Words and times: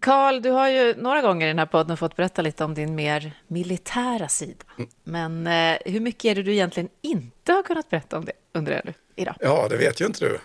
Karl, 0.00 0.42
du 0.42 0.50
har 0.50 0.68
ju 0.68 0.94
några 0.96 1.22
gånger 1.22 1.46
i 1.46 1.50
den 1.50 1.58
här 1.58 1.66
podden 1.66 1.96
fått 1.96 2.16
berätta 2.16 2.42
lite 2.42 2.64
om 2.64 2.74
din 2.74 2.94
mer 2.94 3.32
militära 3.46 4.28
sida. 4.28 4.64
Mm. 4.78 4.90
Men 5.04 5.46
eh, 5.46 5.92
hur 5.92 6.00
mycket 6.00 6.24
är 6.24 6.34
det 6.34 6.42
du 6.42 6.52
egentligen 6.52 6.88
inte 7.00 7.52
har 7.52 7.62
kunnat 7.62 7.90
berätta 7.90 8.18
om 8.18 8.24
det, 8.24 8.32
undrar 8.54 8.82
du, 8.84 8.92
idag? 9.16 9.34
Ja, 9.40 9.66
det 9.70 9.76
vet 9.76 10.00
ju 10.00 10.06
inte 10.06 10.24
du. 10.24 10.38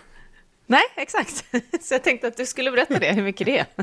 Nej, 0.66 0.84
exakt. 0.96 1.44
Så 1.80 1.94
jag 1.94 2.04
tänkte 2.04 2.26
att 2.26 2.36
du 2.36 2.46
skulle 2.46 2.70
berätta 2.70 2.98
det, 2.98 3.12
hur 3.12 3.22
mycket 3.22 3.46
det 3.46 3.58
är. 3.58 3.66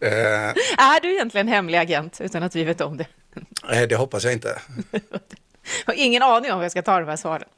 Eh, 0.00 0.48
är 0.78 1.00
du 1.00 1.12
egentligen 1.12 1.48
hemlig 1.48 1.78
agent 1.78 2.20
utan 2.20 2.42
att 2.42 2.56
vi 2.56 2.64
vet 2.64 2.80
om 2.80 2.96
det? 2.96 3.06
Nej, 3.70 3.86
det 3.86 3.96
hoppas 3.96 4.24
jag 4.24 4.32
inte. 4.32 4.60
Jag 5.86 5.94
har 5.94 5.98
ingen 5.98 6.22
aning 6.22 6.52
om 6.52 6.56
hur 6.56 6.64
jag 6.64 6.70
ska 6.70 6.82
ta 6.82 7.00
de 7.00 7.08
här 7.08 7.16
svaren. 7.16 7.48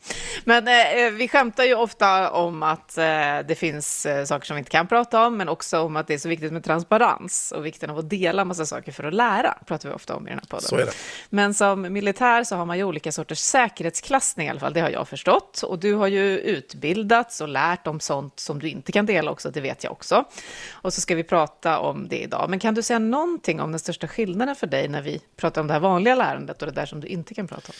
Men 0.44 0.68
eh, 0.68 1.10
vi 1.10 1.28
skämtar 1.28 1.64
ju 1.64 1.74
ofta 1.74 2.30
om 2.30 2.62
att 2.62 2.98
eh, 2.98 3.04
det 3.48 3.58
finns 3.58 4.06
eh, 4.06 4.24
saker 4.24 4.46
som 4.46 4.56
vi 4.56 4.58
inte 4.58 4.70
kan 4.70 4.86
prata 4.86 5.26
om, 5.26 5.36
men 5.36 5.48
också 5.48 5.80
om 5.80 5.96
att 5.96 6.06
det 6.06 6.14
är 6.14 6.18
så 6.18 6.28
viktigt 6.28 6.52
med 6.52 6.64
transparens 6.64 7.52
och 7.52 7.66
vikten 7.66 7.90
av 7.90 7.98
att 7.98 8.10
dela 8.10 8.44
massa 8.44 8.66
saker 8.66 8.92
för 8.92 9.04
att 9.04 9.14
lära, 9.14 9.58
pratar 9.66 9.88
vi 9.88 9.94
ofta 9.94 10.16
om 10.16 10.26
i 10.26 10.30
den 10.30 10.38
här 10.38 10.46
podden. 10.46 10.68
Så 10.68 10.76
är 10.76 10.86
det. 10.86 10.92
Men 11.30 11.54
som 11.54 11.92
militär 11.92 12.44
så 12.44 12.56
har 12.56 12.66
man 12.66 12.78
ju 12.78 12.84
olika 12.84 13.12
sorters 13.12 13.38
säkerhetsklassning 13.38 14.46
i 14.46 14.50
alla 14.50 14.60
fall, 14.60 14.72
det 14.72 14.80
har 14.80 14.90
jag 14.90 15.08
förstått. 15.08 15.62
Och 15.62 15.78
du 15.78 15.94
har 15.94 16.06
ju 16.06 16.38
utbildats 16.38 17.40
och 17.40 17.48
lärt 17.48 17.86
om 17.86 18.00
sånt 18.00 18.40
som 18.40 18.58
du 18.58 18.68
inte 18.68 18.92
kan 18.92 19.06
dela 19.06 19.30
också, 19.30 19.50
det 19.50 19.60
vet 19.60 19.84
jag 19.84 19.92
också. 19.92 20.24
Och 20.72 20.94
så 20.94 21.00
ska 21.00 21.14
vi 21.14 21.24
prata 21.24 21.78
om 21.78 22.08
det 22.08 22.18
idag. 22.18 22.50
Men 22.50 22.58
kan 22.58 22.74
du 22.74 22.82
säga 22.82 22.98
någonting 22.98 23.60
om 23.60 23.72
den 23.72 23.78
största 23.78 24.08
skillnaden 24.08 24.56
för 24.56 24.66
dig 24.66 24.88
när 24.88 25.02
vi 25.02 25.20
pratar 25.36 25.60
om 25.60 25.66
det 25.66 25.72
här 25.72 25.80
vanliga 25.80 26.14
lärandet 26.14 26.62
och 26.62 26.68
det 26.68 26.74
där 26.74 26.86
som 26.86 27.00
du 27.00 27.06
inte 27.06 27.34
kan 27.34 27.48
prata 27.48 27.68
om? 27.68 27.74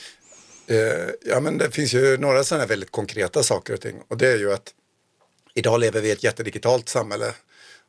Eh, 0.71 1.11
ja, 1.25 1.41
men 1.41 1.59
det 1.59 1.71
finns 1.71 1.95
ju 1.95 2.17
några 2.17 2.45
sådana 2.45 2.67
väldigt 2.67 2.91
konkreta 2.91 3.43
saker 3.43 3.75
och 3.75 3.81
ting 3.81 4.03
och 4.09 4.17
det 4.17 4.29
är 4.29 4.37
ju 4.37 4.53
att 4.53 4.75
idag 5.55 5.81
lever 5.81 6.01
vi 6.01 6.09
i 6.09 6.11
ett 6.11 6.25
jättedigitalt 6.25 6.89
samhälle 6.89 7.35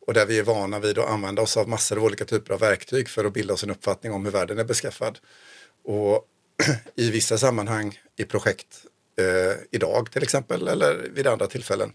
och 0.07 0.13
där 0.13 0.25
vi 0.25 0.39
är 0.39 0.43
vana 0.43 0.79
vid 0.79 0.97
att 0.97 1.09
använda 1.09 1.41
oss 1.41 1.57
av 1.57 1.69
massor 1.69 1.97
av 1.97 2.03
olika 2.03 2.25
typer 2.25 2.53
av 2.53 2.59
verktyg 2.59 3.09
för 3.09 3.25
att 3.25 3.33
bilda 3.33 3.53
oss 3.53 3.63
en 3.63 3.71
uppfattning 3.71 4.13
om 4.13 4.25
hur 4.25 4.31
världen 4.31 4.59
är 4.59 4.63
beskaffad. 4.63 5.19
Och 5.83 6.25
i 6.95 7.11
vissa 7.11 7.37
sammanhang 7.37 7.99
i 8.17 8.25
projekt 8.25 8.85
eh, 9.19 9.57
idag 9.71 10.11
till 10.11 10.23
exempel 10.23 10.67
eller 10.67 11.09
vid 11.13 11.27
andra 11.27 11.47
tillfällen 11.47 11.93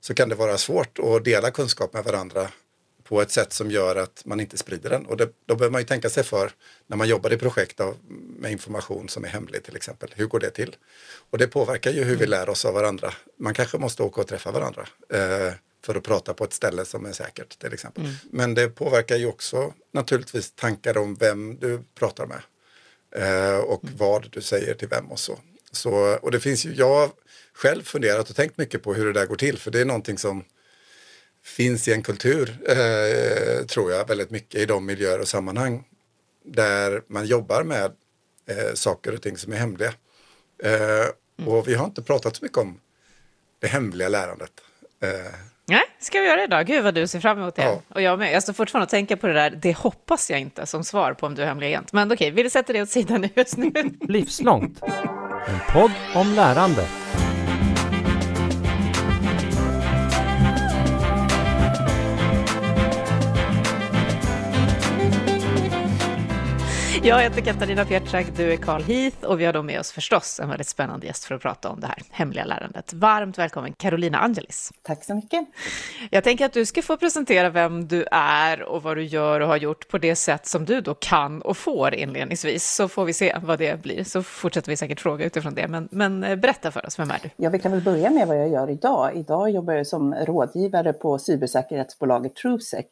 så 0.00 0.14
kan 0.14 0.28
det 0.28 0.34
vara 0.34 0.58
svårt 0.58 0.98
att 0.98 1.24
dela 1.24 1.50
kunskap 1.50 1.92
med 1.92 2.04
varandra 2.04 2.50
på 3.08 3.22
ett 3.22 3.30
sätt 3.30 3.52
som 3.52 3.70
gör 3.70 3.96
att 3.96 4.22
man 4.24 4.40
inte 4.40 4.58
sprider 4.58 4.90
den. 4.90 5.06
Och 5.06 5.16
det, 5.16 5.28
då 5.46 5.56
behöver 5.56 5.72
man 5.72 5.80
ju 5.80 5.86
tänka 5.86 6.10
sig 6.10 6.24
för 6.24 6.50
när 6.86 6.96
man 6.96 7.08
jobbar 7.08 7.32
i 7.32 7.36
projekt 7.36 7.80
av, 7.80 7.96
med 8.38 8.52
information 8.52 9.08
som 9.08 9.24
är 9.24 9.28
hemlig 9.28 9.62
till 9.62 9.76
exempel. 9.76 10.10
Hur 10.14 10.26
går 10.26 10.40
det 10.40 10.50
till? 10.50 10.76
Och 11.30 11.38
det 11.38 11.46
påverkar 11.46 11.90
ju 11.90 12.04
hur 12.04 12.16
vi 12.16 12.26
lär 12.26 12.48
oss 12.48 12.64
av 12.64 12.74
varandra. 12.74 13.14
Man 13.38 13.54
kanske 13.54 13.78
måste 13.78 14.02
åka 14.02 14.20
och 14.20 14.26
träffa 14.26 14.50
varandra 14.50 14.88
eh, 15.12 15.52
för 15.84 15.94
att 15.94 16.02
prata 16.02 16.34
på 16.34 16.44
ett 16.44 16.52
ställe 16.52 16.84
som 16.84 17.06
är 17.06 17.12
säkert 17.12 17.58
till 17.58 17.72
exempel. 17.72 18.04
Mm. 18.04 18.16
Men 18.30 18.54
det 18.54 18.68
påverkar 18.68 19.16
ju 19.16 19.26
också 19.26 19.74
naturligtvis 19.92 20.52
tankar 20.52 20.98
om 20.98 21.14
vem 21.14 21.58
du 21.58 21.82
pratar 21.94 22.26
med 22.26 22.42
eh, 23.14 23.58
och 23.58 23.84
mm. 23.84 23.96
vad 23.96 24.30
du 24.30 24.40
säger 24.40 24.74
till 24.74 24.88
vem 24.88 25.06
och 25.12 25.18
så. 25.18 25.38
så. 25.72 26.18
Och 26.22 26.30
det 26.30 26.40
finns 26.40 26.64
ju, 26.66 26.74
jag 26.74 26.94
har 26.94 27.10
själv 27.52 27.82
funderat 27.82 28.30
och 28.30 28.36
tänkt 28.36 28.58
mycket 28.58 28.82
på 28.82 28.94
hur 28.94 29.06
det 29.06 29.12
där 29.20 29.26
går 29.26 29.36
till 29.36 29.58
för 29.58 29.70
det 29.70 29.80
är 29.80 29.84
någonting 29.84 30.18
som 30.18 30.44
finns 31.48 31.88
i 31.88 31.92
en 31.92 32.02
kultur, 32.02 32.58
eh, 32.68 33.66
tror 33.66 33.92
jag, 33.92 34.08
väldigt 34.08 34.30
mycket 34.30 34.60
i 34.60 34.66
de 34.66 34.86
miljöer 34.86 35.20
och 35.20 35.28
sammanhang 35.28 35.84
där 36.44 37.02
man 37.06 37.26
jobbar 37.26 37.62
med 37.62 37.92
eh, 38.46 38.74
saker 38.74 39.14
och 39.14 39.22
ting 39.22 39.36
som 39.36 39.52
är 39.52 39.56
hemliga. 39.56 39.92
Eh, 40.64 40.72
mm. 41.38 41.48
Och 41.48 41.68
vi 41.68 41.74
har 41.74 41.84
inte 41.84 42.02
pratat 42.02 42.36
så 42.36 42.44
mycket 42.44 42.58
om 42.58 42.80
det 43.58 43.66
hemliga 43.66 44.08
lärandet. 44.08 44.52
Eh, 45.02 45.34
Nej, 45.70 45.82
ska 46.00 46.20
vi 46.20 46.26
göra 46.26 46.36
det 46.36 46.44
idag? 46.44 46.66
Gud 46.66 46.84
vad 46.84 46.94
du 46.94 47.06
ser 47.06 47.20
fram 47.20 47.38
emot 47.38 47.54
det. 47.54 47.62
Ja. 47.62 47.82
Och 47.88 48.02
jag 48.02 48.18
med. 48.18 48.32
Jag 48.32 48.42
står 48.42 48.52
fortfarande 48.52 48.84
och 48.84 48.90
tänker 48.90 49.16
på 49.16 49.26
det 49.26 49.32
där, 49.32 49.50
det 49.50 49.76
hoppas 49.76 50.30
jag 50.30 50.40
inte 50.40 50.66
som 50.66 50.84
svar 50.84 51.12
på 51.12 51.26
om 51.26 51.34
du 51.34 51.42
är 51.42 51.46
hemlig 51.46 51.66
agent. 51.66 51.92
Men 51.92 52.12
okej, 52.12 52.30
vi 52.30 52.50
sätter 52.50 52.74
det 52.74 52.82
åt 52.82 52.90
sidan 52.90 53.28
just 53.34 53.56
nu. 53.56 53.72
Livslångt, 54.00 54.82
en 55.46 55.72
podd 55.72 55.92
om 56.14 56.32
lärande. 56.34 56.88
Jag 67.08 67.20
heter 67.20 67.40
Katarina 67.40 67.84
Pietrak, 67.84 68.26
du 68.36 68.52
är 68.52 68.56
Carl 68.56 68.82
Heath 68.82 69.24
och 69.24 69.40
vi 69.40 69.44
har 69.44 69.52
då 69.52 69.62
med 69.62 69.80
oss 69.80 69.92
förstås 69.92 70.40
en 70.40 70.48
väldigt 70.48 70.68
spännande 70.68 71.06
gäst 71.06 71.24
för 71.24 71.34
att 71.34 71.42
prata 71.42 71.70
om 71.70 71.80
det 71.80 71.86
här 71.86 71.96
hemliga 72.10 72.44
lärandet. 72.44 72.92
Varmt 72.92 73.38
välkommen 73.38 73.72
Carolina 73.72 74.18
Angelis. 74.18 74.72
Tack 74.82 75.04
så 75.04 75.14
mycket. 75.14 75.48
Jag 76.10 76.24
tänker 76.24 76.46
att 76.46 76.52
du 76.52 76.66
ska 76.66 76.82
få 76.82 76.96
presentera 76.96 77.50
vem 77.50 77.88
du 77.88 78.06
är 78.12 78.62
och 78.62 78.82
vad 78.82 78.96
du 78.96 79.04
gör 79.04 79.40
och 79.40 79.48
har 79.48 79.56
gjort 79.56 79.88
på 79.88 79.98
det 79.98 80.16
sätt 80.16 80.46
som 80.46 80.64
du 80.64 80.80
då 80.80 80.94
kan 80.94 81.42
och 81.42 81.56
får 81.56 81.94
inledningsvis, 81.94 82.74
så 82.74 82.88
får 82.88 83.04
vi 83.04 83.12
se 83.12 83.36
vad 83.42 83.58
det 83.58 83.82
blir. 83.82 84.04
Så 84.04 84.22
fortsätter 84.22 84.70
vi 84.70 84.76
säkert 84.76 85.00
fråga 85.00 85.24
utifrån 85.24 85.54
det, 85.54 85.68
men, 85.68 85.88
men 85.90 86.24
eh, 86.24 86.36
berätta 86.36 86.70
för 86.70 86.86
oss, 86.86 86.98
vem 86.98 87.10
är 87.10 87.18
du? 87.22 87.30
Ja, 87.36 87.50
vi 87.50 87.58
kan 87.58 87.72
väl 87.72 87.82
börja 87.82 88.10
med 88.10 88.28
vad 88.28 88.40
jag 88.40 88.48
gör 88.48 88.70
idag. 88.70 89.16
Idag 89.16 89.50
jobbar 89.50 89.74
jag 89.74 89.86
som 89.86 90.14
rådgivare 90.14 90.92
på 90.92 91.18
cybersäkerhetsbolaget 91.18 92.36
TrueSec 92.36 92.86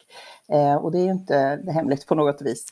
Eh, 0.51 0.75
och 0.75 0.91
det 0.91 0.97
är 0.99 1.03
ju 1.03 1.11
inte 1.11 1.59
hemligt 1.73 2.07
på 2.07 2.15
något 2.15 2.41
vis. 2.41 2.65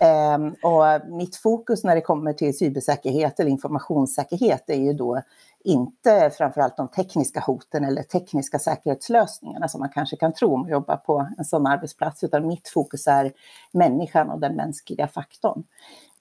Eh, 0.00 0.38
och 0.62 0.87
mitt 1.08 1.36
fokus 1.36 1.84
när 1.84 1.94
det 1.94 2.00
kommer 2.00 2.32
till 2.32 2.58
cybersäkerhet 2.58 3.40
eller 3.40 3.50
informationssäkerhet 3.50 4.70
är 4.70 4.80
ju 4.80 4.92
då 4.92 5.22
inte 5.64 6.30
framförallt 6.30 6.76
de 6.76 6.88
tekniska 6.88 7.40
hoten 7.40 7.84
eller 7.84 8.02
tekniska 8.02 8.58
säkerhetslösningarna 8.58 9.68
som 9.68 9.80
man 9.80 9.88
kanske 9.88 10.16
kan 10.16 10.32
tro 10.32 10.54
om 10.54 10.64
att 10.64 10.70
jobba 10.70 10.96
på 10.96 11.28
en 11.38 11.44
sån 11.44 11.66
arbetsplats, 11.66 12.24
utan 12.24 12.46
mitt 12.46 12.68
fokus 12.68 13.06
är 13.06 13.32
människan 13.72 14.30
och 14.30 14.40
den 14.40 14.56
mänskliga 14.56 15.08
faktorn. 15.08 15.64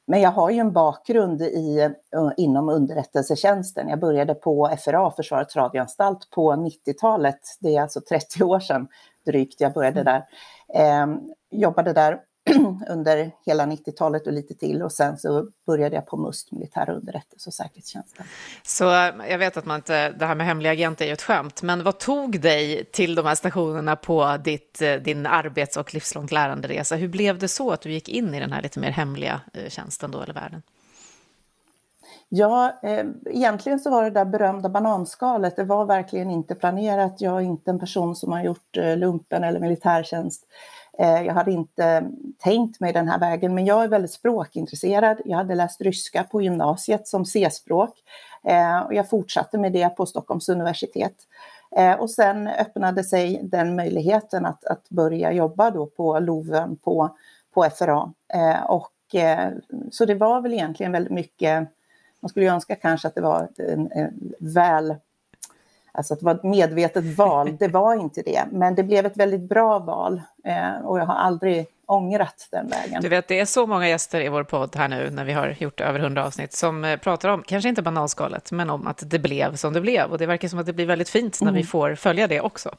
Men 0.10 0.22
jag 0.22 0.32
har 0.32 0.50
ju 0.50 0.60
en 0.60 0.74
bakgrund 0.74 1.42
i, 1.42 1.90
inom 2.38 2.70
underrättelsetjänsten. 2.70 3.90
Jag 3.90 4.00
började 4.00 4.36
på 4.36 4.78
FRA, 4.86 5.12
Försvarets 5.12 5.56
radioanstalt, 5.56 6.30
på 6.30 6.54
90-talet. 6.54 7.40
Det 7.60 7.76
är 7.76 7.82
alltså 7.82 8.02
30 8.02 8.44
år 8.44 8.60
sedan 8.60 8.88
drygt 9.26 9.62
jag 9.62 9.74
började 9.74 10.04
där. 10.04 10.26
Eh, 10.74 11.08
jobbade 11.52 11.94
där 11.94 12.20
under 12.90 13.32
hela 13.46 13.66
90-talet 13.66 14.28
och 14.28 14.34
lite 14.34 14.54
till 14.54 14.82
och 14.82 14.92
sen 14.92 15.18
så 15.18 15.48
började 15.66 15.96
jag 15.96 16.06
på 16.06 16.18
MUST, 16.18 16.52
militära 16.52 16.94
underrättelse 16.94 17.50
och 17.50 17.54
säkerhetstjänsten. 17.54 18.26
Så 18.64 18.84
jag 19.30 19.38
vet 19.38 19.58
att 19.58 19.66
man 19.66 19.76
inte, 19.76 20.10
det 20.10 20.26
här 20.26 20.36
med 20.36 20.46
hemliga 20.46 20.72
agenter 20.72 21.06
är 21.06 21.08
ju 21.08 21.14
ett 21.14 21.22
skämt, 21.22 21.62
men 21.62 21.84
vad 21.84 22.00
tog 22.00 22.42
dig 22.42 22.86
till 22.92 23.16
de 23.16 23.26
här 23.26 23.36
stationerna 23.36 23.96
på 23.96 24.38
ditt, 24.44 24.82
eh, 24.82 24.94
din 24.94 25.26
arbets 25.26 25.78
och 25.78 25.94
livslångt 25.94 26.32
lärande-resa? 26.32 26.96
Hur 26.96 27.08
blev 27.08 27.40
det 27.40 27.48
så 27.48 27.72
att 27.72 27.82
du 27.82 27.92
gick 27.92 28.10
in 28.10 28.34
i 28.34 28.40
den 28.40 28.52
här 28.52 28.62
lite 28.62 28.80
mer 28.80 28.92
hemliga 28.92 29.42
eh, 29.54 29.70
tjänsten 29.70 30.12
då, 30.12 30.22
eller 30.22 30.34
världen? 30.34 30.62
Ja, 32.30 32.80
eh, 32.84 33.06
egentligen 33.26 33.80
så 33.80 33.90
var 33.90 34.04
det 34.04 34.10
där 34.10 34.26
berömda 34.26 34.70
bananskalet, 34.70 35.56
det 35.56 35.64
var 35.64 35.86
verkligen 35.86 36.30
inte 36.30 36.56
planerat. 36.56 37.22
Jag 37.22 37.36
är 37.36 37.42
inte 37.42 37.72
en 37.72 37.80
person 37.80 38.16
som 38.16 38.32
har 38.32 38.44
gjort 38.44 38.78
eh, 38.78 38.98
lumpen 38.98 39.44
eller 39.44 39.60
militärtjänst. 39.60 40.44
Eh, 41.00 41.22
jag 41.22 41.34
hade 41.34 41.52
inte 41.52 42.10
tänkt 42.38 42.80
mig 42.80 42.94
den 42.94 43.08
här 43.08 43.20
vägen, 43.20 43.56
men 43.56 43.66
jag 43.66 43.84
är 43.84 43.88
väldigt 43.88 44.12
språkintresserad. 44.12 45.22
Jag 45.26 45.38
hade 45.38 45.56
läst 45.56 45.82
ryska 45.82 46.24
på 46.24 46.42
gymnasiet 46.42 47.08
som 47.08 47.26
C-språk 47.26 47.94
eh, 48.44 48.80
och 48.80 48.94
jag 48.94 49.10
fortsatte 49.10 49.58
med 49.58 49.74
det 49.74 49.90
på 49.90 50.06
Stockholms 50.06 50.50
universitet. 50.50 51.16
Eh, 51.78 51.94
och 51.94 52.12
sen 52.12 52.48
öppnade 52.48 53.04
sig 53.04 53.40
den 53.44 53.76
möjligheten 53.76 54.46
att, 54.46 54.66
att 54.66 54.90
börja 54.90 55.32
jobba 55.32 55.72
då 55.72 55.86
på 55.86 56.20
Loven 56.20 56.76
på, 56.76 57.16
på 57.54 57.70
FRA. 57.78 58.14
Eh, 58.34 58.64
och, 58.64 59.16
eh, 59.16 59.50
så 59.92 60.06
det 60.06 60.16
var 60.16 60.42
väl 60.42 60.54
egentligen 60.54 60.92
väldigt 60.92 61.14
mycket 61.14 61.70
man 62.20 62.30
skulle 62.30 62.52
önska 62.52 62.76
kanske 62.76 63.08
att 63.08 63.16
det 63.16 63.22
var 63.22 63.48
en, 63.58 63.92
en 63.92 64.34
väl 64.40 64.96
Alltså 65.92 66.14
att 66.14 66.20
det 66.20 66.26
var 66.26 66.36
ett 66.36 66.44
medvetet 66.44 67.18
val, 67.18 67.58
det 67.60 67.68
var 67.68 67.96
inte 67.96 68.22
det. 68.22 68.44
Men 68.52 68.76
det 68.76 68.84
blev 68.84 69.06
ett 69.06 69.18
väldigt 69.18 69.50
bra 69.50 69.80
val 69.80 70.22
eh, 70.44 70.86
och 70.86 71.00
jag 71.00 71.06
har 71.06 71.16
aldrig 71.16 71.68
ångrat 71.88 72.48
den 72.52 72.68
vägen. 72.68 73.02
Du 73.02 73.10
vet, 73.10 73.28
det 73.28 73.40
är 73.40 73.46
så 73.46 73.68
många 73.68 73.90
gäster 73.90 74.22
i 74.22 74.30
vår 74.30 74.44
podd 74.44 74.76
här 74.76 74.88
nu, 74.88 75.10
när 75.10 75.26
vi 75.26 75.34
har 75.34 75.56
gjort 75.60 75.82
över 75.82 76.00
hundra 76.00 76.26
avsnitt, 76.26 76.54
som 76.54 76.86
eh, 76.86 76.98
pratar 76.98 77.30
om, 77.30 77.44
kanske 77.44 77.70
inte 77.70 77.82
banalskalet, 77.82 78.52
men 78.52 78.70
om 78.70 78.88
att 78.88 79.04
det 79.06 79.20
blev 79.20 79.56
som 79.56 79.74
det 79.74 79.82
blev. 79.82 80.12
Och 80.12 80.18
det 80.18 80.26
verkar 80.26 80.48
som 80.48 80.60
att 80.60 80.66
det 80.66 80.74
blir 80.74 80.86
väldigt 80.86 81.10
fint 81.10 81.42
när 81.42 81.50
mm. 81.50 81.62
vi 81.62 81.68
får 81.68 81.96
följa 81.96 82.28
det 82.28 82.42
också. 82.42 82.76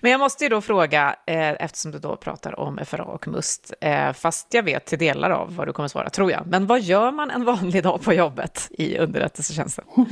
Men 0.00 0.10
jag 0.10 0.20
måste 0.20 0.44
ju 0.44 0.50
då 0.50 0.60
fråga, 0.60 1.16
eh, 1.26 1.50
eftersom 1.50 1.90
du 1.90 1.98
då 1.98 2.16
pratar 2.16 2.60
om 2.60 2.80
FRA 2.86 3.04
och 3.04 3.28
MUST, 3.28 3.72
eh, 3.80 4.12
fast 4.12 4.54
jag 4.54 4.62
vet 4.62 4.84
till 4.84 4.98
delar 4.98 5.30
av 5.30 5.56
vad 5.56 5.68
du 5.68 5.72
kommer 5.72 5.88
svara, 5.88 6.10
tror 6.10 6.30
jag. 6.30 6.46
Men 6.46 6.66
vad 6.66 6.80
gör 6.80 7.10
man 7.10 7.30
en 7.30 7.44
vanlig 7.44 7.82
dag 7.82 8.02
på 8.02 8.12
jobbet 8.12 8.68
i 8.70 8.98
underrättelsetjänsten? 8.98 9.84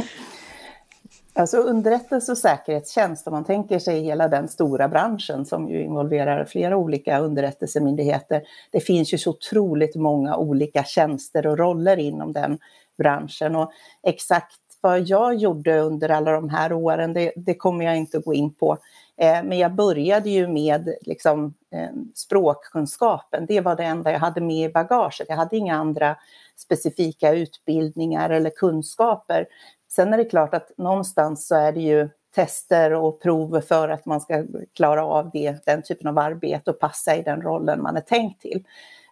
Alltså 1.35 1.57
underrättelse 1.57 2.33
och 2.33 2.39
säkerhetstjänst, 2.39 3.27
om 3.27 3.33
man 3.33 3.45
tänker 3.45 3.79
sig 3.79 4.03
hela 4.03 4.29
den 4.29 4.49
stora 4.49 4.89
branschen 4.89 5.47
som 5.47 5.69
ju 5.69 5.83
involverar 5.83 6.45
flera 6.45 6.77
olika 6.77 7.19
underrättelsemyndigheter. 7.19 8.43
Det 8.71 8.81
finns 8.81 9.15
ju 9.15 9.19
så 9.19 9.31
otroligt 9.31 9.97
många 9.97 10.37
olika 10.37 10.85
tjänster 10.85 11.47
och 11.47 11.59
roller 11.59 11.97
inom 11.97 12.33
den 12.33 12.59
branschen 12.99 13.57
och 13.57 13.73
exakt 14.03 14.59
vad 14.81 15.01
jag 15.01 15.35
gjorde 15.35 15.81
under 15.81 16.09
alla 16.09 16.33
de 16.33 16.49
här 16.49 16.73
åren, 16.73 17.13
det, 17.13 17.33
det 17.37 17.55
kommer 17.55 17.85
jag 17.85 17.97
inte 17.97 18.19
att 18.19 18.25
gå 18.25 18.35
in 18.35 18.55
på. 18.55 18.79
Eh, 19.17 19.43
men 19.45 19.59
jag 19.59 19.75
började 19.75 20.31
ju 20.31 20.47
med 20.49 20.95
liksom, 21.01 21.55
eh, 21.75 21.91
språkkunskapen. 22.15 23.47
Det 23.47 23.61
var 23.61 23.77
det 23.77 23.85
enda 23.85 24.13
jag 24.13 24.19
hade 24.19 24.41
med 24.41 24.71
i 24.71 24.73
bagaget. 24.73 25.29
Jag 25.29 25.37
hade 25.37 25.57
inga 25.57 25.77
andra 25.77 26.17
specifika 26.57 27.33
utbildningar 27.33 28.31
eller 28.31 28.51
kunskaper. 28.51 29.47
Sen 29.95 30.13
är 30.13 30.17
det 30.17 30.25
klart 30.25 30.55
att 30.55 30.79
någonstans 30.79 31.47
så 31.47 31.55
är 31.55 31.73
det 31.73 31.81
ju 31.81 32.09
tester 32.35 32.93
och 32.93 33.21
prov 33.23 33.61
för 33.61 33.89
att 33.89 34.07
man 34.07 34.21
ska 34.21 34.45
klara 34.75 35.05
av 35.05 35.31
det, 35.33 35.67
den 35.67 35.83
typen 35.83 36.07
av 36.07 36.19
arbete 36.19 36.71
och 36.71 36.81
passa 36.81 37.17
i 37.17 37.23
den 37.23 37.43
rollen 37.43 37.83
man 37.83 37.97
är 37.97 38.01
tänkt 38.01 38.43
till. 38.43 38.65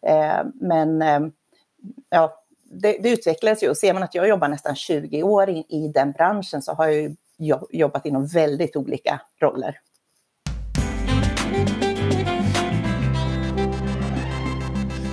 Eh, 0.03 0.41
men 0.55 1.03
eh, 1.03 1.21
ja, 2.11 2.43
det, 2.65 2.99
det 3.03 3.11
utvecklades 3.11 3.63
ju 3.63 3.69
och 3.69 3.77
ser 3.77 3.95
man 3.95 4.03
att 4.03 4.15
jag 4.15 4.29
jobbar 4.29 4.49
nästan 4.49 4.77
20 4.77 5.23
år 5.23 5.51
i, 5.51 5.67
i 5.69 5.89
den 5.89 6.13
branschen 6.13 6.63
så 6.63 6.73
har 6.73 6.89
jag 7.37 7.65
jobbat 7.71 8.07
inom 8.07 8.27
väldigt 8.27 8.77
olika 8.77 9.21
roller. 9.41 9.81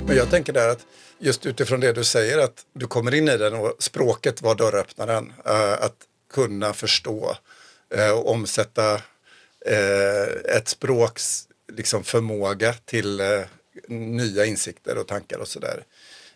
Men 0.06 0.16
jag 0.16 0.30
tänker 0.30 0.52
där 0.52 0.70
att 0.70 0.86
just 1.18 1.46
utifrån 1.46 1.80
det 1.80 1.92
du 1.92 2.04
säger 2.04 2.38
att 2.38 2.66
du 2.72 2.86
kommer 2.86 3.14
in 3.14 3.28
i 3.28 3.36
den 3.36 3.54
och 3.54 3.74
språket 3.78 4.42
var 4.42 4.54
dörröppnaren. 4.54 5.32
Uh, 5.46 5.72
att 5.72 5.96
kunna 6.32 6.72
förstå 6.72 7.36
uh, 7.96 8.10
och 8.10 8.30
omsätta 8.30 8.94
uh, 8.94 10.56
ett 10.56 10.68
språks 10.68 11.48
liksom, 11.72 12.04
förmåga 12.04 12.72
till 12.72 13.20
nya 13.88 14.44
insikter 14.44 14.98
och 14.98 15.06
tankar 15.06 15.38
och 15.38 15.48
sådär 15.48 15.84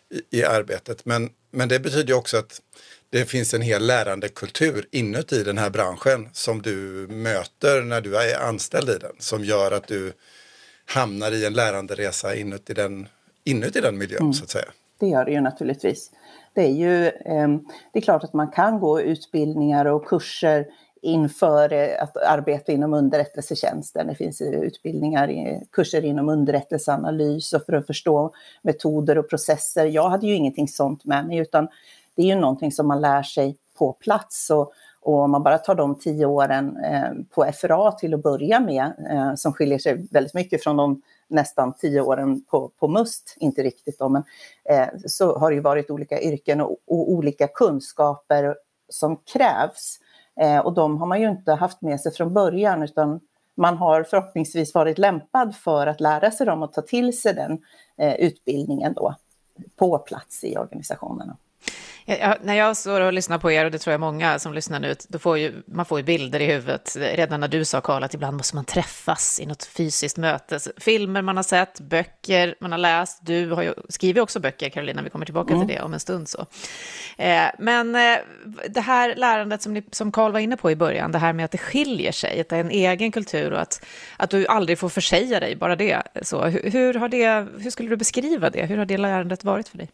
i, 0.09 0.39
i 0.39 0.43
arbetet. 0.43 1.05
Men, 1.05 1.29
men 1.51 1.69
det 1.69 1.79
betyder 1.79 2.13
också 2.13 2.37
att 2.37 2.61
det 3.09 3.25
finns 3.25 3.53
en 3.53 3.61
hel 3.61 3.85
lärandekultur 3.85 4.87
inuti 4.91 5.43
den 5.43 5.57
här 5.57 5.69
branschen 5.69 6.29
som 6.33 6.61
du 6.61 7.07
möter 7.09 7.81
när 7.81 8.01
du 8.01 8.17
är 8.17 8.39
anställd 8.39 8.89
i 8.89 8.97
den 8.97 9.15
som 9.19 9.45
gör 9.45 9.71
att 9.71 9.87
du 9.87 10.13
hamnar 10.85 11.31
i 11.31 11.45
en 11.45 11.53
läranderesa 11.53 12.35
inuti 12.35 12.73
den, 12.73 13.07
inuti 13.43 13.81
den 13.81 13.97
miljön 13.97 14.21
mm. 14.21 14.33
så 14.33 14.43
att 14.43 14.49
säga. 14.49 14.65
Det 14.99 15.07
gör 15.07 15.25
det 15.25 15.31
ju 15.31 15.41
naturligtvis. 15.41 16.11
Det 16.53 16.61
är 16.61 16.71
ju 16.71 17.05
eh, 17.07 17.47
det 17.91 17.99
är 17.99 18.01
klart 18.01 18.23
att 18.23 18.33
man 18.33 18.51
kan 18.51 18.79
gå 18.79 19.01
utbildningar 19.01 19.85
och 19.85 20.07
kurser 20.07 20.67
inför 21.01 21.73
eh, 21.73 22.03
att 22.03 22.17
arbeta 22.17 22.71
inom 22.71 22.93
underrättelsetjänsten. 22.93 24.07
Det 24.07 24.15
finns 24.15 24.41
utbildningar, 24.41 25.59
kurser 25.71 26.05
inom 26.05 26.29
underrättelseanalys 26.29 27.53
och 27.53 27.65
för 27.65 27.73
att 27.73 27.87
förstå 27.87 28.33
metoder 28.61 29.17
och 29.17 29.29
processer. 29.29 29.85
Jag 29.85 30.09
hade 30.09 30.27
ju 30.27 30.35
ingenting 30.35 30.67
sånt 30.67 31.05
med 31.05 31.27
mig 31.27 31.37
utan 31.37 31.67
det 32.15 32.21
är 32.21 32.27
ju 32.27 32.35
någonting 32.35 32.71
som 32.71 32.87
man 32.87 33.01
lär 33.01 33.23
sig 33.23 33.57
på 33.77 33.93
plats. 33.93 34.49
Och, 34.49 34.73
och 35.01 35.19
om 35.19 35.31
man 35.31 35.43
bara 35.43 35.57
tar 35.57 35.75
de 35.75 35.99
tio 35.99 36.25
åren 36.25 36.77
eh, 36.77 37.11
på 37.29 37.51
FRA 37.53 37.91
till 37.91 38.13
att 38.13 38.23
börja 38.23 38.59
med, 38.59 38.93
eh, 39.09 39.35
som 39.35 39.53
skiljer 39.53 39.79
sig 39.79 40.07
väldigt 40.11 40.33
mycket 40.33 40.63
från 40.63 40.77
de 40.77 41.01
nästan 41.27 41.73
tio 41.73 42.01
åren 42.01 42.43
på, 42.43 42.71
på 42.79 42.87
MUST, 42.87 43.35
inte 43.37 43.63
riktigt 43.63 43.99
då, 43.99 44.09
men 44.09 44.23
eh, 44.69 44.87
så 45.05 45.37
har 45.39 45.51
det 45.51 45.55
ju 45.55 45.61
varit 45.61 45.91
olika 45.91 46.21
yrken 46.21 46.61
och, 46.61 46.77
och 46.87 47.11
olika 47.11 47.47
kunskaper 47.47 48.55
som 48.89 49.17
krävs. 49.33 49.99
Eh, 50.41 50.59
och 50.59 50.73
de 50.73 50.97
har 50.97 51.05
man 51.05 51.21
ju 51.21 51.29
inte 51.29 51.53
haft 51.53 51.81
med 51.81 52.01
sig 52.01 52.13
från 52.13 52.33
början, 52.33 52.83
utan 52.83 53.19
man 53.55 53.77
har 53.77 54.03
förhoppningsvis 54.03 54.73
varit 54.73 54.97
lämpad 54.97 55.55
för 55.55 55.87
att 55.87 56.01
lära 56.01 56.31
sig 56.31 56.45
dem 56.45 56.63
och 56.63 56.73
ta 56.73 56.81
till 56.81 57.19
sig 57.19 57.33
den 57.33 57.61
eh, 57.97 58.15
utbildningen 58.15 58.93
då 58.93 59.15
på 59.75 59.97
plats 59.97 60.43
i 60.43 60.57
organisationerna. 60.57 61.37
Ja, 62.05 62.37
när 62.41 62.53
jag 62.53 62.77
står 62.77 63.01
och 63.01 63.13
lyssnar 63.13 63.37
på 63.37 63.51
er, 63.51 63.65
och 63.65 63.71
det 63.71 63.77
tror 63.77 63.91
jag 63.91 63.99
många 63.99 64.39
som 64.39 64.53
lyssnar 64.53 64.79
nu, 64.79 64.95
då 65.07 65.19
får 65.19 65.37
ju, 65.37 65.63
man 65.65 65.85
får 65.85 65.99
ju 65.99 66.03
bilder 66.03 66.39
i 66.39 66.45
huvudet. 66.45 66.97
Redan 66.99 67.39
när 67.39 67.47
du 67.47 67.65
sa, 67.65 67.81
Karl, 67.81 68.03
att 68.03 68.13
ibland 68.13 68.37
måste 68.37 68.55
man 68.55 68.65
träffas 68.65 69.39
i 69.39 69.45
något 69.45 69.63
fysiskt 69.63 70.17
möte. 70.17 70.59
Filmer 70.77 71.21
man 71.21 71.35
har 71.35 71.43
sett, 71.43 71.79
böcker 71.79 72.55
man 72.59 72.71
har 72.71 72.79
läst. 72.79 73.19
Du 73.21 73.51
har 73.51 73.63
ju 73.63 73.73
skrivit 73.89 74.23
också 74.23 74.39
böcker, 74.39 74.69
Carolina, 74.69 75.01
vi 75.01 75.09
kommer 75.09 75.25
tillbaka 75.25 75.53
mm. 75.53 75.67
till 75.67 75.75
det 75.75 75.81
om 75.81 75.93
en 75.93 75.99
stund. 75.99 76.29
så. 76.29 76.45
Eh, 77.17 77.45
men 77.59 77.95
eh, 77.95 78.17
det 78.69 78.81
här 78.81 79.15
lärandet 79.15 79.61
som, 79.61 79.73
ni, 79.73 79.83
som 79.91 80.11
Karl 80.11 80.31
var 80.31 80.39
inne 80.39 80.57
på 80.57 80.71
i 80.71 80.75
början, 80.75 81.11
det 81.11 81.17
här 81.17 81.33
med 81.33 81.45
att 81.45 81.51
det 81.51 81.57
skiljer 81.57 82.11
sig, 82.11 82.41
att 82.41 82.49
det 82.49 82.55
är 82.55 82.59
en 82.59 82.71
egen 82.71 83.11
kultur 83.11 83.53
och 83.53 83.61
att, 83.61 83.85
att 84.17 84.29
du 84.29 84.47
aldrig 84.47 84.79
får 84.79 84.89
försäga 84.89 85.39
dig, 85.39 85.55
bara 85.55 85.75
det. 85.75 86.03
Så, 86.21 86.45
hur, 86.45 86.71
hur, 86.71 86.93
har 86.93 87.09
det, 87.09 87.47
hur 87.59 87.69
skulle 87.69 87.89
du 87.89 87.97
beskriva 87.97 88.49
det? 88.49 88.65
Hur 88.65 88.77
har 88.77 88.85
det 88.85 88.97
lärandet 88.97 89.43
varit 89.43 89.67
för 89.67 89.77
dig? 89.77 89.89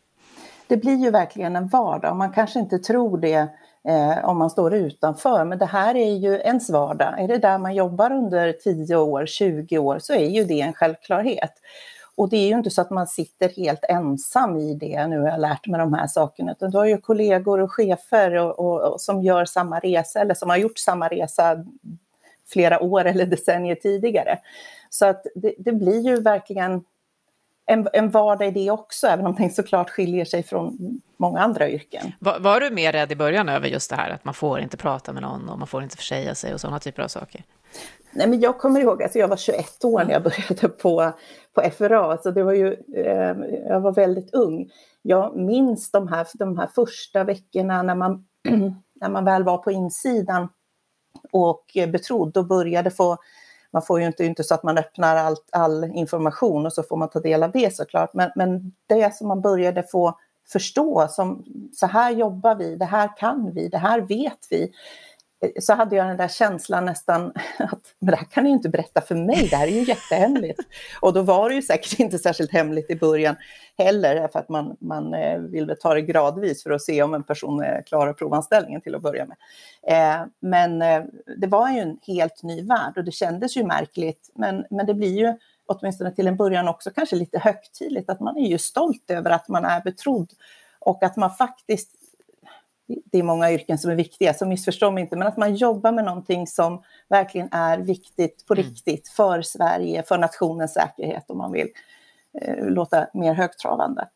Det 0.69 0.77
blir 0.77 0.95
ju 0.95 1.11
verkligen 1.11 1.55
en 1.55 1.67
vardag. 1.67 2.15
Man 2.15 2.31
kanske 2.31 2.59
inte 2.59 2.79
tror 2.79 3.17
det 3.17 3.47
eh, 3.87 4.25
om 4.25 4.37
man 4.37 4.49
står 4.49 4.73
utanför, 4.73 5.45
men 5.45 5.57
det 5.57 5.65
här 5.65 5.95
är 5.95 6.15
ju 6.15 6.33
ens 6.35 6.69
vardag. 6.69 7.19
Är 7.19 7.27
det 7.27 7.37
där 7.37 7.57
man 7.57 7.75
jobbar 7.75 8.11
under 8.11 8.51
10 8.51 8.95
år, 8.95 9.25
20 9.25 9.77
år, 9.77 9.99
så 9.99 10.13
är 10.13 10.29
ju 10.29 10.43
det 10.43 10.61
en 10.61 10.73
självklarhet. 10.73 11.51
Och 12.15 12.29
det 12.29 12.37
är 12.37 12.47
ju 12.47 12.57
inte 12.57 12.69
så 12.69 12.81
att 12.81 12.89
man 12.89 13.07
sitter 13.07 13.49
helt 13.49 13.83
ensam 13.89 14.57
i 14.57 14.73
det, 14.73 15.07
nu 15.07 15.19
har 15.19 15.27
jag 15.27 15.39
lärt 15.39 15.67
mig 15.67 15.79
de 15.79 15.93
här 15.93 16.07
sakerna, 16.07 16.51
utan 16.51 16.71
du 16.71 16.77
har 16.77 16.85
ju 16.85 16.97
kollegor 16.97 17.59
och 17.59 17.71
chefer 17.71 18.35
och, 18.35 18.59
och, 18.59 18.93
och 18.93 19.01
som 19.01 19.21
gör 19.21 19.45
samma 19.45 19.79
resa, 19.79 20.19
eller 20.21 20.33
som 20.33 20.49
har 20.49 20.57
gjort 20.57 20.77
samma 20.77 21.07
resa 21.07 21.65
flera 22.47 22.79
år 22.83 23.05
eller 23.05 23.25
decennier 23.25 23.75
tidigare. 23.75 24.39
Så 24.89 25.05
att 25.05 25.25
det, 25.35 25.53
det 25.57 25.71
blir 25.71 25.99
ju 25.99 26.21
verkligen 26.21 26.83
en, 27.69 27.87
en 27.93 28.09
vardag 28.09 28.47
i 28.47 28.51
det 28.51 28.71
också, 28.71 29.07
även 29.07 29.25
om 29.25 29.35
den 29.35 29.49
såklart 29.49 29.89
skiljer 29.89 30.25
sig 30.25 30.43
från 30.43 30.77
många 31.17 31.39
andra 31.39 31.69
yrken. 31.69 32.11
Var, 32.19 32.39
var, 32.39 32.59
du 32.59 32.69
mer 32.69 32.91
rädd 32.91 33.11
i 33.11 33.15
början 33.15 33.49
över 33.49 33.67
just 33.67 33.89
det 33.89 33.95
här 33.95 34.09
att 34.09 34.25
man 34.25 34.33
får 34.33 34.59
inte 34.59 34.77
prata 34.77 35.13
med 35.13 35.21
någon 35.21 35.49
och 35.49 35.59
man 35.59 35.67
får 35.67 35.83
inte 35.83 35.97
försäga 35.97 36.35
sig 36.35 36.53
och 36.53 36.61
sådana 36.61 36.79
typer 36.79 37.03
av 37.03 37.07
saker? 37.07 37.43
Nej, 38.11 38.27
men 38.27 38.39
jag 38.39 38.57
kommer 38.57 38.79
ihåg, 38.79 39.03
alltså 39.03 39.19
jag 39.19 39.27
var 39.27 39.37
21 39.37 39.85
år 39.85 40.03
när 40.03 40.11
jag 40.11 40.23
började 40.23 40.69
på, 40.69 41.13
på 41.53 41.61
FRA, 41.77 42.17
så 42.17 42.31
det 42.31 42.43
var 42.43 42.53
ju, 42.53 42.73
eh, 42.95 43.35
jag 43.67 43.79
var 43.79 43.91
väldigt 43.91 44.33
ung. 44.33 44.69
Jag 45.01 45.37
minns 45.37 45.91
de 45.91 46.07
här, 46.07 46.27
de 46.33 46.57
här 46.57 46.67
första 46.75 47.23
veckorna 47.23 47.83
när 47.83 47.95
man, 47.95 48.25
när 49.01 49.09
man 49.09 49.25
väl 49.25 49.43
var 49.43 49.57
på 49.57 49.71
insidan 49.71 50.49
och 51.31 51.65
betrodd 51.87 52.37
och 52.37 52.47
började 52.47 52.91
få 52.91 53.17
man 53.73 53.81
får 53.81 53.99
ju 53.99 54.05
inte, 54.05 54.25
inte 54.25 54.43
så 54.43 54.53
att 54.53 54.63
man 54.63 54.77
öppnar 54.77 55.15
allt, 55.15 55.49
all 55.51 55.83
information 55.83 56.65
och 56.65 56.73
så 56.73 56.83
får 56.83 56.97
man 56.97 57.09
ta 57.09 57.19
del 57.19 57.43
av 57.43 57.51
det 57.51 57.75
såklart. 57.75 58.13
Men, 58.13 58.31
men 58.35 58.71
det 58.87 59.15
som 59.15 59.27
man 59.27 59.41
började 59.41 59.83
få 59.83 60.19
förstå, 60.51 61.07
som 61.09 61.45
så 61.73 61.85
här 61.85 62.11
jobbar 62.11 62.55
vi, 62.55 62.75
det 62.75 62.85
här 62.85 63.17
kan 63.17 63.51
vi, 63.53 63.67
det 63.67 63.77
här 63.77 64.01
vet 64.01 64.47
vi 64.49 64.71
så 65.61 65.73
hade 65.73 65.95
jag 65.95 66.07
den 66.07 66.17
där 66.17 66.27
känslan 66.27 66.85
nästan 66.85 67.25
att 67.59 67.95
men 67.99 68.11
det 68.11 68.15
här 68.15 68.25
kan 68.25 68.43
ni 68.43 68.49
ju 68.49 68.55
inte 68.55 68.69
berätta 68.69 69.01
för 69.01 69.15
mig, 69.15 69.47
det 69.49 69.55
här 69.55 69.67
är 69.67 69.71
ju 69.71 69.83
jättehemligt. 69.83 70.59
Och 71.01 71.13
då 71.13 71.21
var 71.21 71.49
det 71.49 71.55
ju 71.55 71.61
säkert 71.61 71.99
inte 71.99 72.19
särskilt 72.19 72.51
hemligt 72.51 72.89
i 72.89 72.95
början 72.95 73.35
heller, 73.77 74.27
för 74.27 74.39
att 74.39 74.49
man, 74.49 74.77
man 74.79 75.13
eh, 75.13 75.39
vill 75.39 75.75
ta 75.79 75.93
det 75.93 76.01
gradvis 76.01 76.63
för 76.63 76.71
att 76.71 76.81
se 76.81 77.03
om 77.03 77.13
en 77.13 77.23
person 77.23 77.63
klarar 77.85 78.13
provanställningen 78.13 78.81
till 78.81 78.95
att 78.95 79.01
börja 79.01 79.25
med. 79.25 79.37
Eh, 79.87 80.25
men 80.39 80.81
eh, 80.81 81.03
det 81.37 81.47
var 81.47 81.69
ju 81.69 81.79
en 81.79 81.97
helt 82.07 82.43
ny 82.43 82.61
värld 82.61 82.93
och 82.97 83.03
det 83.03 83.11
kändes 83.11 83.57
ju 83.57 83.63
märkligt, 83.63 84.29
men, 84.35 84.65
men 84.69 84.85
det 84.85 84.93
blir 84.93 85.17
ju 85.17 85.33
åtminstone 85.65 86.11
till 86.11 86.27
en 86.27 86.37
början 86.37 86.67
också 86.67 86.91
kanske 86.91 87.15
lite 87.15 87.39
högtidligt, 87.39 88.09
att 88.09 88.19
man 88.19 88.37
är 88.37 88.47
ju 88.47 88.57
stolt 88.57 89.11
över 89.11 89.29
att 89.29 89.47
man 89.47 89.65
är 89.65 89.81
betrodd 89.81 90.31
och 90.79 91.03
att 91.03 91.15
man 91.15 91.31
faktiskt 91.31 91.95
det 93.11 93.19
är 93.19 93.23
många 93.23 93.51
yrken 93.51 93.77
som 93.77 93.91
är 93.91 93.95
viktiga, 93.95 94.33
så 94.33 94.45
missförstå 94.45 94.91
mig 94.91 95.01
inte, 95.01 95.15
men 95.15 95.27
att 95.27 95.37
man 95.37 95.55
jobbar 95.55 95.91
med 95.91 96.05
någonting 96.05 96.47
som 96.47 96.83
verkligen 97.09 97.49
är 97.51 97.77
viktigt 97.77 98.45
på 98.47 98.53
mm. 98.53 98.65
riktigt 98.65 99.09
för 99.09 99.41
Sverige, 99.41 100.03
för 100.03 100.17
nationens 100.17 100.73
säkerhet 100.73 101.29
om 101.29 101.37
man 101.37 101.51
vill 101.51 101.67
eh, 102.41 102.65
låta 102.65 103.07
mer 103.13 103.33
högtravande. 103.33 104.07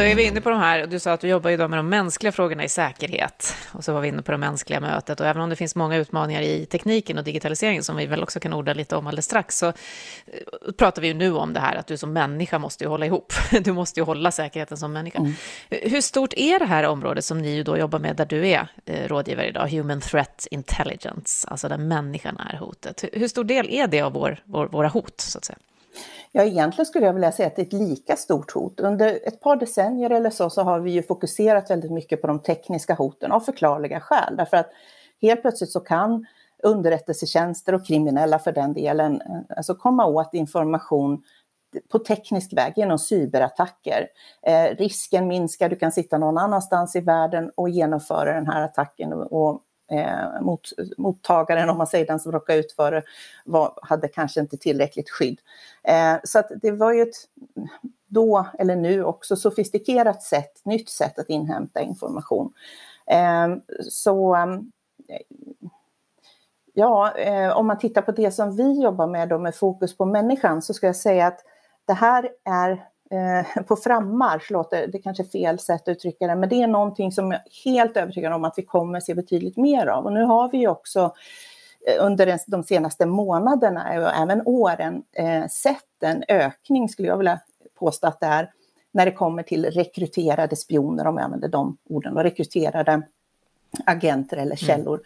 Då 0.00 0.04
är 0.04 0.14
vi 0.14 0.22
inne 0.22 0.40
på 0.40 0.50
de 0.50 0.58
här, 0.58 0.86
du 0.86 0.98
sa 0.98 1.12
att 1.12 1.20
du 1.20 1.28
jobbar 1.28 1.50
idag 1.50 1.70
med 1.70 1.78
de 1.78 1.88
mänskliga 1.88 2.32
frågorna 2.32 2.64
i 2.64 2.68
säkerhet. 2.68 3.56
Och 3.72 3.84
så 3.84 3.92
var 3.92 4.00
vi 4.00 4.08
inne 4.08 4.22
på 4.22 4.32
det 4.32 4.38
mänskliga 4.38 4.80
mötet. 4.80 5.20
Och 5.20 5.26
även 5.26 5.42
om 5.42 5.50
det 5.50 5.56
finns 5.56 5.74
många 5.76 5.96
utmaningar 5.96 6.42
i 6.42 6.66
tekniken 6.66 7.18
och 7.18 7.24
digitaliseringen, 7.24 7.82
som 7.82 7.96
vi 7.96 8.06
väl 8.06 8.22
också 8.22 8.40
kan 8.40 8.54
orda 8.54 8.74
lite 8.74 8.96
om 8.96 9.06
alldeles 9.06 9.24
strax, 9.24 9.58
så 9.58 9.66
eh, 9.66 9.72
pratar 10.78 11.02
vi 11.02 11.08
ju 11.08 11.14
nu 11.14 11.32
om 11.32 11.52
det 11.52 11.60
här 11.60 11.76
att 11.76 11.86
du 11.86 11.96
som 11.96 12.12
människa 12.12 12.58
måste 12.58 12.84
ju 12.84 12.90
hålla 12.90 13.06
ihop. 13.06 13.32
Du 13.60 13.72
måste 13.72 14.00
ju 14.00 14.04
hålla 14.04 14.32
säkerheten 14.32 14.76
som 14.76 14.92
människa. 14.92 15.18
Mm. 15.18 15.32
Hur 15.68 16.00
stort 16.00 16.34
är 16.36 16.58
det 16.58 16.66
här 16.66 16.84
området 16.84 17.24
som 17.24 17.38
ni 17.38 17.54
ju 17.54 17.62
då 17.62 17.78
jobbar 17.78 17.98
med, 17.98 18.16
där 18.16 18.26
du 18.26 18.48
är 18.48 18.68
eh, 18.86 19.08
rådgivare 19.08 19.48
idag, 19.48 19.68
Human 19.68 20.00
Threat 20.00 20.46
Intelligence, 20.50 21.48
alltså 21.48 21.68
där 21.68 21.78
människan 21.78 22.36
är 22.36 22.56
hotet. 22.56 23.04
Hur 23.12 23.28
stor 23.28 23.44
del 23.44 23.70
är 23.70 23.86
det 23.86 24.00
av 24.00 24.12
vår, 24.12 24.42
vår, 24.44 24.66
våra 24.66 24.88
hot, 24.88 25.20
så 25.20 25.38
att 25.38 25.44
säga? 25.44 25.58
Ja, 26.32 26.44
egentligen 26.44 26.86
skulle 26.86 27.06
jag 27.06 27.12
vilja 27.12 27.32
säga 27.32 27.46
att 27.46 27.56
det 27.56 27.62
är 27.62 27.66
ett 27.66 27.72
lika 27.72 28.16
stort 28.16 28.52
hot. 28.52 28.80
Under 28.80 29.18
ett 29.24 29.40
par 29.40 29.56
decennier 29.56 30.10
eller 30.10 30.30
så, 30.30 30.50
så 30.50 30.62
har 30.62 30.80
vi 30.80 30.90
ju 30.90 31.02
fokuserat 31.02 31.70
väldigt 31.70 31.92
mycket 31.92 32.20
på 32.20 32.26
de 32.26 32.38
tekniska 32.42 32.94
hoten 32.94 33.32
av 33.32 33.40
förklarliga 33.40 34.00
skäl. 34.00 34.36
Därför 34.36 34.56
att 34.56 34.70
helt 35.22 35.42
plötsligt 35.42 35.70
så 35.70 35.80
kan 35.80 36.26
underrättelsetjänster 36.62 37.74
och 37.74 37.86
kriminella 37.86 38.38
för 38.38 38.52
den 38.52 38.72
delen 38.72 39.20
eh, 39.20 39.56
alltså 39.56 39.74
komma 39.74 40.06
åt 40.06 40.34
information 40.34 41.22
på 41.92 41.98
teknisk 41.98 42.52
väg 42.52 42.72
genom 42.76 42.98
cyberattacker. 42.98 44.06
Eh, 44.42 44.76
risken 44.76 45.28
minskar, 45.28 45.68
du 45.68 45.76
kan 45.76 45.92
sitta 45.92 46.18
någon 46.18 46.38
annanstans 46.38 46.96
i 46.96 47.00
världen 47.00 47.50
och 47.54 47.68
genomföra 47.68 48.34
den 48.34 48.46
här 48.46 48.62
attacken 48.62 49.12
och 49.12 49.62
eh, 49.90 50.40
mot, 50.40 50.68
mottagaren, 50.96 51.68
om 51.68 51.78
man 51.78 51.86
säger 51.86 52.06
den 52.06 52.20
som 52.20 52.32
råkade 52.32 52.58
ut 52.58 52.72
för 52.72 52.92
det, 52.92 53.02
var, 53.44 53.78
hade 53.82 54.08
kanske 54.08 54.40
inte 54.40 54.56
tillräckligt 54.56 55.10
skydd. 55.10 55.38
Eh, 55.82 56.16
så 56.24 56.38
att 56.38 56.50
det 56.62 56.70
var 56.70 56.92
ju 56.92 57.02
ett 57.02 57.16
då, 58.06 58.46
eller 58.58 58.76
nu 58.76 59.04
också, 59.04 59.36
sofistikerat 59.36 60.22
sätt, 60.22 60.60
nytt 60.64 60.88
sätt 60.88 61.18
att 61.18 61.28
inhämta 61.28 61.80
information. 61.80 62.52
Eh, 63.06 63.48
så 63.88 64.34
eh, 64.36 65.20
Ja, 66.74 67.12
eh, 67.16 67.56
om 67.56 67.66
man 67.66 67.78
tittar 67.78 68.02
på 68.02 68.12
det 68.12 68.30
som 68.30 68.56
vi 68.56 68.82
jobbar 68.82 69.06
med 69.06 69.28
då 69.28 69.38
med 69.38 69.54
fokus 69.54 69.96
på 69.96 70.04
människan 70.04 70.62
så 70.62 70.74
ska 70.74 70.86
jag 70.86 70.96
säga 70.96 71.26
att 71.26 71.40
det 71.86 71.92
här 71.92 72.30
är 72.44 72.84
eh, 73.10 73.62
på 73.62 73.76
frammarsch, 73.76 74.50
låter 74.50 74.86
det 74.86 74.98
kanske 74.98 75.22
är 75.22 75.28
fel 75.28 75.58
sätt 75.58 75.82
att 75.82 75.88
uttrycka 75.88 76.26
det, 76.26 76.36
men 76.36 76.48
det 76.48 76.62
är 76.62 76.66
någonting 76.66 77.12
som 77.12 77.32
jag 77.32 77.40
är 77.40 77.70
helt 77.70 77.96
övertygad 77.96 78.32
om 78.32 78.44
att 78.44 78.54
vi 78.56 78.62
kommer 78.62 79.00
se 79.00 79.14
betydligt 79.14 79.56
mer 79.56 79.86
av. 79.86 80.04
Och 80.04 80.12
nu 80.12 80.22
har 80.22 80.50
vi 80.50 80.58
ju 80.58 80.68
också 80.68 81.14
eh, 81.86 82.04
under 82.04 82.38
de 82.46 82.62
senaste 82.62 83.06
månaderna 83.06 83.80
och 84.00 84.16
även 84.22 84.42
åren 84.44 85.02
eh, 85.12 85.46
sett 85.46 86.02
en 86.02 86.24
ökning, 86.28 86.88
skulle 86.88 87.08
jag 87.08 87.18
vilja 87.18 87.40
påstå 87.78 88.06
att 88.06 88.20
det 88.20 88.26
är, 88.26 88.50
när 88.92 89.06
det 89.06 89.12
kommer 89.12 89.42
till 89.42 89.64
rekryterade 89.64 90.56
spioner, 90.56 91.06
om 91.06 91.16
jag 91.16 91.24
använder 91.24 91.48
de 91.48 91.76
orden, 91.88 92.16
och 92.16 92.22
rekryterade 92.22 93.02
agenter 93.84 94.36
eller 94.36 94.44
mm. 94.44 94.56
källor. 94.56 95.00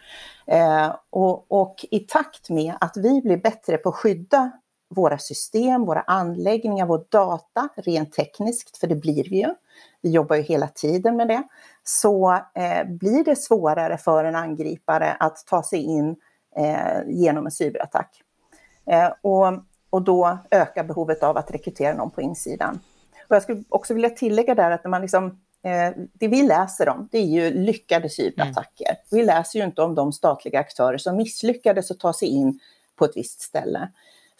Mm. 0.46 0.84
Eh, 0.84 0.96
och, 1.10 1.52
och, 1.52 1.84
i 1.90 2.00
takt 2.00 2.50
med 2.50 2.74
att 2.80 2.96
vi 2.96 3.20
blir 3.20 3.36
bättre 3.36 3.76
på 3.76 3.88
att 3.88 3.94
skydda 3.94 4.50
våra 4.94 5.18
system, 5.18 5.84
våra 5.84 6.00
anläggningar, 6.00 6.86
vår 6.86 7.04
data 7.08 7.68
rent 7.76 8.12
tekniskt, 8.12 8.76
för 8.76 8.86
det 8.86 8.94
blir 8.94 9.30
vi 9.30 9.36
ju. 9.36 9.54
Vi 10.02 10.10
jobbar 10.10 10.36
ju 10.36 10.42
hela 10.42 10.68
tiden 10.68 11.16
med 11.16 11.28
det. 11.28 11.42
Så 11.84 12.32
eh, 12.32 12.84
blir 12.86 13.24
det 13.24 13.36
svårare 13.36 13.98
för 13.98 14.24
en 14.24 14.36
angripare 14.36 15.12
att 15.12 15.46
ta 15.46 15.62
sig 15.62 15.82
in 15.82 16.16
eh, 16.56 17.02
genom 17.06 17.46
en 17.46 17.52
cyberattack. 17.52 18.22
Eh, 18.86 19.10
och, 19.22 19.46
och 19.90 20.02
då 20.02 20.38
ökar 20.50 20.84
behovet 20.84 21.22
av 21.22 21.36
att 21.36 21.50
rekrytera 21.50 21.96
någon 21.96 22.10
på 22.10 22.22
insidan. 22.22 22.80
Och 23.28 23.36
jag 23.36 23.42
skulle 23.42 23.64
också 23.68 23.94
vilja 23.94 24.10
tillägga 24.10 24.54
där 24.54 24.70
att 24.70 24.84
när 24.84 24.90
man 24.90 25.02
liksom 25.02 25.38
Eh, 25.64 25.92
det 26.12 26.28
vi 26.28 26.42
läser 26.42 26.88
om, 26.88 27.08
det 27.12 27.18
är 27.18 27.26
ju 27.26 27.50
lyckade 27.50 28.10
cyberattacker. 28.10 28.88
Mm. 28.88 28.96
Vi 29.10 29.24
läser 29.24 29.58
ju 29.58 29.64
inte 29.64 29.82
om 29.82 29.94
de 29.94 30.12
statliga 30.12 30.58
aktörer 30.58 30.98
som 30.98 31.16
misslyckades 31.16 31.90
att 31.90 31.98
ta 31.98 32.12
sig 32.12 32.28
in 32.28 32.60
på 32.96 33.04
ett 33.04 33.16
visst 33.16 33.40
ställe. 33.40 33.88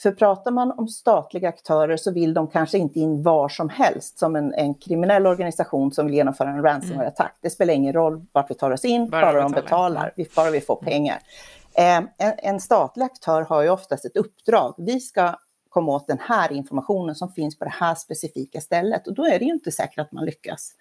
För 0.03 0.13
pratar 0.13 0.51
man 0.51 0.71
om 0.71 0.89
statliga 0.89 1.49
aktörer 1.49 1.97
så 1.97 2.13
vill 2.13 2.35
de 2.35 2.49
kanske 2.49 2.79
inte 2.79 3.01
in 3.01 3.23
var 3.23 3.49
som 3.49 3.69
helst 3.69 4.19
som 4.19 4.37
en, 4.37 4.55
en 4.55 4.75
kriminell 4.75 5.27
organisation 5.27 5.93
som 5.93 6.07
vill 6.07 6.15
genomföra 6.15 6.49
en 6.49 6.63
ransomware-attack. 6.63 7.31
Mm. 7.31 7.39
Det 7.41 7.51
spelar 7.51 7.75
ingen 7.75 7.93
roll 7.93 8.27
vart 8.33 8.51
vi 8.51 8.55
tar 8.55 8.71
oss 8.71 8.85
in, 8.85 9.11
bara, 9.11 9.33
bara 9.33 9.43
de 9.43 9.53
betalar, 9.53 10.13
vi, 10.17 10.29
bara 10.37 10.51
vi 10.51 10.61
får 10.61 10.77
pengar. 10.77 11.19
Eh, 11.75 11.97
en, 11.97 12.33
en, 12.39 12.61
statlig 12.61 13.05
aktör 13.05 13.43
har 13.43 13.63
ju 13.63 13.71
oftast 13.71 14.05
ett 14.05 14.17
uppdrag. 14.17 14.75
Vi 14.79 15.01
ska 15.01 15.35
komma 15.69 15.93
åt 15.93 16.07
den 16.07 16.19
här 16.21 16.53
informationen 16.53 17.15
som 17.15 17.33
finns 17.33 17.59
på 17.59 17.65
det 17.65 17.75
här 17.81 17.95
specifika 17.95 18.61
stället 18.61 19.07
och 19.07 19.15
då 19.15 19.25
är 19.25 19.39
det 19.39 19.45
ju 19.45 19.53
inte 19.53 19.73
säkert 19.73 19.99
att 19.99 20.13
man 20.13 20.25
lyckas. 20.25 20.73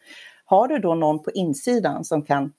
Har 0.45 0.67
du 0.67 0.79
då 0.79 0.95
någon 0.95 1.23
på 1.23 1.31
insidan 1.31 2.05
som 2.05 2.21
kan 2.21 2.53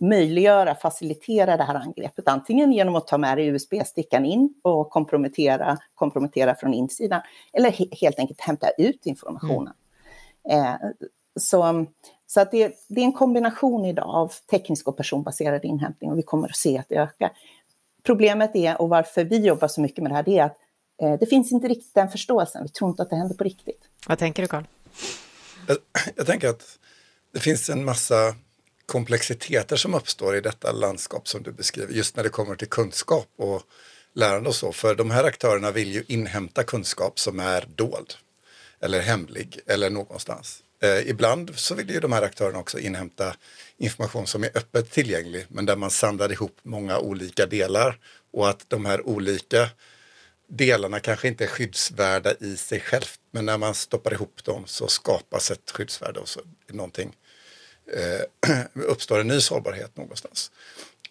möjliggöra, 0.00 0.74
facilitera 0.74 1.56
det 1.56 1.62
här 1.62 1.74
angreppet, 1.74 2.28
antingen 2.28 2.72
genom 2.72 2.96
att 2.96 3.06
ta 3.06 3.18
med 3.18 3.38
dig 3.38 3.46
USB-stickan 3.46 4.24
in 4.24 4.54
och 4.62 4.90
kompromettera, 4.90 5.78
kompromettera 5.94 6.54
från 6.54 6.74
insidan, 6.74 7.20
eller 7.52 7.70
he 7.70 7.86
helt 8.00 8.18
enkelt 8.18 8.40
hämta 8.40 8.70
ut 8.70 9.06
informationen. 9.06 9.74
Mm. 10.44 10.66
Eh, 10.66 10.74
så 11.40 11.86
så 12.26 12.40
att 12.40 12.50
det, 12.50 12.72
det, 12.88 13.00
är 13.00 13.04
en 13.04 13.12
kombination 13.12 13.84
idag 13.84 14.08
av 14.08 14.32
teknisk 14.50 14.88
och 14.88 14.96
personbaserad 14.96 15.64
inhämtning 15.64 16.10
och 16.10 16.18
vi 16.18 16.22
kommer 16.22 16.48
att 16.48 16.56
se 16.56 16.78
att 16.78 16.88
det 16.88 16.96
ökar. 16.96 17.30
Problemet 18.02 18.56
är, 18.56 18.80
och 18.80 18.88
varför 18.88 19.24
vi 19.24 19.46
jobbar 19.46 19.68
så 19.68 19.80
mycket 19.80 20.02
med 20.02 20.10
det 20.10 20.16
här, 20.16 20.22
det 20.22 20.38
är 20.38 20.44
att 20.44 20.56
eh, 21.02 21.18
det 21.20 21.26
finns 21.26 21.52
inte 21.52 21.68
riktigt 21.68 21.94
den 21.94 22.10
förståelsen. 22.10 22.62
Vi 22.62 22.68
tror 22.68 22.90
inte 22.90 23.02
att 23.02 23.10
det 23.10 23.16
händer 23.16 23.34
på 23.34 23.44
riktigt. 23.44 23.82
Vad 24.08 24.18
tänker 24.18 24.42
du, 24.42 24.48
Carl? 24.48 24.64
Jag, 25.68 25.76
jag 26.16 26.26
tänker 26.26 26.48
att 26.48 26.78
det 27.32 27.40
finns 27.40 27.70
en 27.70 27.84
massa 27.84 28.34
komplexiteter 28.90 29.76
som 29.76 29.94
uppstår 29.94 30.36
i 30.36 30.40
detta 30.40 30.72
landskap 30.72 31.28
som 31.28 31.42
du 31.42 31.52
beskriver, 31.52 31.94
just 31.94 32.16
när 32.16 32.22
det 32.22 32.28
kommer 32.28 32.56
till 32.56 32.68
kunskap 32.68 33.28
och 33.38 33.62
lärande 34.14 34.48
och 34.48 34.54
så. 34.54 34.72
För 34.72 34.94
de 34.94 35.10
här 35.10 35.24
aktörerna 35.24 35.70
vill 35.70 35.92
ju 35.92 36.04
inhämta 36.06 36.64
kunskap 36.64 37.18
som 37.18 37.40
är 37.40 37.68
dold 37.74 38.14
eller 38.80 39.00
hemlig 39.00 39.60
eller 39.66 39.90
någonstans. 39.90 40.62
Eh, 40.82 41.08
ibland 41.08 41.50
så 41.54 41.74
vill 41.74 41.90
ju 41.90 42.00
de 42.00 42.12
här 42.12 42.22
aktörerna 42.22 42.58
också 42.58 42.78
inhämta 42.78 43.36
information 43.78 44.26
som 44.26 44.44
är 44.44 44.50
öppet 44.54 44.90
tillgänglig 44.90 45.46
men 45.48 45.66
där 45.66 45.76
man 45.76 45.90
samlar 45.90 46.32
ihop 46.32 46.58
många 46.62 46.98
olika 46.98 47.46
delar 47.46 47.98
och 48.32 48.48
att 48.48 48.64
de 48.68 48.86
här 48.86 49.06
olika 49.06 49.68
delarna 50.48 51.00
kanske 51.00 51.28
inte 51.28 51.44
är 51.44 51.48
skyddsvärda 51.48 52.34
i 52.40 52.56
sig 52.56 52.80
självt 52.80 53.20
men 53.30 53.46
när 53.46 53.58
man 53.58 53.74
stoppar 53.74 54.12
ihop 54.12 54.44
dem 54.44 54.62
så 54.66 54.88
skapas 54.88 55.50
ett 55.50 55.70
skyddsvärde 55.70 56.20
och 56.20 56.28
så 56.28 56.40
någonting 56.68 57.12
eh, 57.90 58.56
uppstår 58.74 59.20
en 59.20 59.28
ny 59.28 59.40
sårbarhet 59.40 59.96
någonstans. 59.96 60.50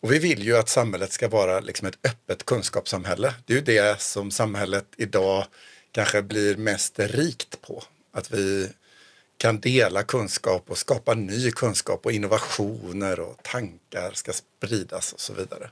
Och 0.02 0.12
vi 0.12 0.20
vill 0.20 0.44
ju 0.44 0.58
att 0.58 0.70
samhället 0.70 1.12
ska 1.12 1.28
vara 1.28 1.60
liksom 1.60 1.88
ett 1.88 1.98
öppet 2.04 2.46
kunskapssamhälle. 2.46 3.34
Det 3.46 3.54
är 3.54 3.58
ju 3.58 3.64
det 3.64 4.02
som 4.02 4.32
samhället 4.32 4.86
idag 4.98 5.46
kanske 5.92 6.22
blir 6.22 6.58
mest 6.58 7.00
rikt 7.00 7.62
på. 7.62 7.84
Att 8.12 8.32
vi 8.32 8.70
kan 9.38 9.60
dela 9.60 10.04
kunskap 10.04 10.64
och 10.68 10.78
skapa 10.78 11.14
ny 11.14 11.52
kunskap 11.52 12.06
och 12.06 12.12
innovationer 12.12 13.20
och 13.20 13.44
tankar 13.44 14.12
ska 14.14 14.34
spridas 14.34 15.14
och 15.14 15.20
så 15.20 15.34
vidare. 15.34 15.70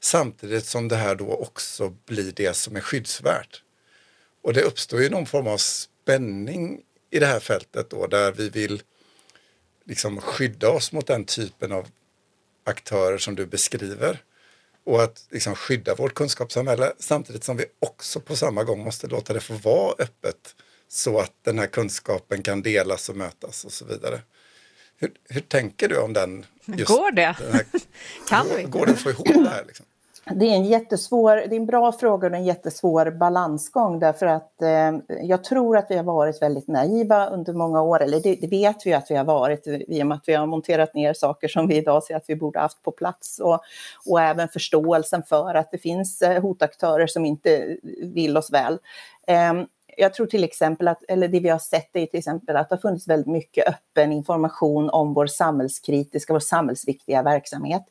Samtidigt 0.00 0.66
som 0.66 0.88
det 0.88 0.96
här 0.96 1.14
då 1.14 1.32
också 1.32 1.94
blir 2.06 2.32
det 2.32 2.56
som 2.56 2.76
är 2.76 2.80
skyddsvärt. 2.80 3.62
Och 4.42 4.52
det 4.52 4.62
uppstår 4.62 5.02
ju 5.02 5.10
någon 5.10 5.26
form 5.26 5.46
av 5.46 5.58
spänning 5.58 6.80
i 7.10 7.18
det 7.18 7.26
här 7.26 7.40
fältet 7.40 7.90
då 7.90 8.06
där 8.06 8.32
vi 8.32 8.48
vill 8.48 8.82
liksom 9.88 10.20
skydda 10.20 10.70
oss 10.70 10.92
mot 10.92 11.06
den 11.06 11.24
typen 11.24 11.72
av 11.72 11.86
aktörer 12.64 13.18
som 13.18 13.34
du 13.34 13.46
beskriver 13.46 14.22
och 14.84 15.02
att 15.02 15.26
liksom 15.30 15.54
skydda 15.54 15.94
vårt 15.94 16.14
kunskapssamhälle 16.14 16.92
samtidigt 16.98 17.44
som 17.44 17.56
vi 17.56 17.64
också 17.78 18.20
på 18.20 18.36
samma 18.36 18.64
gång 18.64 18.84
måste 18.84 19.06
låta 19.06 19.32
det 19.32 19.40
få 19.40 19.54
vara 19.54 19.94
öppet 19.98 20.54
så 20.88 21.20
att 21.20 21.32
den 21.42 21.58
här 21.58 21.66
kunskapen 21.66 22.42
kan 22.42 22.62
delas 22.62 23.08
och 23.08 23.16
mötas 23.16 23.64
och 23.64 23.72
så 23.72 23.84
vidare. 23.84 24.20
Hur, 24.96 25.12
hur 25.28 25.40
tänker 25.40 25.88
du 25.88 25.98
om 25.98 26.12
den? 26.12 26.46
går 26.66 27.12
det? 27.12 27.36
Här, 27.52 27.64
kan 28.28 28.48
går, 28.48 28.62
går 28.62 28.86
det 28.86 28.92
att 28.92 29.00
få 29.00 29.10
ihop 29.10 29.26
det 29.26 29.50
här? 29.50 29.64
Liksom? 29.66 29.86
Det 30.34 30.44
är 30.44 30.54
en 30.54 30.64
jättesvår, 30.64 31.36
det 31.36 31.54
är 31.54 31.60
en 31.60 31.66
bra 31.66 31.92
fråga 31.92 32.28
och 32.28 32.34
en 32.34 32.44
jättesvår 32.44 33.10
balansgång 33.10 33.98
därför 33.98 34.26
att 34.26 34.62
eh, 34.62 35.16
jag 35.22 35.44
tror 35.44 35.76
att 35.76 35.86
vi 35.88 35.96
har 35.96 36.04
varit 36.04 36.42
väldigt 36.42 36.68
naiva 36.68 37.26
under 37.26 37.52
många 37.52 37.82
år, 37.82 38.02
eller 38.02 38.20
det, 38.20 38.34
det, 38.34 38.46
vet 38.46 38.86
vi 38.86 38.94
att 38.94 39.10
vi 39.10 39.14
har 39.14 39.24
varit 39.24 39.66
i 39.66 40.02
och 40.02 40.06
med 40.06 40.16
att 40.16 40.28
vi 40.28 40.34
har 40.34 40.46
monterat 40.46 40.94
ner 40.94 41.12
saker 41.12 41.48
som 41.48 41.66
vi 41.66 41.76
idag 41.76 42.04
ser 42.04 42.16
att 42.16 42.24
vi 42.26 42.36
borde 42.36 42.58
haft 42.58 42.82
på 42.82 42.90
plats 42.90 43.38
och, 43.38 43.60
och 44.06 44.20
även 44.20 44.48
förståelsen 44.48 45.22
för 45.22 45.54
att 45.54 45.70
det 45.70 45.78
finns 45.78 46.22
eh, 46.22 46.42
hotaktörer 46.42 47.06
som 47.06 47.24
inte 47.24 47.76
vill 48.02 48.36
oss 48.36 48.52
väl. 48.52 48.78
Eh, 49.26 49.52
jag 49.96 50.14
tror 50.14 50.26
till 50.26 50.44
exempel 50.44 50.88
att, 50.88 51.04
eller 51.08 51.28
det 51.28 51.40
vi 51.40 51.48
har 51.48 51.58
sett 51.58 51.96
är 51.96 52.06
till 52.06 52.18
exempel 52.18 52.56
att 52.56 52.68
det 52.68 52.74
har 52.74 52.80
funnits 52.80 53.08
väldigt 53.08 53.32
mycket 53.32 53.68
öppen 53.68 54.12
information 54.12 54.90
om 54.90 55.14
vår 55.14 55.26
samhällskritiska, 55.26 56.32
vår 56.32 56.40
samhällsviktiga 56.40 57.22
verksamhet. 57.22 57.82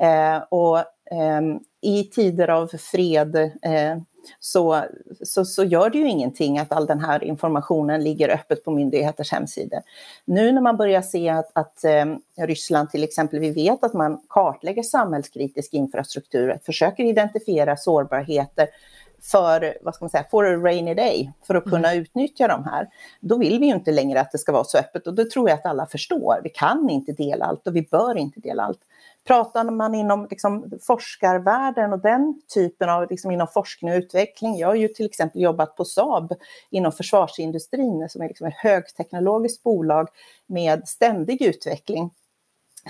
Eh, 0.00 0.36
och 0.48 0.78
ehm, 1.10 1.60
i 1.82 2.04
tider 2.04 2.48
av 2.48 2.66
fred 2.66 3.36
eh, 3.62 3.96
så, 4.40 4.84
så, 5.22 5.44
så, 5.44 5.64
gör 5.64 5.90
det 5.90 5.98
ju 5.98 6.08
ingenting 6.08 6.58
att 6.58 6.72
all 6.72 6.86
den 6.86 7.00
här 7.00 7.24
informationen 7.24 8.04
ligger 8.04 8.28
öppet 8.28 8.64
på 8.64 8.70
myndigheters 8.70 9.32
hemsidor. 9.32 9.80
Nu 10.24 10.52
när 10.52 10.60
man 10.60 10.76
börjar 10.76 11.02
se 11.02 11.28
att, 11.28 11.50
att 11.52 11.84
eh, 11.84 12.04
Ryssland 12.46 12.90
till 12.90 13.04
exempel, 13.04 13.38
vi 13.38 13.50
vet 13.50 13.84
att 13.84 13.94
man 13.94 14.20
kartlägger 14.28 14.82
samhällskritisk 14.82 15.74
infrastruktur, 15.74 16.58
försöker 16.64 17.04
identifiera 17.04 17.76
sårbarheter 17.76 18.68
för, 19.22 19.78
vad 19.82 19.94
ska 19.94 20.04
man 20.04 20.10
säga, 20.10 20.24
for 20.30 20.46
a 20.46 20.56
rainy 20.56 20.94
day, 20.94 21.32
för 21.46 21.54
att 21.54 21.64
kunna 21.64 21.92
mm. 21.92 22.02
utnyttja 22.02 22.48
de 22.48 22.64
här. 22.64 22.88
Då 23.20 23.38
vill 23.38 23.58
vi 23.58 23.66
ju 23.66 23.74
inte 23.74 23.92
längre 23.92 24.20
att 24.20 24.32
det 24.32 24.38
ska 24.38 24.52
vara 24.52 24.64
så 24.64 24.78
öppet 24.78 25.06
och 25.06 25.14
det 25.14 25.30
tror 25.30 25.48
jag 25.48 25.58
att 25.58 25.66
alla 25.66 25.86
förstår. 25.86 26.40
Vi 26.42 26.50
kan 26.50 26.90
inte 26.90 27.12
dela 27.12 27.44
allt 27.44 27.66
och 27.66 27.76
vi 27.76 27.82
bör 27.82 28.16
inte 28.16 28.40
dela 28.40 28.62
allt. 28.62 28.80
Pratar 29.24 29.64
man 29.64 29.94
inom 29.94 30.26
liksom, 30.30 30.70
forskarvärlden 30.82 31.92
och 31.92 31.98
den 31.98 32.42
typen 32.54 32.90
av 32.90 33.10
liksom, 33.10 33.30
inom 33.30 33.46
forskning 33.46 33.92
och 33.92 33.96
utveckling. 33.96 34.58
Jag 34.58 34.68
har 34.68 34.74
ju 34.74 34.88
till 34.88 35.06
exempel 35.06 35.40
jobbat 35.42 35.76
på 35.76 35.84
Saab 35.84 36.34
inom 36.70 36.92
försvarsindustrin 36.92 38.08
som 38.08 38.22
är 38.22 38.28
liksom 38.28 38.46
ett 38.46 38.56
högteknologiskt 38.56 39.62
bolag 39.62 40.08
med 40.46 40.88
ständig 40.88 41.42
utveckling 41.42 42.10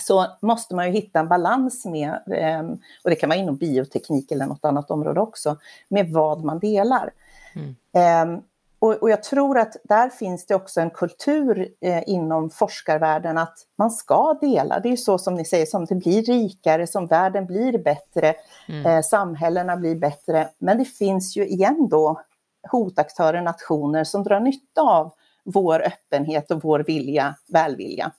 så 0.00 0.26
måste 0.42 0.74
man 0.74 0.86
ju 0.86 0.92
hitta 0.92 1.20
en 1.20 1.28
balans 1.28 1.84
med, 1.84 2.18
ehm, 2.34 2.72
och 3.04 3.10
det 3.10 3.16
kan 3.16 3.28
vara 3.28 3.38
inom 3.38 3.56
bioteknik 3.56 4.32
eller 4.32 4.46
något 4.46 4.64
annat 4.64 4.90
område 4.90 5.20
också, 5.20 5.56
med 5.88 6.10
vad 6.10 6.44
man 6.44 6.58
delar. 6.58 7.10
Mm. 7.54 8.42
Och, 8.82 8.94
och, 8.94 9.10
jag 9.10 9.22
tror 9.22 9.58
att 9.58 9.76
där 9.84 10.08
finns 10.08 10.46
det 10.46 10.54
också 10.54 10.80
en 10.80 10.90
kultur 10.90 11.68
eh, 11.80 12.02
inom 12.06 12.50
forskarvärlden 12.50 13.38
att 13.38 13.58
man 13.78 13.90
ska 13.90 14.38
dela. 14.40 14.80
Det 14.80 14.88
är 14.88 14.96
så 14.96 15.18
som 15.18 15.34
ni 15.34 15.44
säger, 15.44 15.66
som 15.66 15.84
det 15.84 15.94
blir 15.94 16.22
rikare, 16.22 16.86
som 16.86 17.06
världen 17.06 17.46
blir 17.46 17.78
bättre, 17.78 18.34
mm. 18.68 18.86
eh, 18.86 19.02
samhällena 19.02 19.76
blir 19.76 19.94
bättre. 19.94 20.48
Men 20.58 20.78
det 20.78 20.84
finns 20.84 21.36
ju 21.36 21.46
igen 21.46 21.88
då 21.90 22.20
hotaktörer, 22.70 23.42
nationer 23.42 24.04
som 24.04 24.22
drar 24.22 24.40
nytta 24.40 24.80
av 24.82 25.12
vår 25.44 25.82
öppenhet 25.86 26.50
och 26.50 26.64
vår 26.64 26.80
vilja, 26.80 27.36
välvilja. 27.48 28.12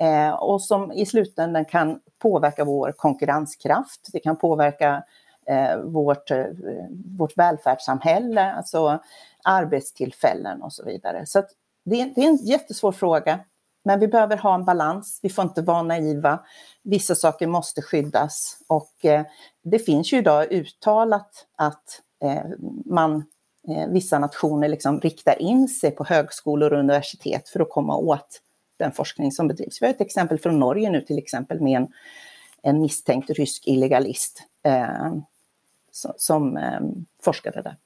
Eh, 0.00 0.30
och 0.30 0.62
som 0.62 0.92
i 0.92 1.06
slutändan 1.06 1.64
kan 1.64 2.00
påverka 2.18 2.64
vår 2.64 2.92
konkurrenskraft, 2.96 4.08
det 4.12 4.20
kan 4.20 4.36
påverka 4.36 5.02
Eh, 5.50 5.78
vårt, 5.78 6.30
eh, 6.30 6.44
vårt 7.18 7.36
välfärdssamhälle, 7.36 8.52
alltså 8.52 9.00
arbetstillfällen 9.44 10.62
och 10.62 10.72
så 10.72 10.84
vidare. 10.84 11.26
Så 11.26 11.42
det, 11.84 12.12
det, 12.14 12.24
är 12.24 12.28
en 12.28 12.36
jättesvår 12.36 12.92
fråga, 12.92 13.40
men 13.84 14.00
vi 14.00 14.08
behöver 14.08 14.36
ha 14.36 14.54
en 14.54 14.64
balans. 14.64 15.20
Vi 15.22 15.28
får 15.28 15.44
inte 15.44 15.62
vara 15.62 15.82
naiva. 15.82 16.40
Vissa 16.82 17.14
saker 17.14 17.46
måste 17.46 17.82
skyddas 17.82 18.58
och 18.66 19.04
eh, 19.04 19.24
det 19.64 19.78
finns 19.78 20.12
ju 20.12 20.18
idag 20.18 20.52
uttalat 20.52 21.46
att 21.56 22.00
eh, 22.24 22.44
man 22.84 23.24
eh, 23.68 23.88
vissa 23.88 24.18
nationer 24.18 24.68
liksom 24.68 25.00
riktar 25.00 25.42
in 25.42 25.68
sig 25.68 25.90
på 25.90 26.04
högskolor 26.04 26.72
och 26.72 26.78
universitet 26.78 27.48
för 27.48 27.60
att 27.60 27.70
komma 27.70 27.96
åt 27.96 28.40
den 28.78 28.92
forskning 28.92 29.32
som 29.32 29.48
bedrivs. 29.48 29.82
Vi 29.82 29.86
har 29.86 29.94
ett 29.94 30.00
exempel 30.00 30.38
från 30.38 30.58
Norge 30.58 30.90
nu 30.90 31.00
till 31.00 31.18
exempel 31.18 31.60
med 31.60 31.76
en, 31.76 31.88
en 32.62 32.80
misstänkt 32.80 33.30
rysk 33.30 33.66
illegalist 33.66 34.42
eh, 34.64 35.12
som, 36.16 36.56
eh, 36.56 36.80
forskade 37.22 37.62
där. 37.62 37.76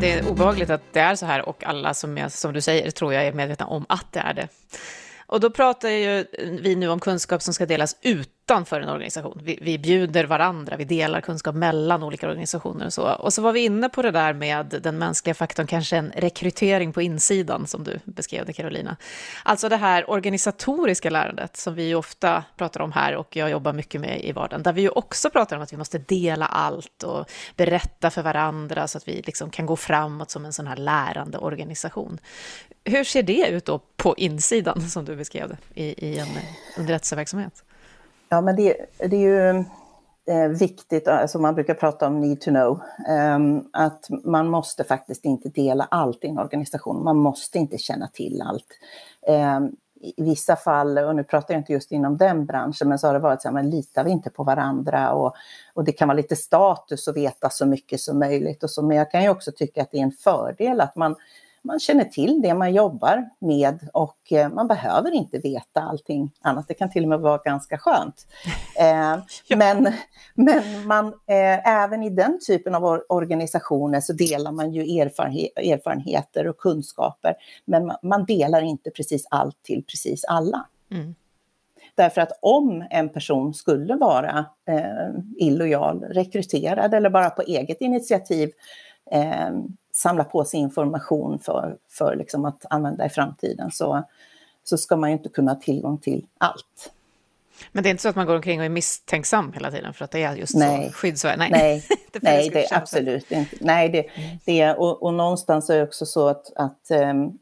Det 0.00 0.12
är 0.12 0.28
obehagligt 0.28 0.70
att 0.70 0.82
det 0.92 1.00
är 1.00 1.14
så 1.14 1.26
här 1.26 1.48
och 1.48 1.64
alla 1.64 1.94
som, 1.94 2.16
jag, 2.16 2.32
som 2.32 2.52
du 2.52 2.60
säger 2.60 2.90
tror 2.90 3.14
jag 3.14 3.26
är 3.26 3.32
medvetna 3.32 3.66
om 3.66 3.86
att 3.88 4.12
det 4.12 4.20
är 4.20 4.34
det. 4.34 4.48
Och 5.26 5.40
då 5.40 5.50
pratar 5.50 5.88
ju 5.88 6.24
vi 6.62 6.76
nu 6.76 6.88
om 6.88 7.00
kunskap 7.00 7.42
som 7.42 7.54
ska 7.54 7.66
delas 7.66 7.96
ut 8.02 8.30
utanför 8.44 8.80
en 8.80 8.88
organisation. 8.88 9.40
Vi, 9.42 9.58
vi 9.62 9.78
bjuder 9.78 10.24
varandra, 10.24 10.76
vi 10.76 10.84
delar 10.84 11.20
kunskap 11.20 11.54
mellan 11.54 12.02
olika 12.02 12.28
organisationer 12.28 12.86
och 12.86 12.92
så. 12.92 13.12
Och 13.12 13.32
så 13.32 13.42
var 13.42 13.52
vi 13.52 13.64
inne 13.64 13.88
på 13.88 14.02
det 14.02 14.10
där 14.10 14.32
med 14.32 14.80
den 14.82 14.98
mänskliga 14.98 15.34
faktorn, 15.34 15.66
kanske 15.66 15.96
en 15.96 16.12
rekrytering 16.16 16.92
på 16.92 17.02
insidan 17.02 17.66
som 17.66 17.84
du 17.84 18.00
beskrev 18.04 18.46
det 18.46 18.52
Carolina. 18.52 18.96
Alltså 19.42 19.68
det 19.68 19.76
här 19.76 20.10
organisatoriska 20.10 21.10
lärandet 21.10 21.56
som 21.56 21.74
vi 21.74 21.88
ju 21.88 21.94
ofta 21.94 22.44
pratar 22.56 22.80
om 22.80 22.92
här 22.92 23.16
och 23.16 23.36
jag 23.36 23.50
jobbar 23.50 23.72
mycket 23.72 24.00
med 24.00 24.24
i 24.24 24.32
vardagen, 24.32 24.62
där 24.62 24.72
vi 24.72 24.80
ju 24.80 24.88
också 24.88 25.30
pratar 25.30 25.56
om 25.56 25.62
att 25.62 25.72
vi 25.72 25.76
måste 25.76 25.98
dela 25.98 26.46
allt 26.46 27.02
och 27.02 27.30
berätta 27.56 28.10
för 28.10 28.22
varandra 28.22 28.88
så 28.88 28.98
att 28.98 29.08
vi 29.08 29.22
liksom 29.22 29.50
kan 29.50 29.66
gå 29.66 29.76
framåt 29.76 30.30
som 30.30 30.44
en 30.44 30.52
sån 30.52 30.66
här 30.66 30.76
lärande 30.76 31.38
organisation. 31.38 32.18
Hur 32.84 33.04
ser 33.04 33.22
det 33.22 33.48
ut 33.48 33.64
då 33.64 33.78
på 33.96 34.14
insidan 34.16 34.80
som 34.90 35.04
du 35.04 35.16
beskrev 35.16 35.48
det 35.48 35.82
i, 35.82 36.08
i 36.08 36.18
en 36.18 36.28
underrättelseverksamhet? 36.78 37.64
Ja, 38.34 38.40
men 38.40 38.56
det, 38.56 38.76
det 38.98 39.16
är 39.16 39.20
ju 39.20 39.64
eh, 40.34 40.48
viktigt, 40.48 41.08
alltså 41.08 41.38
man 41.38 41.54
brukar 41.54 41.74
prata 41.74 42.06
om 42.06 42.20
need 42.20 42.40
to 42.40 42.50
know, 42.50 42.80
ehm, 43.08 43.64
att 43.72 44.06
man 44.24 44.48
måste 44.48 44.84
faktiskt 44.84 45.24
inte 45.24 45.48
dela 45.48 45.84
allt 45.90 46.24
i 46.24 46.28
en 46.28 46.38
organisation. 46.38 47.04
Man 47.04 47.16
måste 47.16 47.58
inte 47.58 47.78
känna 47.78 48.08
till 48.08 48.42
allt. 48.42 48.66
Ehm, 49.26 49.70
I 50.00 50.22
vissa 50.22 50.56
fall, 50.56 50.98
och 50.98 51.16
nu 51.16 51.24
pratar 51.24 51.54
jag 51.54 51.60
inte 51.60 51.72
just 51.72 51.92
inom 51.92 52.16
den 52.16 52.46
branschen, 52.46 52.88
men 52.88 52.98
så 52.98 53.06
har 53.06 53.14
det 53.14 53.20
varit 53.20 53.42
så 53.42 53.48
här, 53.48 53.54
men 53.54 53.70
litar 53.70 54.04
vi 54.04 54.10
inte 54.10 54.30
på 54.30 54.44
varandra? 54.44 55.12
Och, 55.12 55.34
och 55.74 55.84
det 55.84 55.92
kan 55.92 56.08
vara 56.08 56.16
lite 56.16 56.36
status 56.36 57.08
att 57.08 57.16
veta 57.16 57.50
så 57.50 57.66
mycket 57.66 58.00
som 58.00 58.18
möjligt. 58.18 58.62
Och 58.64 58.70
så, 58.70 58.82
men 58.82 58.96
jag 58.96 59.10
kan 59.10 59.22
ju 59.22 59.28
också 59.28 59.52
tycka 59.52 59.82
att 59.82 59.90
det 59.90 59.98
är 59.98 60.02
en 60.02 60.12
fördel 60.12 60.80
att 60.80 60.96
man 60.96 61.16
man 61.64 61.80
känner 61.80 62.04
till 62.04 62.42
det 62.42 62.54
man 62.54 62.74
jobbar 62.74 63.30
med 63.38 63.88
och 63.92 64.32
eh, 64.32 64.48
man 64.48 64.68
behöver 64.68 65.10
inte 65.10 65.38
veta 65.38 65.80
allting 65.80 66.32
annat. 66.40 66.68
Det 66.68 66.74
kan 66.74 66.90
till 66.90 67.02
och 67.02 67.08
med 67.08 67.20
vara 67.20 67.38
ganska 67.38 67.78
skönt. 67.78 68.26
Eh, 68.78 69.18
ja. 69.46 69.56
men, 69.56 69.92
men 70.34 70.86
man, 70.86 71.06
eh, 71.06 71.68
även 71.68 72.02
i 72.02 72.10
den 72.10 72.38
typen 72.46 72.74
av 72.74 73.02
organisationer 73.08 74.00
så 74.00 74.12
delar 74.12 74.52
man 74.52 74.72
ju 74.72 75.00
erfarenhet, 75.00 75.58
erfarenheter 75.58 76.48
och 76.48 76.58
kunskaper. 76.58 77.34
Men 77.64 77.86
man, 77.86 77.96
man, 78.02 78.24
delar 78.24 78.62
inte 78.62 78.90
precis 78.90 79.26
allt 79.30 79.62
till 79.62 79.84
precis 79.84 80.24
alla. 80.24 80.66
Mm. 80.90 81.14
Därför 81.94 82.20
att 82.20 82.38
om 82.42 82.86
en 82.90 83.08
person 83.08 83.54
skulle 83.54 83.96
vara 83.96 84.46
eh, 84.68 85.20
illojal, 85.36 86.04
rekryterad 86.04 86.94
eller 86.94 87.10
bara 87.10 87.30
på 87.30 87.42
eget 87.42 87.80
initiativ 87.80 88.50
eh, 89.10 89.50
samla 89.94 90.24
på 90.24 90.44
sig 90.44 90.60
information 90.60 91.38
för, 91.38 91.76
för 91.88 92.16
liksom 92.16 92.44
att 92.44 92.64
använda 92.70 93.06
i 93.06 93.08
framtiden 93.08 93.70
så, 93.70 94.02
så 94.64 94.76
ska 94.78 94.96
man 94.96 95.10
ju 95.10 95.16
inte 95.16 95.28
kunna 95.28 95.52
ha 95.52 95.60
tillgång 95.60 95.98
till 95.98 96.26
allt. 96.38 96.90
Men 97.72 97.82
det 97.82 97.88
är 97.88 97.90
inte 97.90 98.02
så 98.02 98.08
att 98.08 98.16
man 98.16 98.26
går 98.26 98.36
omkring 98.36 98.60
och 98.60 98.64
är 98.64 98.70
misstänksam 98.70 99.52
hela 99.52 99.70
tiden 99.70 99.94
för 99.94 100.04
att 100.04 100.10
det 100.10 100.22
är 100.22 100.36
just 100.36 100.54
nej. 100.54 100.86
så 100.86 100.92
skyddsvärd? 100.92 101.38
Nej, 101.38 101.50
nej, 101.50 101.84
det, 102.12 102.22
nej, 102.22 102.50
det 102.50 102.64
är 102.64 102.76
absolut 102.76 103.32
inte. 103.32 103.56
Nej, 103.60 103.88
det, 103.88 104.06
det, 104.44 104.74
och, 104.74 105.02
och 105.02 105.14
någonstans 105.14 105.70
är 105.70 105.76
det 105.76 105.82
också 105.82 106.06
så 106.06 106.28
att, 106.28 106.52
att 106.56 106.90
um, 106.90 107.38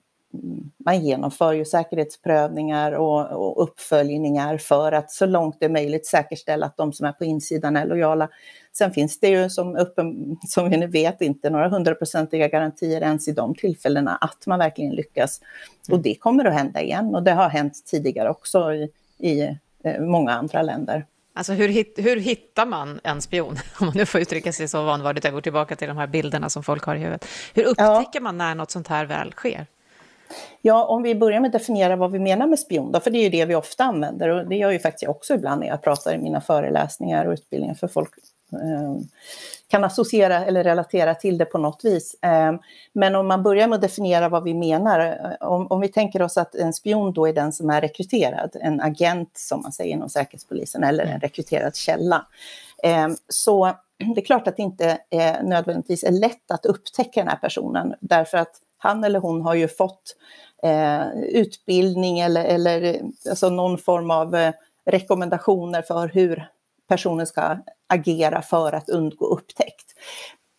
man 0.76 1.04
genomför 1.04 1.52
ju 1.52 1.64
säkerhetsprövningar 1.64 2.92
och, 2.92 3.30
och, 3.30 3.62
uppföljningar 3.62 4.58
för 4.58 4.92
att 4.92 5.10
så 5.10 5.26
långt 5.26 5.56
det 5.60 5.64
är 5.64 5.70
möjligt 5.70 6.06
säkerställa 6.06 6.66
att 6.66 6.76
de 6.76 6.92
som 6.92 7.06
är 7.06 7.12
på 7.12 7.24
insidan 7.24 7.76
är 7.76 7.86
lojala. 7.86 8.28
Sen 8.72 8.92
finns 8.92 9.20
det 9.20 9.28
ju 9.28 9.50
som, 9.50 9.76
uppen, 9.76 10.36
som 10.48 10.70
vi 10.70 10.76
nu 10.76 10.86
vet 10.86 11.20
inte 11.20 11.50
några 11.50 11.68
hundraprocentiga 11.68 12.48
garantier 12.48 13.00
ens 13.00 13.28
i 13.28 13.32
de 13.32 13.54
tillfällena 13.54 14.16
att 14.16 14.46
man 14.46 14.58
verkligen 14.58 14.94
lyckas. 14.94 15.40
Och 15.90 16.00
det 16.00 16.14
kommer 16.14 16.44
att 16.44 16.54
hända 16.54 16.82
igen 16.82 17.14
och 17.14 17.22
det 17.22 17.32
har 17.32 17.48
hänt 17.48 17.84
tidigare 17.86 18.30
också 18.30 18.72
i, 18.72 18.90
i 19.18 19.56
eh, 19.84 20.00
många 20.00 20.32
andra 20.32 20.62
länder. 20.62 21.06
Alltså 21.34 21.52
hur, 21.52 22.02
hur 22.02 22.16
hittar 22.16 22.66
man 22.66 23.00
en 23.04 23.22
spion? 23.22 23.56
Om 23.80 23.86
man 23.86 23.96
nu 23.96 24.06
får 24.06 24.20
uttrycka 24.20 24.52
sig 24.52 24.68
så 24.68 24.82
vanvördigt, 24.82 25.24
jag 25.24 25.34
går 25.34 25.40
tillbaka 25.40 25.76
till 25.76 25.88
de 25.88 25.96
här 25.96 26.06
bilderna 26.06 26.50
som 26.50 26.62
folk 26.62 26.84
har 26.84 26.94
i 26.94 26.98
huvudet. 26.98 27.26
Hur 27.54 27.64
upptäcker 27.64 28.08
ja. 28.12 28.20
man 28.20 28.38
när 28.38 28.54
något 28.54 28.70
sånt 28.70 28.88
här 28.88 29.04
väl 29.04 29.32
sker? 29.32 29.66
Ja, 30.62 30.84
om 30.84 31.02
vi 31.02 31.14
börjar 31.14 31.40
med 31.40 31.48
att 31.48 31.52
definiera 31.52 31.96
vad 31.96 32.12
vi 32.12 32.18
menar 32.18 32.46
med 32.46 32.58
spion, 32.58 32.92
då, 32.92 33.00
för 33.00 33.10
det 33.10 33.18
är 33.18 33.22
ju 33.22 33.28
det 33.28 33.44
vi 33.44 33.54
ofta 33.54 33.84
använder 33.84 34.28
och 34.28 34.48
det 34.48 34.56
gör 34.56 34.70
ju 34.70 34.78
faktiskt 34.78 35.02
jag 35.02 35.10
också 35.10 35.34
ibland 35.34 35.60
när 35.60 35.66
jag 35.66 35.82
pratar 35.82 36.14
i 36.14 36.18
mina 36.18 36.40
föreläsningar 36.40 37.24
och 37.24 37.32
utbildningar 37.32 37.74
för 37.74 37.88
folk 37.88 38.10
kan 39.68 39.84
associera 39.84 40.44
eller 40.44 40.64
relatera 40.64 41.14
till 41.14 41.38
det 41.38 41.44
på 41.44 41.58
något 41.58 41.84
vis. 41.84 42.14
Eh, 42.22 42.54
men 42.92 43.14
om 43.14 43.28
man 43.28 43.42
börjar 43.42 43.68
med 43.68 43.76
att 43.76 43.82
definiera 43.82 44.28
vad 44.28 44.44
vi 44.44 44.54
menar, 44.54 45.00
eh, 45.00 45.48
om, 45.48 45.66
om 45.66 45.80
vi 45.80 45.88
tänker 45.88 46.22
oss 46.22 46.36
att 46.36 46.54
en 46.54 46.72
spion 46.72 47.12
då 47.12 47.28
är 47.28 47.32
den 47.32 47.52
som 47.52 47.70
är 47.70 47.80
rekryterad, 47.80 48.56
en 48.60 48.80
agent 48.80 49.30
som 49.34 49.62
man 49.62 49.72
säger 49.72 49.92
inom 49.92 50.08
Säkerhetspolisen 50.08 50.84
eller 50.84 51.04
en 51.04 51.20
rekryterad 51.20 51.76
källa, 51.76 52.26
så 53.28 53.72
det 54.14 54.20
är 54.20 54.24
klart 54.24 54.48
att 54.48 54.56
det 54.56 54.62
inte 54.62 54.98
är 55.10 55.42
nödvändigtvis 55.42 56.04
är 56.04 56.12
lätt 56.12 56.50
att 56.50 56.66
upptäcka 56.66 57.20
den 57.20 57.28
här 57.28 57.36
personen 57.36 57.94
därför 58.00 58.38
att 58.38 58.60
han 58.78 59.04
eller 59.04 59.20
hon 59.20 59.42
har 59.42 59.54
ju 59.54 59.68
fått 59.68 60.16
eh, 60.62 61.12
utbildning 61.14 62.20
eller, 62.20 62.44
eller 62.44 63.00
alltså 63.30 63.50
någon 63.50 63.78
form 63.78 64.10
av 64.10 64.34
eh, 64.34 64.52
rekommendationer 64.84 65.82
för 65.82 66.08
hur 66.08 66.48
personen 66.92 67.26
ska 67.26 67.56
agera 67.88 68.42
för 68.42 68.72
att 68.72 68.88
undgå 68.88 69.26
upptäckt. 69.26 69.92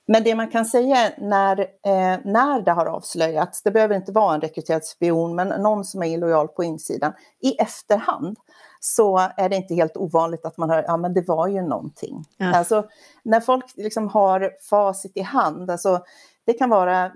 Men 0.08 0.24
det 0.24 0.36
man 0.36 0.52
kan 0.52 0.66
säga 0.66 1.12
när, 1.18 1.60
eh, 1.60 2.20
när 2.24 2.62
det 2.62 2.72
har 2.72 2.86
avslöjats, 2.86 3.64
det 3.64 3.72
behöver 3.72 3.96
inte 3.96 4.12
vara 4.12 4.36
en 4.36 4.42
rekryterad 4.42 4.86
spion, 4.86 5.36
men 5.36 5.48
någon 5.48 5.86
som 5.86 6.04
är 6.04 6.08
illojal 6.08 6.48
på 6.48 6.64
insidan, 6.64 7.14
i 7.42 7.56
efterhand 7.56 8.38
så 8.80 9.18
är 9.38 9.50
det 9.50 9.56
inte 9.56 9.76
helt 9.76 9.98
ovanligt 9.98 10.46
att 10.46 10.58
man 10.58 10.70
hör, 10.70 10.84
ja 10.88 10.98
men 10.98 11.14
det 11.14 11.28
var 11.28 11.48
ju 11.48 11.62
någonting. 11.62 12.26
Ja. 12.38 12.56
Alltså 12.56 12.88
när 13.24 13.40
folk 13.40 13.66
liksom 13.76 14.08
har 14.08 14.52
facit 14.70 15.18
i 15.18 15.22
hand, 15.22 15.72
alltså 15.72 16.04
det 16.46 16.54
kan 16.54 16.70
vara 16.70 17.06
eh, 17.06 17.12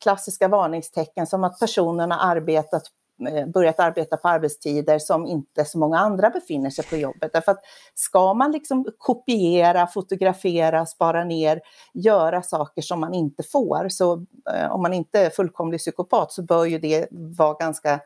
klassiska 0.00 0.48
varningstecken 0.48 1.26
som 1.26 1.44
att 1.44 1.60
personen 1.60 2.10
har 2.10 2.36
arbetat 2.36 2.82
Eh, 3.28 3.46
börjat 3.46 3.80
arbeta 3.80 4.16
på 4.16 4.28
arbetstider 4.28 4.98
som 4.98 5.26
inte 5.26 5.64
så 5.64 5.78
många 5.78 5.98
andra 5.98 6.30
befinner 6.30 6.70
sig 6.70 6.84
på 6.84 6.96
jobbet. 6.96 7.32
Därför 7.32 7.52
att 7.52 7.60
ska 7.94 8.34
man 8.34 8.52
liksom 8.52 8.86
kopiera, 8.98 9.86
fotografera, 9.86 10.86
spara 10.86 11.24
ner, 11.24 11.60
göra 11.94 12.42
saker 12.42 12.82
som 12.82 13.00
man 13.00 13.14
inte 13.14 13.42
får, 13.42 13.88
så 13.88 14.26
eh, 14.54 14.72
om 14.72 14.82
man 14.82 14.92
inte 14.92 15.20
är 15.20 15.30
fullkomlig 15.30 15.80
psykopat 15.80 16.32
så 16.32 16.42
bör 16.42 16.64
ju 16.64 16.78
det 16.78 17.08
vara 17.10 17.54
ganska 17.54 18.00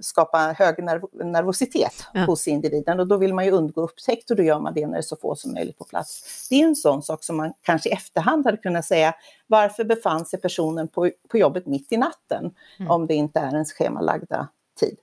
skapa 0.00 0.38
hög 0.58 0.84
nerv 0.84 1.02
nervositet 1.12 2.06
ja. 2.14 2.24
hos 2.24 2.48
individen 2.48 3.00
och 3.00 3.06
då 3.06 3.16
vill 3.16 3.34
man 3.34 3.44
ju 3.44 3.50
undgå 3.50 3.80
upptäckt 3.80 4.30
och 4.30 4.36
då 4.36 4.42
gör 4.42 4.60
man 4.60 4.74
det 4.74 4.86
när 4.86 4.92
det 4.92 4.98
är 4.98 5.02
så 5.02 5.16
få 5.16 5.34
som 5.34 5.52
möjligt 5.52 5.78
på 5.78 5.84
plats. 5.84 6.46
Det 6.50 6.60
är 6.60 6.64
en 6.64 6.76
sån 6.76 7.02
sak 7.02 7.24
som 7.24 7.36
man 7.36 7.52
kanske 7.62 7.88
i 7.88 7.92
efterhand 7.92 8.46
hade 8.46 8.56
kunnat 8.56 8.84
säga, 8.84 9.14
varför 9.46 9.84
befann 9.84 10.26
sig 10.26 10.40
personen 10.40 10.88
på, 10.88 11.10
på 11.28 11.38
jobbet 11.38 11.66
mitt 11.66 11.92
i 11.92 11.96
natten 11.96 12.54
mm. 12.78 12.90
om 12.90 13.06
det 13.06 13.14
inte 13.14 13.40
är 13.40 13.52
ens 13.52 13.72
schemalagda 13.72 14.48
tid. 14.74 14.96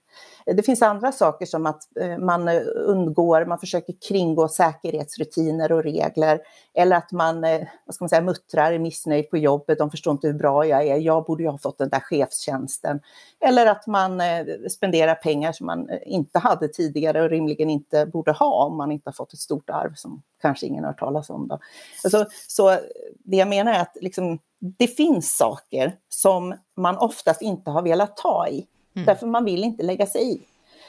Eh, 0.46 0.56
det 0.56 0.64
finns 0.64 0.82
andra 0.82 1.12
saker 1.12 1.46
som 1.46 1.66
att 1.66 1.98
eh, 2.00 2.18
man 2.18 2.48
eh, 2.48 2.62
undgår, 2.76 3.46
man 3.46 3.60
försöker 3.60 3.94
kringgå 4.08 4.48
säkerhetsrutiner 4.48 5.72
och 5.72 5.84
regler. 5.84 6.40
Eller 6.74 6.96
att 6.96 7.12
man, 7.12 7.42
vad 7.86 7.96
ska 7.96 8.04
man 8.04 8.10
säga, 8.10 8.22
muttrar, 8.22 8.72
är 8.72 8.80
missnöjd 8.80 9.30
på 9.30 9.38
jobbet, 9.38 9.78
de 9.78 9.92
förstår 9.92 10.12
inte 10.12 10.28
hur 10.28 10.34
bra 10.34 10.66
jag 10.66 10.88
är, 10.88 10.98
jag 10.98 11.26
borde 11.26 11.44
ju 11.44 11.50
ha 11.50 11.58
fått 11.58 11.78
den 11.78 11.90
där 11.90 12.00
chefstjänsten. 12.00 13.00
Eller 13.40 13.66
att 13.66 13.88
man 13.88 14.22
spenderar 14.70 15.16
pengar 15.16 15.52
som 15.52 15.66
man 15.66 15.90
inte 16.06 16.40
hade 16.40 16.68
tidigare 16.68 17.22
och 17.22 17.30
rimligen 17.30 17.70
inte 17.70 18.06
borde 18.06 18.32
ha 18.32 18.66
om 18.66 18.78
man 18.78 18.92
inte 18.92 19.08
har 19.08 19.14
fått 19.14 19.34
ett 19.34 19.40
stort 19.40 19.70
arv 19.70 19.94
som 19.96 20.22
kanske 20.42 20.66
ingen 20.66 20.84
har 20.84 20.92
hört 20.92 21.00
talas 21.00 21.30
om. 21.30 21.48
Då. 21.48 21.60
Alltså, 22.04 22.26
så 22.48 22.78
det 23.24 23.38
jag 23.38 23.48
menar 23.48 23.74
är 23.74 23.80
att 23.80 23.98
liksom, 24.02 24.40
det 24.60 24.88
finns 24.88 25.38
saker 25.38 25.96
som 26.10 26.56
man 26.78 26.98
oftast 26.98 27.42
inte 27.42 27.72
har 27.72 27.82
velat 27.82 28.18
ta 28.18 28.48
i. 28.48 28.68
Mm. 28.96 29.06
Därför 29.06 29.28
man 29.28 29.46
vill 29.46 29.64
inte 29.64 29.84
lägga 29.84 30.06
sig 30.06 30.34
i. 30.34 30.42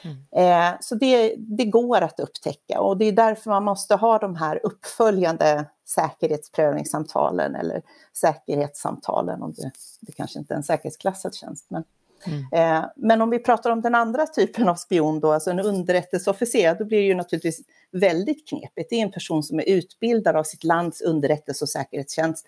Mm. 0.03 0.17
Eh, 0.31 0.77
så 0.81 0.95
det, 0.95 1.35
det 1.37 1.65
går 1.65 2.01
att 2.01 2.19
upptäcka 2.19 2.81
och 2.81 2.97
det 2.97 3.05
är 3.05 3.11
därför 3.11 3.49
man 3.49 3.63
måste 3.63 3.95
ha 3.95 4.17
de 4.17 4.35
här 4.35 4.59
uppföljande 4.63 5.65
säkerhetsprövningssamtalen 5.85 7.55
eller 7.55 7.81
säkerhetssamtalen, 8.13 9.41
om 9.41 9.53
det, 9.53 9.71
det 10.01 10.11
kanske 10.11 10.39
inte 10.39 10.53
är 10.53 10.57
en 10.57 10.63
säkerhetsklassad 10.63 11.35
tjänst. 11.35 11.65
Men, 11.69 11.83
mm. 12.25 12.45
eh, 12.51 12.85
men 12.95 13.21
om 13.21 13.29
vi 13.29 13.39
pratar 13.39 13.69
om 13.69 13.81
den 13.81 13.95
andra 13.95 14.27
typen 14.27 14.69
av 14.69 14.75
spion, 14.75 15.19
då, 15.19 15.31
alltså 15.31 15.51
en 15.51 15.59
underrättelseofficer, 15.59 16.75
då 16.75 16.85
blir 16.85 16.97
det 16.97 17.05
ju 17.05 17.15
naturligtvis 17.15 17.61
väldigt 17.91 18.47
knepigt. 18.47 18.89
Det 18.89 18.95
är 18.95 19.03
en 19.03 19.11
person 19.11 19.43
som 19.43 19.59
är 19.59 19.69
utbildad 19.69 20.35
av 20.35 20.43
sitt 20.43 20.63
lands 20.63 21.01
underrättelse 21.01 21.65
och 21.65 21.69
säkerhetstjänst 21.69 22.47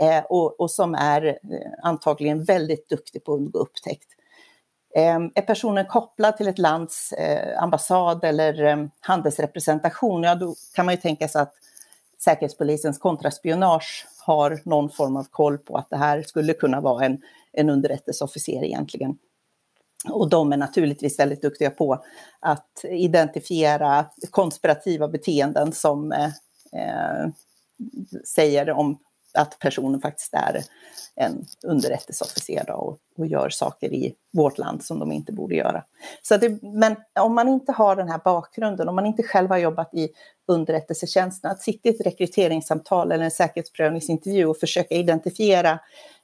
eh, 0.00 0.24
och, 0.24 0.60
och, 0.60 0.70
som 0.70 0.94
är 0.94 1.26
eh, 1.26 1.34
antagligen 1.82 2.44
väldigt 2.44 2.88
duktig 2.88 3.24
på 3.24 3.34
att 3.34 3.38
undgå 3.38 3.58
upptäckt. 3.58 4.15
Ehm, 4.96 5.30
är 5.34 5.42
personen 5.42 5.86
kopplad 5.86 6.36
till 6.36 6.48
ett 6.48 6.58
lands 6.58 7.12
eh, 7.12 7.62
ambassad 7.62 8.24
eller 8.24 8.62
ehm, 8.62 8.90
handelsrepresentation, 9.00 10.22
ja 10.22 10.34
då 10.34 10.54
kan 10.74 10.86
man 10.86 10.94
ju 10.94 11.00
tänka 11.00 11.28
sig 11.28 11.42
att 11.42 11.54
Säkerhetspolisens 12.18 12.98
kontraspionage 12.98 14.06
har 14.26 14.60
någon 14.64 14.90
form 14.90 15.16
av 15.16 15.24
koll 15.30 15.58
på 15.58 15.76
att 15.76 15.90
det 15.90 15.96
här 15.96 16.22
skulle 16.22 16.52
kunna 16.52 16.80
vara 16.80 17.04
en, 17.04 17.20
en 17.52 17.70
underrättelseofficer 17.70 18.64
egentligen. 18.64 19.18
Och 20.10 20.28
de 20.28 20.52
är 20.52 20.56
naturligtvis 20.56 21.18
väldigt 21.18 21.42
duktiga 21.42 21.70
på 21.70 22.04
att 22.40 22.84
identifiera 22.84 24.06
konspirativa 24.30 25.08
beteenden 25.08 25.72
som 25.72 26.12
eh, 26.12 26.26
eh 26.72 27.28
säger 28.24 28.70
om 28.70 28.98
att 29.36 29.58
personen 29.58 30.00
faktiskt 30.00 30.34
är 30.34 30.62
en 31.14 31.44
underrättelseofficer 31.62 32.70
och, 32.70 32.98
och 33.16 33.26
gör 33.26 33.50
saker 33.50 33.94
i 33.94 34.14
vårt 34.32 34.58
land 34.58 34.84
som 34.84 34.98
de 34.98 35.12
inte 35.12 35.32
borde 35.32 35.54
göra. 35.54 35.84
Så 36.22 36.36
det, 36.36 36.62
men 36.62 36.96
om 37.20 37.34
man 37.34 37.48
inte 37.48 37.72
har 37.72 37.96
den 37.96 38.08
här 38.08 38.20
bakgrunden, 38.24 38.88
om 38.88 38.94
man 38.94 39.06
inte 39.06 39.22
själv 39.22 39.48
har 39.48 39.58
jobbat 39.58 39.94
i 39.94 40.08
underrättelsetjänsten, 40.46 41.50
att 41.50 41.62
sitta 41.62 41.88
i 41.88 41.92
ett 41.92 42.06
rekryteringssamtal 42.06 43.12
eller 43.12 43.24
en 43.24 43.30
säkerhetsprövningsintervju 43.30 44.46
och 44.46 44.58
försöka 44.58 44.94
identifiera 44.94 45.70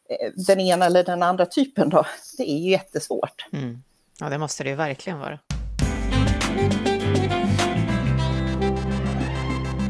eh, 0.08 0.30
den 0.46 0.60
ena 0.60 0.86
eller 0.86 1.04
den 1.04 1.22
andra 1.22 1.46
typen 1.46 1.88
då, 1.88 2.04
det 2.36 2.50
är 2.50 2.58
ju 2.58 2.70
jättesvårt. 2.70 3.46
Mm. 3.52 3.82
Ja, 4.20 4.28
det 4.28 4.38
måste 4.38 4.62
det 4.62 4.70
ju 4.70 4.76
verkligen 4.76 5.18
vara. 5.18 5.38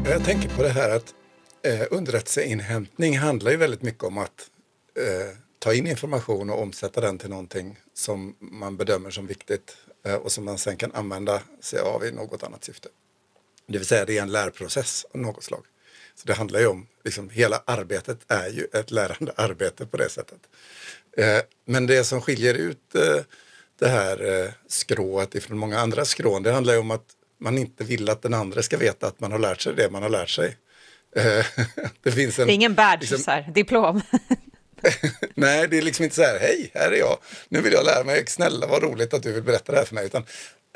Jag 0.05 0.25
tänker 0.25 0.49
på 0.49 0.63
det 0.63 0.69
här 0.69 0.95
att 0.95 1.13
eh, 1.63 1.87
underrättelseinhämtning 1.91 3.17
handlar 3.17 3.51
ju 3.51 3.57
väldigt 3.57 3.81
mycket 3.81 4.03
om 4.03 4.17
att 4.17 4.49
eh, 4.97 5.37
ta 5.59 5.73
in 5.73 5.87
information 5.87 6.49
och 6.49 6.61
omsätta 6.61 7.01
den 7.01 7.17
till 7.17 7.29
någonting 7.29 7.79
som 7.93 8.35
man 8.39 8.77
bedömer 8.77 9.09
som 9.09 9.27
viktigt 9.27 9.77
eh, 10.05 10.15
och 10.15 10.31
som 10.31 10.45
man 10.45 10.57
sen 10.57 10.77
kan 10.77 10.91
använda 10.91 11.41
sig 11.61 11.79
av 11.79 12.05
i 12.05 12.11
något 12.11 12.43
annat 12.43 12.63
syfte. 12.63 12.89
Det 13.67 13.77
vill 13.77 13.87
säga 13.87 14.05
det 14.05 14.17
är 14.17 14.21
en 14.21 14.31
lärprocess 14.31 15.05
av 15.13 15.19
något 15.19 15.43
slag. 15.43 15.65
Så 16.15 16.27
det 16.27 16.33
handlar 16.33 16.59
ju 16.59 16.67
om, 16.67 16.87
liksom, 17.03 17.29
hela 17.29 17.63
arbetet 17.65 18.17
är 18.27 18.49
ju 18.49 18.67
ett 18.73 18.91
lärande 18.91 19.33
arbete 19.35 19.85
på 19.85 19.97
det 19.97 20.09
sättet. 20.09 20.39
Eh, 21.17 21.39
men 21.65 21.87
det 21.87 22.03
som 22.03 22.21
skiljer 22.21 22.53
ut 22.53 22.95
eh, 22.95 23.23
det 23.79 23.87
här 23.87 24.43
eh, 24.43 24.51
skrået 24.67 25.35
ifrån 25.35 25.57
många 25.57 25.79
andra 25.79 26.05
skrån, 26.05 26.43
det 26.43 26.51
handlar 26.51 26.73
ju 26.73 26.79
om 26.79 26.91
att 26.91 27.05
man 27.37 27.57
inte 27.57 27.83
vill 27.83 28.09
att 28.09 28.21
den 28.21 28.33
andra 28.33 28.61
ska 28.61 28.77
veta 28.77 29.07
att 29.07 29.19
man 29.19 29.31
har 29.31 29.39
lärt 29.39 29.61
sig 29.61 29.73
det 29.75 29.89
man 29.89 30.03
har 30.03 30.09
lärt 30.09 30.29
sig. 30.29 30.57
Eh, 31.15 31.45
det 32.03 32.11
finns 32.11 32.39
en... 32.39 32.47
Det 32.47 32.53
är 32.53 32.55
ingen 32.55 32.75
badge, 32.75 33.01
liksom, 33.01 33.17
så 33.19 33.31
här, 33.31 33.51
diplom. 33.53 34.01
Nej, 35.35 35.67
det 35.67 35.77
är 35.77 35.81
liksom 35.81 36.03
inte 36.03 36.15
så 36.15 36.21
här, 36.21 36.39
hej, 36.39 36.71
här 36.73 36.91
är 36.91 36.97
jag, 36.97 37.17
nu 37.49 37.61
vill 37.61 37.73
jag 37.73 37.85
lära 37.85 38.03
mig, 38.03 38.23
snälla 38.27 38.67
vad 38.67 38.83
roligt 38.83 39.13
att 39.13 39.23
du 39.23 39.31
vill 39.31 39.43
berätta 39.43 39.71
det 39.71 39.77
här 39.77 39.85
för 39.85 39.95
mig. 39.95 40.05
Utan 40.05 40.25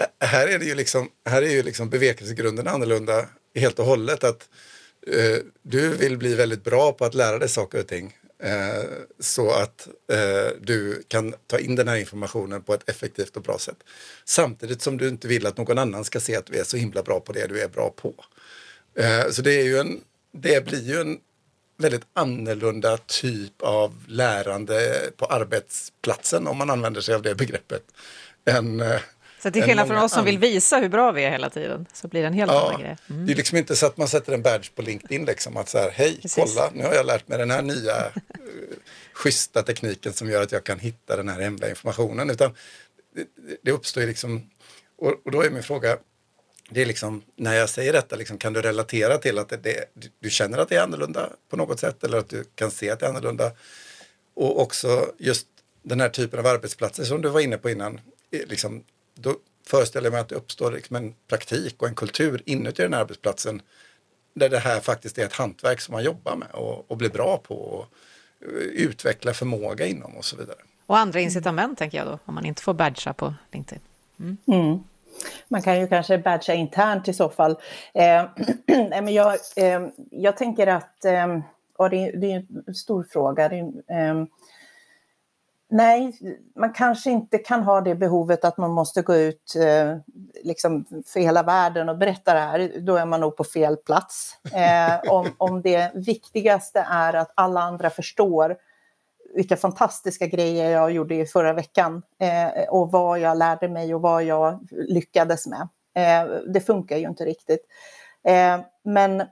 eh, 0.01 0.27
här 0.27 0.47
är 0.47 0.59
det 0.59 0.65
ju 0.65 0.75
liksom, 0.75 1.09
här 1.29 1.41
är 1.41 1.49
ju 1.49 1.63
liksom 1.63 1.89
bevekelsegrunden 1.89 2.67
annorlunda 2.67 3.25
helt 3.55 3.79
och 3.79 3.85
hållet. 3.85 4.23
Att 4.23 4.49
eh, 5.07 5.37
du 5.61 5.89
vill 5.89 6.17
bli 6.17 6.35
väldigt 6.35 6.63
bra 6.63 6.91
på 6.91 7.05
att 7.05 7.13
lära 7.13 7.39
dig 7.39 7.49
saker 7.49 7.79
och 7.79 7.87
ting. 7.87 8.15
Eh, 8.43 8.83
så 9.19 9.51
att 9.51 9.87
eh, 10.11 10.51
du 10.61 11.03
kan 11.07 11.33
ta 11.47 11.59
in 11.59 11.75
den 11.75 11.87
här 11.87 11.95
informationen 11.95 12.61
på 12.61 12.73
ett 12.73 12.89
effektivt 12.89 13.37
och 13.37 13.43
bra 13.43 13.59
sätt. 13.59 13.77
Samtidigt 14.25 14.81
som 14.81 14.97
du 14.97 15.07
inte 15.07 15.27
vill 15.27 15.45
att 15.47 15.57
någon 15.57 15.77
annan 15.77 16.03
ska 16.03 16.19
se 16.19 16.35
att 16.35 16.45
du 16.45 16.59
är 16.59 16.63
så 16.63 16.77
himla 16.77 17.03
bra 17.03 17.19
på 17.19 17.31
det 17.31 17.47
du 17.47 17.61
är 17.61 17.67
bra 17.67 17.89
på. 17.89 18.13
Eh, 18.95 19.29
så 19.29 19.41
det 19.41 19.53
är 19.53 19.63
ju 19.63 19.77
en 19.77 20.01
det 20.41 20.65
blir 20.65 20.81
ju 20.81 21.01
en 21.01 21.17
väldigt 21.77 22.05
annorlunda 22.13 22.97
typ 22.97 23.61
av 23.61 24.03
lärande 24.07 24.99
på 25.17 25.25
arbetsplatsen 25.25 26.47
om 26.47 26.57
man 26.57 26.69
använder 26.69 27.01
sig 27.01 27.15
av 27.15 27.21
det 27.21 27.35
begreppet. 27.35 27.83
Än, 28.45 28.79
eh, 28.79 28.99
så 29.39 29.51
till 29.51 29.63
skillnad 29.63 29.87
från 29.87 29.97
oss 29.97 30.13
som 30.13 30.25
vill 30.25 30.39
visa 30.39 30.77
hur 30.77 30.89
bra 30.89 31.11
vi 31.11 31.23
är 31.23 31.31
hela 31.31 31.49
tiden 31.49 31.85
så 31.93 32.07
blir 32.07 32.21
det 32.21 32.27
en 32.27 32.33
helt 32.33 32.51
ja, 32.51 32.67
annan 32.67 32.81
grej. 32.81 32.97
Mm. 33.09 33.25
Det 33.25 33.31
är 33.31 33.35
liksom 33.35 33.57
inte 33.57 33.75
så 33.75 33.85
att 33.85 33.97
man 33.97 34.07
sätter 34.07 34.33
en 34.33 34.41
badge 34.41 34.75
på 34.75 34.81
LinkedIn 34.81 35.25
liksom 35.25 35.57
att 35.57 35.69
så 35.69 35.77
här, 35.77 35.91
hej, 35.91 36.19
Precis. 36.21 36.55
kolla, 36.55 36.71
nu 36.73 36.83
har 36.83 36.93
jag 36.93 37.05
lärt 37.05 37.27
mig 37.27 37.37
den 37.37 37.51
här 37.51 37.61
nya 37.61 38.05
uh, 38.05 38.11
schyssta 39.13 39.63
tekniken 39.63 40.13
som 40.13 40.29
gör 40.29 40.43
att 40.43 40.51
jag 40.51 40.63
kan 40.63 40.79
hitta 40.79 41.15
den 41.15 41.29
här 41.29 41.41
hemliga 41.41 41.69
informationen. 41.69 42.29
Utan 42.29 42.55
det, 43.15 43.25
det 43.61 43.71
uppstår 43.71 44.01
liksom, 44.01 44.49
och, 44.97 45.15
och 45.25 45.31
då 45.31 45.41
är 45.41 45.49
min 45.49 45.63
fråga, 45.63 45.97
det 46.69 46.81
är 46.81 46.85
liksom, 46.85 47.23
när 47.35 47.53
jag 47.53 47.69
säger 47.69 47.93
detta, 47.93 48.15
liksom, 48.15 48.37
kan 48.37 48.53
du 48.53 48.61
relatera 48.61 49.17
till 49.17 49.37
att 49.37 49.49
det, 49.49 49.57
det, 49.57 49.89
du 50.19 50.29
känner 50.29 50.57
att 50.57 50.69
det 50.69 50.75
är 50.75 50.81
annorlunda 50.81 51.29
på 51.49 51.57
något 51.57 51.79
sätt 51.79 52.03
eller 52.03 52.17
att 52.17 52.29
du 52.29 52.43
kan 52.55 52.71
se 52.71 52.89
att 52.89 52.99
det 52.99 53.05
är 53.05 53.09
annorlunda? 53.09 53.51
Och 54.33 54.61
också 54.61 55.11
just 55.17 55.47
den 55.83 56.01
här 56.01 56.09
typen 56.09 56.39
av 56.39 56.45
arbetsplatser 56.45 57.03
som 57.03 57.21
du 57.21 57.29
var 57.29 57.39
inne 57.39 57.57
på 57.57 57.69
innan, 57.69 58.01
liksom, 58.31 58.83
då 59.15 59.35
föreställer 59.67 60.05
jag 60.05 60.11
mig 60.11 60.21
att 60.21 60.29
det 60.29 60.35
uppstår 60.35 60.71
liksom 60.71 60.95
en 60.95 61.13
praktik 61.27 61.81
och 61.81 61.87
en 61.87 61.95
kultur 61.95 62.41
inuti 62.45 62.81
den 62.81 62.93
här 62.93 63.01
arbetsplatsen 63.01 63.61
där 64.33 64.49
det 64.49 64.59
här 64.59 64.79
faktiskt 64.79 65.17
är 65.17 65.25
ett 65.25 65.33
hantverk 65.33 65.81
som 65.81 65.93
man 65.93 66.03
jobbar 66.03 66.35
med 66.35 66.47
och, 66.51 66.91
och 66.91 66.97
blir 66.97 67.09
bra 67.09 67.37
på 67.37 67.55
och 67.55 67.85
utveckla 68.73 69.33
förmåga 69.33 69.85
inom 69.85 70.15
och 70.15 70.25
så 70.25 70.35
vidare. 70.35 70.57
Och 70.85 70.97
andra 70.97 71.19
incitament 71.19 71.77
tänker 71.77 71.97
jag 71.97 72.07
då, 72.07 72.19
om 72.25 72.35
man 72.35 72.45
inte 72.45 72.61
får 72.61 72.73
badga 72.73 73.13
på 73.13 73.33
LinkedIn. 73.51 73.81
Mm. 74.19 74.37
Mm. 74.47 74.79
Man 75.47 75.61
kan 75.61 75.79
ju 75.79 75.87
kanske 75.87 76.17
badga 76.17 76.53
internt 76.53 77.07
i 77.07 77.13
så 77.13 77.29
fall. 77.29 77.57
Eh, 77.93 78.25
men 78.89 79.13
jag, 79.13 79.33
eh, 79.55 79.81
jag 80.11 80.37
tänker 80.37 80.67
att, 80.67 81.05
eh, 81.05 81.39
och 81.77 81.89
det, 81.89 82.11
det, 82.11 82.31
är 82.31 82.45
en 82.67 82.75
stor 82.75 83.03
fråga. 83.03 83.49
Det, 83.49 83.57
eh, 83.57 84.23
nej, 85.69 86.19
man 86.55 86.73
kanske 86.73 87.11
inte 87.11 87.37
kan 87.37 87.63
ha 87.63 87.81
det 87.81 87.95
behovet 87.95 88.45
att 88.45 88.57
man 88.57 88.71
måste 88.71 89.01
gå 89.01 89.15
ut 89.15 89.55
eh, 89.55 89.97
liksom 90.43 90.85
för 91.05 91.19
hela 91.19 91.43
världen 91.43 91.89
och 91.89 91.97
berätta 91.97 92.33
det 92.33 92.39
här. 92.39 92.71
Då 92.79 92.95
är 92.95 93.05
man 93.05 93.21
nog 93.21 93.37
på 93.37 93.43
fel 93.43 93.77
plats. 93.77 94.37
Eh, 94.53 95.11
om, 95.11 95.27
om 95.37 95.61
det 95.61 95.91
viktigaste 95.95 96.85
är 96.89 97.13
att 97.13 97.31
alla 97.35 97.61
andra 97.61 97.89
förstår 97.89 98.57
vilka 99.35 99.57
fantastiska 99.57 100.27
grejer 100.27 100.71
jag 100.71 100.91
gjorde 100.91 101.15
i 101.15 101.25
förra 101.25 101.53
veckan 101.53 102.01
eh, 102.19 102.69
och 102.69 102.91
vad 102.91 103.19
jag 103.19 103.37
lärde 103.37 103.69
mig 103.69 103.95
och 103.95 104.01
vad 104.01 104.23
jag 104.23 104.67
lyckades 104.71 105.47
med. 105.47 105.67
Eh, 105.95 106.29
det 106.53 106.61
funkar 106.61 106.97
ju 106.97 107.07
inte 107.07 107.25
riktigt. 107.25 107.65
Eh, 108.23 108.59
men 108.83 109.23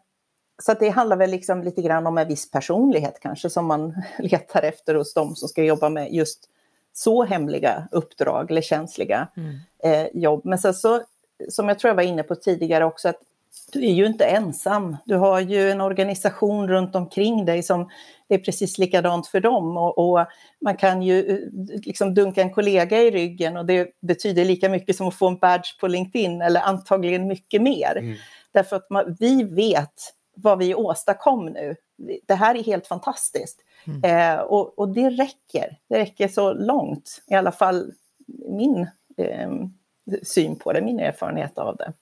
så 0.64 0.74
det 0.74 0.90
handlar 0.90 1.18
väl 1.18 1.32
liksom 1.32 1.64
lite 1.64 1.82
grann 1.82 2.08
om 2.08 2.18
en 2.18 2.28
viss 2.28 2.52
personlighet 2.52 3.20
kanske 3.22 3.50
som 3.50 3.66
man 3.66 4.04
letar 4.20 4.64
efter 4.64 4.96
hos 4.96 5.14
de 5.14 5.36
som 5.36 5.50
ska 5.50 5.64
jobba 5.64 5.90
med 5.90 6.14
just 6.14 6.50
så 6.94 7.24
hemliga 7.24 7.88
uppdrag 7.92 8.52
eller 8.52 8.62
känsliga 8.62 9.28
mm. 9.38 9.56
Eh, 9.84 10.08
jobb. 10.14 10.42
Men 10.46 10.58
sen 10.58 10.74
så, 10.74 11.02
som 11.50 11.68
jag 11.68 11.80
tror 11.80 11.90
jag 11.90 11.96
var 11.96 12.04
inne 12.04 12.24
på 12.24 12.36
tidigare 12.36 12.86
också, 12.86 13.10
att 13.10 13.22
du 13.72 13.86
är 13.86 13.94
ju 13.94 14.06
inte 14.06 14.26
ensam. 14.26 14.98
Du 15.06 15.16
har 15.16 15.40
ju 15.40 15.72
en 15.72 15.82
organisation 15.82 16.68
runt 16.68 16.96
omkring 16.96 17.46
dig 17.46 17.64
som 17.64 17.90
det 18.28 18.36
är 18.36 18.40
precis 18.40 18.78
likadant 18.78 19.28
för 19.28 19.40
dem. 19.40 19.78
Och, 19.78 19.98
och, 19.98 20.26
man 20.62 20.78
kan 20.78 21.02
ju 21.02 21.32
eh, 21.32 21.40
liksom 21.86 22.14
dunka 22.14 22.42
en 22.42 22.54
kollega 22.54 23.02
i 23.02 23.12
ryggen 23.12 23.58
och 23.58 23.66
det 23.66 23.92
betyder 24.02 24.46
lika 24.46 24.70
mycket 24.70 24.96
som 24.96 25.08
att 25.08 25.16
få 25.16 25.28
en 25.28 25.38
badge 25.38 25.80
på 25.80 25.88
LinkedIn 25.88 26.42
eller 26.42 26.62
antagligen 26.62 27.28
mycket 27.28 27.62
mer. 27.62 27.98
Mm. 27.98 28.16
Därför 28.52 28.76
att 28.76 28.90
man, 28.90 29.16
vi 29.20 29.44
vet 29.44 29.94
vad 30.36 30.60
vi 30.60 30.76
åstadkom 30.76 31.46
nu. 31.46 31.76
Det 32.28 32.36
här 32.36 32.56
är 32.56 32.64
helt 32.64 32.88
fantastiskt. 32.88 33.60
Mm. 33.88 34.04
Eh, 34.04 34.40
och, 34.40 34.80
och, 34.80 34.90
det 34.90 35.10
räcker. 35.10 35.78
Det 35.90 36.00
räcker 36.00 36.28
så 36.28 36.54
långt, 36.54 37.22
i 37.28 37.34
alla 37.34 37.52
fall 37.52 37.92
min 38.50 38.88
eh, 39.18 39.52
syn 40.24 40.56
på 40.56 40.74
det, 40.74 40.82
min 40.82 41.00
erfarenhet 41.00 41.58
av 41.58 41.76
det. 41.76 41.94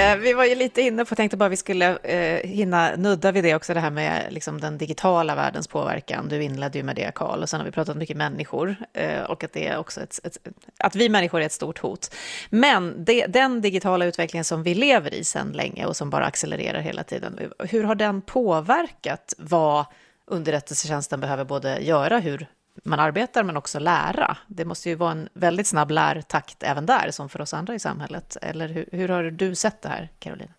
Eh, 0.00 0.16
vi 0.16 0.32
var 0.32 0.44
ju 0.44 0.54
lite 0.54 0.82
inne 0.82 1.04
på, 1.04 1.14
tänkte 1.14 1.36
bara 1.36 1.48
vi 1.48 1.56
skulle 1.56 1.96
eh, 1.96 2.48
hinna 2.48 2.96
nudda 2.96 3.32
vid 3.32 3.44
det 3.44 3.54
också, 3.54 3.74
det 3.74 3.80
här 3.80 3.90
med 3.90 4.32
liksom, 4.32 4.60
den 4.60 4.78
digitala 4.78 5.34
världens 5.34 5.68
påverkan. 5.68 6.28
Du 6.28 6.42
inledde 6.42 6.78
ju 6.78 6.84
med 6.84 6.96
det, 6.96 7.14
Karl, 7.14 7.42
och 7.42 7.48
sen 7.48 7.60
har 7.60 7.64
vi 7.64 7.72
pratat 7.72 7.96
mycket 7.96 8.16
människor 8.16 8.76
eh, 8.92 9.22
och 9.22 9.44
att 9.44 9.52
det 9.52 9.66
är 9.66 9.78
också 9.78 10.00
ett, 10.00 10.20
ett, 10.24 10.38
att 10.78 10.96
vi 10.96 11.08
människor 11.08 11.40
är 11.40 11.46
ett 11.46 11.52
stort 11.52 11.78
hot. 11.78 12.14
Men 12.50 13.04
det, 13.04 13.26
den 13.26 13.60
digitala 13.60 14.04
utvecklingen 14.04 14.44
som 14.44 14.62
vi 14.62 14.74
lever 14.74 15.14
i 15.14 15.24
sedan 15.24 15.52
länge 15.52 15.86
och 15.86 15.96
som 15.96 16.10
bara 16.10 16.24
accelererar 16.24 16.80
hela 16.80 17.02
tiden, 17.02 17.38
hur 17.58 17.84
har 17.84 17.94
den 17.94 18.22
påverkat 18.22 19.34
vad 19.38 19.84
underrättelsetjänsten 20.26 21.20
behöver 21.20 21.44
både 21.44 21.78
göra, 21.78 22.18
hur 22.18 22.46
man 22.84 23.00
arbetar 23.00 23.42
men 23.42 23.56
också 23.56 23.78
lära. 23.78 24.36
Det 24.46 24.64
måste 24.64 24.88
ju 24.88 24.94
vara 24.94 25.12
en 25.12 25.28
väldigt 25.32 25.66
snabb 25.66 25.90
lärtakt 25.90 26.62
även 26.62 26.86
där 26.86 27.10
som 27.10 27.28
för 27.28 27.40
oss 27.40 27.54
andra 27.54 27.74
i 27.74 27.78
samhället. 27.78 28.36
Eller 28.42 28.68
hur, 28.68 28.88
hur 28.92 29.08
har 29.08 29.22
du 29.22 29.54
sett 29.54 29.82
det 29.82 29.88
här, 29.88 30.08
Caroline? 30.18 30.52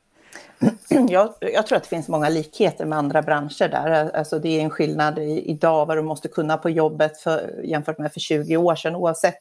Jag, 1.09 1.33
jag, 1.39 1.67
tror 1.67 1.77
att 1.77 1.83
det 1.83 1.89
finns 1.89 2.07
många 2.07 2.29
likheter 2.29 2.85
med 2.85 2.97
andra 2.97 3.21
branscher 3.21 3.67
där. 3.67 4.15
Alltså 4.15 4.39
det 4.39 4.59
är 4.59 4.63
en 4.63 4.69
skillnad 4.69 5.19
i, 5.19 5.49
idag 5.49 5.85
vad 5.85 5.97
du 5.97 6.01
måste 6.01 6.27
kunna 6.27 6.57
på 6.57 6.69
jobbet 6.69 7.17
för, 7.17 7.61
jämfört 7.63 7.97
med 7.97 8.13
för 8.13 8.19
20 8.19 8.57
år 8.57 8.75
sedan 8.75 8.95
oavsett 8.95 9.39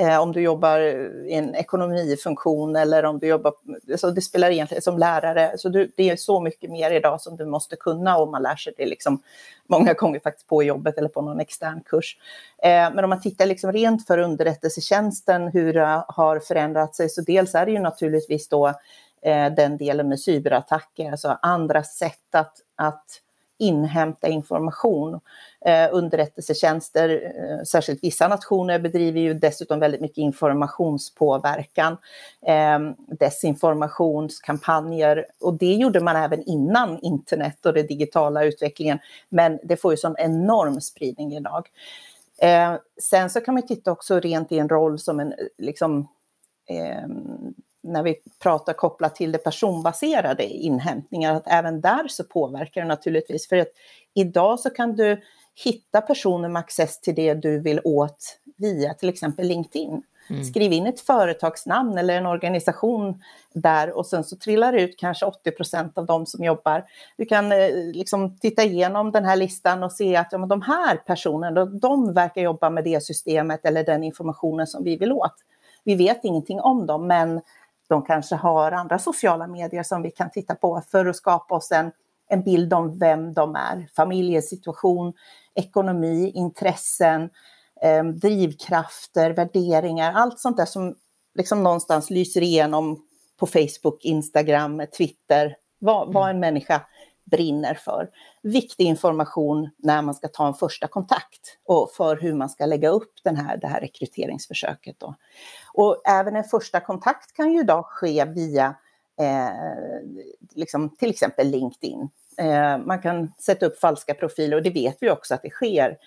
Eh, 0.00 0.20
om 0.20 0.32
du 0.32 0.40
jobbar 0.40 0.80
i 0.80 1.34
en 1.34 1.54
ekonomifunktion 1.54 2.76
eller 2.76 3.04
om 3.04 3.18
du 3.18 3.26
jobbar, 3.26 3.52
så 3.96 4.10
det 4.10 4.20
spelar 4.20 4.50
egentligen 4.50 4.82
som 4.82 4.98
lärare, 4.98 5.52
så 5.58 5.68
du, 5.68 5.92
det 5.96 6.10
är 6.10 6.16
så 6.16 6.40
mycket 6.40 6.70
mer 6.70 6.90
idag 6.90 7.20
som 7.20 7.36
du 7.36 7.46
måste 7.46 7.76
kunna 7.76 8.18
och 8.18 8.28
man 8.28 8.42
lär 8.42 8.56
sig 8.56 8.72
det 8.76 8.86
liksom 8.86 9.22
många 9.66 9.92
gånger 9.92 10.20
faktiskt 10.20 10.46
på 10.46 10.62
jobbet 10.62 10.98
eller 10.98 11.08
på 11.08 11.22
någon 11.22 11.40
extern 11.40 11.80
kurs. 11.80 12.16
Eh, 12.62 12.94
men 12.94 13.04
om 13.04 13.10
man 13.10 13.20
tittar 13.20 13.46
liksom 13.46 13.72
rent 13.72 14.06
för 14.06 14.18
underrättelsetjänsten, 14.18 15.48
hur 15.48 15.72
det 15.72 16.04
har 16.08 16.38
förändrat 16.38 16.94
sig, 16.94 17.08
så 17.08 17.20
dels 17.20 17.54
är 17.54 17.66
det 17.66 17.72
ju 17.72 17.78
naturligtvis 17.78 18.48
då 18.48 18.68
eh, 19.22 19.54
den 19.56 19.76
delen 19.76 20.08
med 20.08 20.20
cyberattacker, 20.20 21.10
alltså 21.10 21.38
andra 21.42 21.82
sätt 21.82 22.34
att, 22.34 22.54
att 22.76 23.06
inhämta 23.60 24.28
information. 24.28 25.20
Eh, 25.64 25.88
underrättelsetjänster, 25.92 27.08
eh, 27.08 27.62
särskilt 27.64 28.04
vissa 28.04 28.28
nationer, 28.28 28.78
bedriver 28.78 29.20
ju 29.20 29.34
dessutom 29.34 29.80
väldigt 29.80 30.00
mycket 30.00 30.18
informationspåverkan, 30.18 31.96
eh, 32.46 32.78
desinformationskampanjer 33.18 35.26
och 35.40 35.54
det 35.54 35.74
gjorde 35.74 36.00
man 36.00 36.16
även 36.16 36.42
innan 36.42 36.98
internet 36.98 37.66
och 37.66 37.72
den 37.72 37.86
digitala 37.86 38.44
utvecklingen. 38.44 38.98
Men 39.28 39.58
det 39.62 39.76
får 39.76 39.92
ju 39.92 39.96
sån 39.96 40.16
enorm 40.18 40.80
spridning 40.80 41.32
idag. 41.32 41.68
Eh, 42.42 42.74
sen 43.00 43.30
så 43.30 43.40
kan 43.40 43.54
man 43.54 43.66
titta 43.66 43.92
också 43.92 44.20
rent 44.20 44.52
i 44.52 44.58
en 44.58 44.68
roll 44.68 44.98
som 44.98 45.20
en 45.20 45.34
liksom, 45.58 46.08
eh, 46.68 47.08
när 47.82 48.02
vi 48.02 48.16
pratar 48.42 48.72
kopplat 48.72 49.14
till 49.14 49.32
det 49.32 49.38
personbaserade 49.38 50.44
inhämtningar, 50.44 51.34
att 51.34 51.46
även 51.46 51.80
där 51.80 52.08
så 52.08 52.24
påverkar 52.24 52.80
det 52.80 52.88
naturligtvis. 52.88 53.48
För 53.48 53.56
att 53.56 53.72
idag 54.14 54.60
så 54.60 54.70
kan 54.70 54.96
du 54.96 55.22
hitta 55.64 56.00
personer 56.00 56.48
med 56.48 56.60
access 56.60 57.00
till 57.00 57.14
det 57.14 57.34
du 57.34 57.58
vill 57.58 57.80
åt 57.84 58.38
via 58.56 58.94
till 58.94 59.08
exempel 59.08 59.46
LinkedIn. 59.46 60.02
Mm. 60.30 60.44
Skriv 60.44 60.72
in 60.72 60.86
ett 60.86 61.00
företagsnamn 61.00 61.98
eller 61.98 62.16
en 62.16 62.26
organisation 62.26 63.22
där 63.52 63.90
och 63.90 64.06
sen 64.06 64.24
så 64.24 64.36
trillar 64.36 64.72
det 64.72 64.80
ut 64.82 64.98
kanske 64.98 65.26
80 65.26 65.50
procent 65.50 65.98
av 65.98 66.06
de 66.06 66.26
som 66.26 66.44
jobbar. 66.44 66.84
Du 67.16 67.24
kan 67.24 67.52
eh, 67.52 67.70
liksom 67.94 68.38
titta 68.38 68.62
igenom 68.62 69.12
den 69.12 69.24
här 69.24 69.36
listan 69.36 69.82
och 69.82 69.92
se 69.92 70.16
att 70.16 70.28
ja, 70.30 70.38
de 70.38 70.62
här 70.62 70.96
personerna, 70.96 71.64
de 71.64 72.14
verkar 72.14 72.42
jobba 72.42 72.70
med 72.70 72.84
det 72.84 73.02
systemet 73.02 73.64
eller 73.64 73.84
den 73.84 74.04
informationen 74.04 74.66
som 74.66 74.84
vi 74.84 74.96
vill 74.96 75.12
åt. 75.12 75.34
Vi 75.84 75.94
vet 75.94 76.24
ingenting 76.24 76.60
om 76.60 76.86
dem, 76.86 77.06
men 77.06 77.40
de 77.90 78.02
kanske 78.02 78.36
har 78.36 78.72
andra 78.72 78.98
sociala 78.98 79.46
medier 79.46 79.82
som 79.82 80.02
vi 80.02 80.10
kan 80.10 80.30
titta 80.30 80.54
på 80.54 80.82
för 80.90 81.06
att 81.06 81.16
skapa 81.16 81.54
oss 81.54 81.72
en, 81.72 81.92
en 82.28 82.42
bild 82.42 82.72
om 82.72 82.98
vem 82.98 83.34
de 83.34 83.54
är. 83.54 83.88
Familjesituation, 83.96 85.12
ekonomi, 85.54 86.32
intressen, 86.34 87.30
eh, 87.82 88.04
drivkrafter, 88.04 89.30
värderingar, 89.30 90.12
allt 90.12 90.38
sånt 90.38 90.56
där 90.56 90.64
som 90.64 90.94
liksom 91.34 91.62
någonstans 91.62 92.10
lyser 92.10 92.42
igenom 92.42 93.02
på 93.36 93.46
Facebook, 93.46 94.04
Instagram, 94.04 94.82
Twitter, 94.96 95.56
vad, 95.78 96.12
vad 96.12 96.30
en 96.30 96.40
människa 96.40 96.80
brinner 97.30 97.74
för. 97.74 98.10
Viktig 98.42 98.84
information 98.84 99.70
när 99.76 100.02
man 100.02 100.14
ska 100.14 100.28
ta 100.28 100.46
en 100.46 100.54
första 100.54 100.88
kontakt 100.88 101.58
och 101.64 101.90
för 101.90 102.16
hur 102.16 102.34
man 102.34 102.48
ska 102.48 102.66
lägga 102.66 102.88
upp 102.88 103.12
den 103.24 103.36
här, 103.36 103.56
det 103.56 103.66
här 103.66 103.80
rekryteringsförsöket. 103.80 104.96
Då. 104.98 105.14
Och 105.74 106.02
även 106.08 106.36
en 106.36 106.44
första 106.44 106.80
kontakt 106.80 107.32
kan 107.32 107.52
ju 107.52 107.60
idag 107.60 107.84
ske 107.84 108.24
via 108.24 108.74
eh, 109.20 109.48
liksom, 110.54 110.96
till 110.96 111.10
exempel 111.10 111.50
LinkedIn. 111.50 112.08
Eh, 112.40 112.78
man 112.78 113.02
kan 113.02 113.32
sätta 113.38 113.66
upp 113.66 113.80
falska 113.80 114.14
profiler 114.14 114.56
och 114.56 114.62
det 114.62 114.70
vet 114.70 114.96
vi 115.00 115.10
också 115.10 115.34
att 115.34 115.42
det 115.42 115.50
sker. 115.50 115.98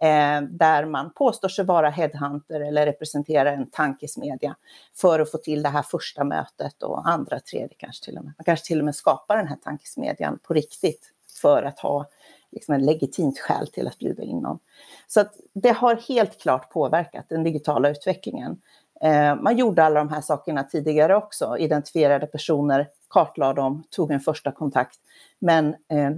Eh, 0.00 0.42
där 0.42 0.84
man 0.84 1.12
påstår 1.12 1.48
sig 1.48 1.64
vara 1.64 1.90
headhunter 1.90 2.60
eller 2.60 2.86
representera 2.86 3.52
en 3.52 3.70
tankesmedja 3.70 4.56
för 4.96 5.20
att 5.20 5.30
få 5.30 5.38
till 5.38 5.62
det 5.62 5.68
här 5.68 5.82
första 5.82 6.24
mötet 6.24 6.82
och 6.82 7.08
andra, 7.08 7.40
tredje 7.40 7.76
kanske 7.78 8.04
till 8.04 8.18
och 8.18 8.24
med. 8.24 8.32
Man 8.38 8.44
kanske 8.44 8.66
till 8.66 8.78
och 8.78 8.84
med 8.84 8.94
skapar 8.94 9.36
den 9.36 9.48
här 9.48 9.56
tankesmedjan 9.56 10.38
på 10.42 10.54
riktigt 10.54 11.12
för 11.42 11.62
att 11.62 11.78
ha 11.78 12.06
liksom 12.50 12.74
en 12.74 12.84
legitimt 12.84 13.38
skäl 13.38 13.66
till 13.66 13.86
att 13.86 13.98
bjuda 13.98 14.22
in 14.22 14.38
någon. 14.38 14.58
Så 15.06 15.20
att 15.20 15.34
det 15.52 15.70
har 15.72 15.96
helt 15.96 16.40
klart 16.40 16.70
påverkat 16.70 17.24
den 17.28 17.44
digitala 17.44 17.88
utvecklingen. 17.88 18.60
Eh, 19.02 19.36
man 19.36 19.56
gjorde 19.56 19.84
alla 19.84 20.00
de 20.00 20.08
här 20.08 20.20
sakerna 20.20 20.64
tidigare 20.64 21.16
också, 21.16 21.56
identifierade 21.58 22.26
personer, 22.26 22.88
kartlade 23.08 23.60
dem, 23.60 23.84
tog 23.90 24.10
en 24.10 24.20
första 24.20 24.52
kontakt. 24.52 24.98
Men 25.38 25.68
eh, 25.68 26.10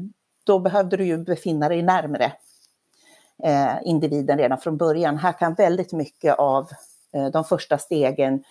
då 0.44 0.58
behövde 0.58 0.96
du 0.96 1.04
ju 1.04 1.18
befinna 1.18 1.68
dig 1.68 1.82
närmre 1.82 2.32
eh, 3.44 3.74
individen 3.84 4.38
redan 4.38 4.58
från 4.58 4.76
början. 4.76 5.18
Här 5.18 5.32
kan 5.32 5.54
väldigt 5.54 5.92
mycket 5.92 6.38
av 6.38 6.68
de 7.32 7.44
första 7.44 7.78
stegen 7.78 8.44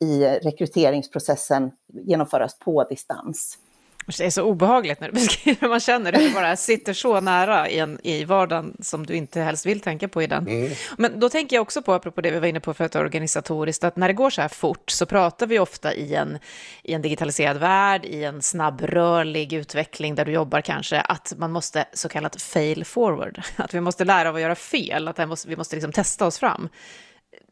i 0.00 0.24
rekryteringsprocessen 0.24 1.72
genomföras 1.92 2.58
på 2.58 2.84
distans. 2.84 3.58
Det 4.06 4.24
är 4.24 4.30
så 4.30 4.42
obehagligt 4.42 5.00
när 5.00 5.08
du 5.08 5.12
beskriver 5.20 5.60
hur 5.60 5.68
man 5.68 5.80
känner 5.80 6.12
det, 6.12 6.18
du 6.18 6.34
bara 6.34 6.56
sitter 6.56 6.92
så 6.92 7.20
nära 7.20 7.68
i, 7.68 7.78
en, 7.78 7.98
i 8.02 8.24
vardagen 8.24 8.76
som 8.80 9.06
du 9.06 9.14
inte 9.14 9.40
helst 9.40 9.66
vill 9.66 9.80
tänka 9.80 10.08
på 10.08 10.22
i 10.22 10.26
den. 10.26 10.48
Mm. 10.48 10.72
Men 10.98 11.20
då 11.20 11.28
tänker 11.28 11.56
jag 11.56 11.62
också 11.62 11.82
på, 11.82 11.92
apropå 11.92 12.20
det 12.20 12.30
vi 12.30 12.38
var 12.38 12.46
inne 12.46 12.60
på 12.60 12.74
för 12.74 12.84
att 12.84 12.96
organisatoriskt, 12.96 13.84
att 13.84 13.96
när 13.96 14.08
det 14.08 14.14
går 14.14 14.30
så 14.30 14.40
här 14.40 14.48
fort 14.48 14.90
så 14.90 15.06
pratar 15.06 15.46
vi 15.46 15.58
ofta 15.58 15.94
i 15.94 16.14
en, 16.14 16.38
i 16.82 16.92
en 16.92 17.02
digitaliserad 17.02 17.56
värld, 17.56 18.04
i 18.04 18.24
en 18.24 18.42
snabbrörlig 18.42 19.52
utveckling 19.52 20.14
där 20.14 20.24
du 20.24 20.32
jobbar 20.32 20.60
kanske, 20.60 21.00
att 21.00 21.32
man 21.36 21.52
måste 21.52 21.84
så 21.92 22.08
kallat 22.08 22.42
fail 22.42 22.84
forward, 22.84 23.42
att 23.56 23.74
vi 23.74 23.80
måste 23.80 24.04
lära 24.04 24.28
av 24.28 24.34
att 24.34 24.40
göra 24.40 24.54
fel, 24.54 25.08
att 25.08 25.46
vi 25.46 25.56
måste 25.56 25.76
liksom 25.76 25.92
testa 25.92 26.26
oss 26.26 26.38
fram 26.38 26.68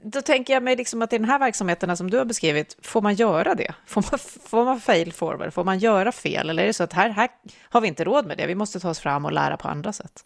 då 0.02 0.22
tänker 0.22 0.54
jag 0.54 0.62
mig 0.62 0.76
liksom 0.76 1.02
att 1.02 1.12
i 1.12 1.18
den 1.18 1.28
här 1.28 1.38
verksamheterna 1.38 1.96
som 1.96 2.10
du 2.10 2.18
har 2.18 2.24
beskrivit, 2.24 2.76
får 2.82 3.02
man 3.02 3.14
göra 3.14 3.54
det? 3.54 3.74
Får 3.86 4.04
man, 4.10 4.18
får 4.44 4.64
man 4.64 4.80
fail 4.80 5.12
forward? 5.12 5.52
Får 5.52 5.64
man 5.64 5.78
göra 5.78 6.12
fel? 6.12 6.50
Eller 6.50 6.62
är 6.62 6.66
det 6.66 6.72
så 6.72 6.84
att 6.84 6.92
här, 6.92 7.10
här 7.10 7.30
har 7.68 7.80
vi 7.80 7.88
inte 7.88 8.04
råd 8.04 8.26
med 8.26 8.38
det, 8.38 8.46
vi 8.46 8.54
måste 8.54 8.80
ta 8.80 8.90
oss 8.90 9.00
fram 9.00 9.24
och 9.24 9.32
lära 9.32 9.56
på 9.56 9.68
andra 9.68 9.92
sätt? 9.92 10.24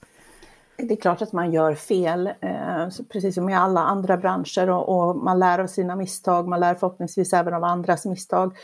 Det 0.79 0.95
är 0.95 1.01
klart 1.01 1.23
att 1.23 1.33
man 1.33 1.53
gör 1.53 1.75
fel, 1.75 2.27
eh, 2.27 2.89
precis 3.13 3.35
som 3.35 3.49
i 3.49 3.55
alla 3.55 3.81
andra 3.81 4.17
branscher 4.17 4.71
och, 4.71 5.17
man 5.17 5.39
lär 5.39 5.59
av 5.59 5.67
sina 5.67 5.97
misstag, 5.97 6.49
man 6.49 6.61
lär 6.61 6.75
förhoppningsvis 6.75 7.33
även 7.33 7.55
av 7.55 7.65
andras 7.65 8.07
misstag. 8.07 8.57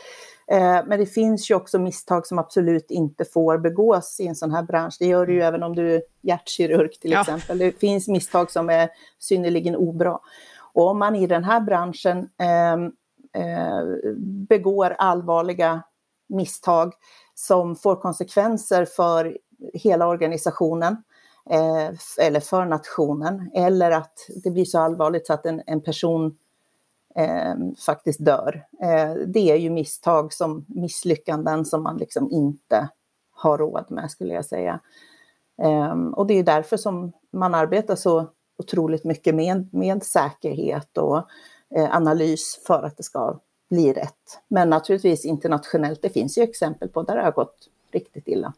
Eh, 0.47 0.79
men 0.85 0.99
det 0.99 1.05
finns 1.05 1.51
ju 1.51 1.55
också 1.55 1.79
misstag 1.79 2.27
som 2.27 2.39
absolut 2.39 2.91
inte 2.91 3.25
får 3.25 3.57
begås 3.57 4.19
i 4.19 4.27
en 4.27 4.35
sån 4.35 4.51
här 4.51 4.63
bransch. 4.63 4.95
Det 4.99 5.05
gör 5.05 5.25
det 5.25 5.31
ju 5.31 5.39
mm. 5.39 5.47
även 5.47 5.63
om 5.63 5.75
du 5.75 5.95
är 5.95 6.01
hjärtkirurg 6.21 6.91
till 7.01 7.11
ja. 7.11 7.21
exempel. 7.21 7.57
Det 7.57 7.79
finns 7.79 8.07
misstag 8.07 8.51
som 8.51 8.69
är 8.69 8.89
synnerligen 9.19 9.75
obra. 9.75 10.19
Och 10.73 10.87
om 10.87 10.99
man 10.99 11.15
i 11.15 11.27
den 11.27 11.43
här 11.43 11.61
branschen 11.61 12.29
eh, 12.37 12.73
eh, 13.43 13.83
begår 14.49 14.95
allvarliga 14.97 15.83
misstag 16.27 16.93
som 17.35 17.75
får 17.75 17.95
konsekvenser 17.95 18.85
för 18.85 19.37
hela 19.73 20.07
organisationen 20.07 21.03
eh, 21.49 21.89
eller 22.19 22.39
för 22.39 22.65
nationen 22.65 23.51
eller 23.53 23.91
att 23.91 24.29
det 24.43 24.51
blir 24.51 24.65
så 24.65 24.79
allvarligt 24.79 25.27
så 25.27 25.33
att 25.33 25.45
en, 25.45 25.61
en 25.65 25.81
person 25.81 26.37
eh, 27.15 27.55
faktiskt 27.85 28.25
dör. 28.25 28.65
Eh, 28.81 29.13
det 29.27 29.51
är 29.51 29.55
ju 29.55 29.69
misstag 29.69 30.33
som 30.33 30.65
misslyckanden 30.67 31.65
som 31.65 31.83
man 31.83 31.97
liksom 31.97 32.31
inte 32.31 32.89
har 33.31 33.57
råd 33.57 33.85
med 33.89 34.11
skulle 34.11 34.33
jag 34.33 34.45
säga. 34.45 34.79
Eh, 35.61 35.93
och 35.93 36.27
det 36.27 36.33
är 36.33 36.43
därför 36.43 36.77
som 36.77 37.11
man 37.31 37.55
arbetar 37.55 37.95
så 37.95 38.27
otroligt 38.57 39.03
mycket 39.03 39.35
med, 39.35 39.73
med 39.73 40.03
säkerhet 40.03 40.97
och 40.97 41.17
eh, 41.75 41.95
analys 41.95 42.59
för 42.67 42.83
att 42.83 42.97
det 42.97 43.03
ska 43.03 43.39
bli 43.69 43.93
rätt. 43.93 44.39
Men 44.47 44.69
naturligtvis 44.69 45.25
internationellt, 45.25 46.01
det 46.01 46.09
finns 46.09 46.37
ju 46.37 46.41
exempel 46.41 46.89
på 46.89 47.03
där 47.03 47.15
det 47.15 47.21
har 47.21 47.31
gått 47.31 47.69
riktigt 47.91 48.27
illa. 48.27 48.53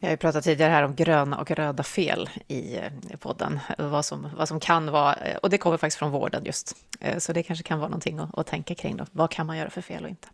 Vi 0.00 0.06
har 0.06 0.12
ju 0.12 0.16
pratat 0.16 0.44
tidigare 0.44 0.70
här 0.70 0.82
om 0.82 0.94
gröna 0.94 1.38
och 1.38 1.50
röda 1.50 1.82
fel 1.82 2.30
i, 2.48 2.76
i 3.10 3.16
podden, 3.20 3.58
vad 3.78 4.04
som, 4.04 4.28
vad 4.36 4.48
som 4.48 4.60
kan 4.60 4.92
vara, 4.92 5.14
eh, 5.14 5.36
och 5.36 5.50
det 5.50 5.58
kommer 5.58 5.76
faktiskt 5.76 5.98
från 5.98 6.10
vården 6.10 6.44
just, 6.44 6.76
eh, 7.00 7.18
så 7.18 7.32
det 7.32 7.42
kanske 7.42 7.62
kan 7.62 7.78
vara 7.78 7.88
någonting 7.88 8.18
att, 8.18 8.38
att 8.38 8.46
tänka 8.46 8.74
kring 8.74 8.96
då. 8.96 9.04
Vad 9.12 9.30
kan 9.30 9.46
man 9.46 9.58
göra 9.58 9.70
för 9.70 9.80
fel 9.80 10.04
och 10.04 10.10
inte? 10.10 10.28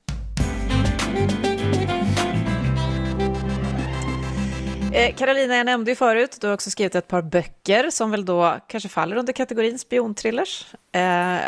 Eh, 4.94 5.14
Carolina, 5.14 5.56
jag 5.56 5.66
nämnde 5.66 5.90
ju 5.90 5.94
förut, 5.94 6.38
du 6.40 6.46
har 6.46 6.54
också 6.54 6.70
skrivit 6.70 6.94
ett 6.94 7.08
par 7.08 7.22
böcker 7.22 7.90
som 7.90 8.10
väl 8.10 8.24
då 8.24 8.56
kanske 8.66 8.88
faller 8.88 9.16
under 9.16 9.32
kategorin 9.32 9.78
spionthrillers. 9.78 10.66
Eh, 10.92 11.38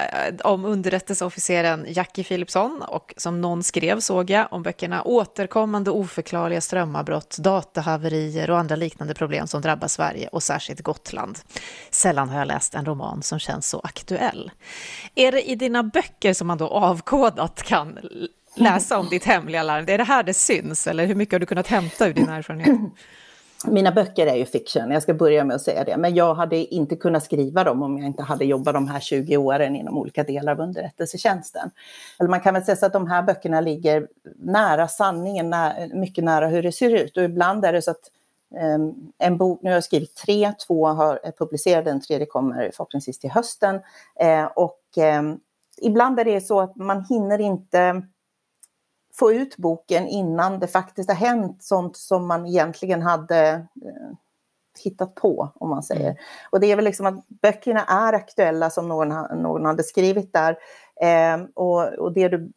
om 0.44 0.64
underrättelseofficeren 0.64 1.87
Jackie 1.88 2.24
Philipsson 2.24 2.82
och 2.82 3.14
som 3.16 3.40
någon 3.40 3.62
skrev 3.62 4.00
såg 4.00 4.30
jag 4.30 4.46
om 4.50 4.62
böckerna 4.62 5.02
Återkommande 5.02 5.90
oförklarliga 5.90 6.61
strömavbrott, 6.61 7.37
datahaverier 7.38 8.50
och 8.50 8.59
andra 8.59 8.76
liknande 8.76 9.14
problem 9.14 9.46
som 9.46 9.62
drabbar 9.62 9.88
Sverige 9.88 10.28
och 10.28 10.42
särskilt 10.42 10.80
Gotland. 10.80 11.38
Sällan 11.90 12.28
har 12.28 12.38
jag 12.38 12.48
läst 12.48 12.74
en 12.74 12.85
roman 12.85 13.22
som 13.22 13.38
känns 13.38 13.68
så 13.68 13.80
aktuell. 13.80 14.50
Är 15.14 15.32
det 15.32 15.50
i 15.50 15.54
dina 15.54 15.82
böcker 15.82 16.32
som 16.32 16.46
man 16.46 16.59
då 16.59 16.68
avkodat 16.68 17.62
kan 17.62 17.98
läsa 18.54 18.98
om 18.98 19.09
ditt 19.09 19.24
hemliga 19.24 19.62
larm? 19.62 19.85
Är 19.88 19.98
det 19.98 20.04
här 20.04 20.22
det 20.22 20.35
syns 20.35 20.87
eller 20.87 21.06
hur 21.06 21.14
mycket 21.14 21.32
har 21.32 21.40
du 21.40 21.46
kunnat 21.46 21.66
hämta 21.66 22.09
ur 22.09 22.14
din 22.14 22.28
erfarenhet? 22.28 22.78
Mina 23.64 23.92
böcker 23.92 24.27
är 24.27 24.35
ju 24.35 24.45
fiction, 24.45 24.90
jag 24.90 25.03
ska 25.03 25.14
börja 25.14 25.45
med 25.45 25.57
att 25.57 25.62
säga 25.62 25.85
det. 25.85 25.97
Men 25.97 26.14
jag 26.14 26.35
hade 26.35 26.57
inte 26.57 26.97
kunnat 26.97 27.25
skriva 27.25 27.64
dem 27.64 27.83
om 27.83 27.99
jag 27.99 28.07
inte 28.07 28.23
hade 28.23 28.45
jobbat 28.45 28.75
de 28.75 28.88
här 28.88 29.01
20 29.01 29.37
åren 29.37 29.77
inom 29.77 29.99
olika 29.99 30.25
delar 30.25 30.53
av 30.53 30.61
underrättelsetjänsten. 30.61 31.71
Eller 32.19 32.31
man 32.31 32.40
kan 32.40 32.55
väl 32.55 32.64
säga 32.64 32.77
så 32.77 32.87
att 32.87 32.92
de 32.92 33.07
här 33.07 33.23
böckerna 33.23 33.61
ligger 33.61 34.09
nära 34.37 34.88
sanningen, 34.88 35.55
mycket 35.95 36.25
nära 36.25 36.49
hur 36.49 36.62
det 36.62 36.73
ser 36.73 36.90
ut. 36.90 37.16
Och 37.16 37.23
ibland 37.23 37.64
är 37.64 37.73
det 37.73 37.83
så 37.83 37.90
att 37.90 38.11
um, 38.77 39.12
en 39.19 39.37
bok, 39.37 39.62
nu 39.62 39.71
har 39.71 39.75
jag 39.75 39.85
skrivit 39.85 40.14
tre, 40.14 40.53
två 40.66 40.87
har 40.87 41.21
eh, 41.25 41.31
publicerats, 41.38 41.85
den 41.85 42.01
tredje 42.01 42.27
kommer 42.27 42.71
förhoppningsvis 42.75 43.19
till 43.19 43.31
hösten. 43.31 43.81
Eh, 44.21 44.45
och 44.45 44.81
um, 45.19 45.40
ibland 45.83 46.21
är 46.21 46.25
det 46.25 46.40
så 46.40 46.61
att 46.61 46.77
man 46.77 47.05
hinner 47.09 47.40
inte 47.40 48.03
få 49.18 49.33
ut 49.33 49.57
boken 49.57 50.07
innan 50.07 50.59
det 50.59 50.66
faktiskt 50.66 51.09
har 51.09 51.16
hänt 51.16 51.64
sånt 51.64 51.96
som 51.96 52.26
man 52.26 52.46
egentligen 52.46 53.02
hade 53.02 53.48
eh, 53.85 54.16
hittat 54.85 55.14
på, 55.14 55.52
om 55.55 55.70
man 55.70 55.83
säger. 55.83 56.11
Mm. 56.11 56.16
Och 56.50 56.61
det 56.61 56.72
är 56.72 56.76
väl 56.76 56.85
liksom 56.85 57.07
att 57.07 57.29
böckerna 57.29 57.85
är 57.85 58.12
aktuella 58.12 58.70
som 58.70 58.88
någon, 58.88 59.09
någon 59.42 59.64
hade 59.64 59.83
skrivit 59.83 60.33
där. 60.33 60.59
Eh, 61.00 61.46
och, 61.55 61.85
och 61.85 62.12
det 62.12 62.29
du 62.29 62.52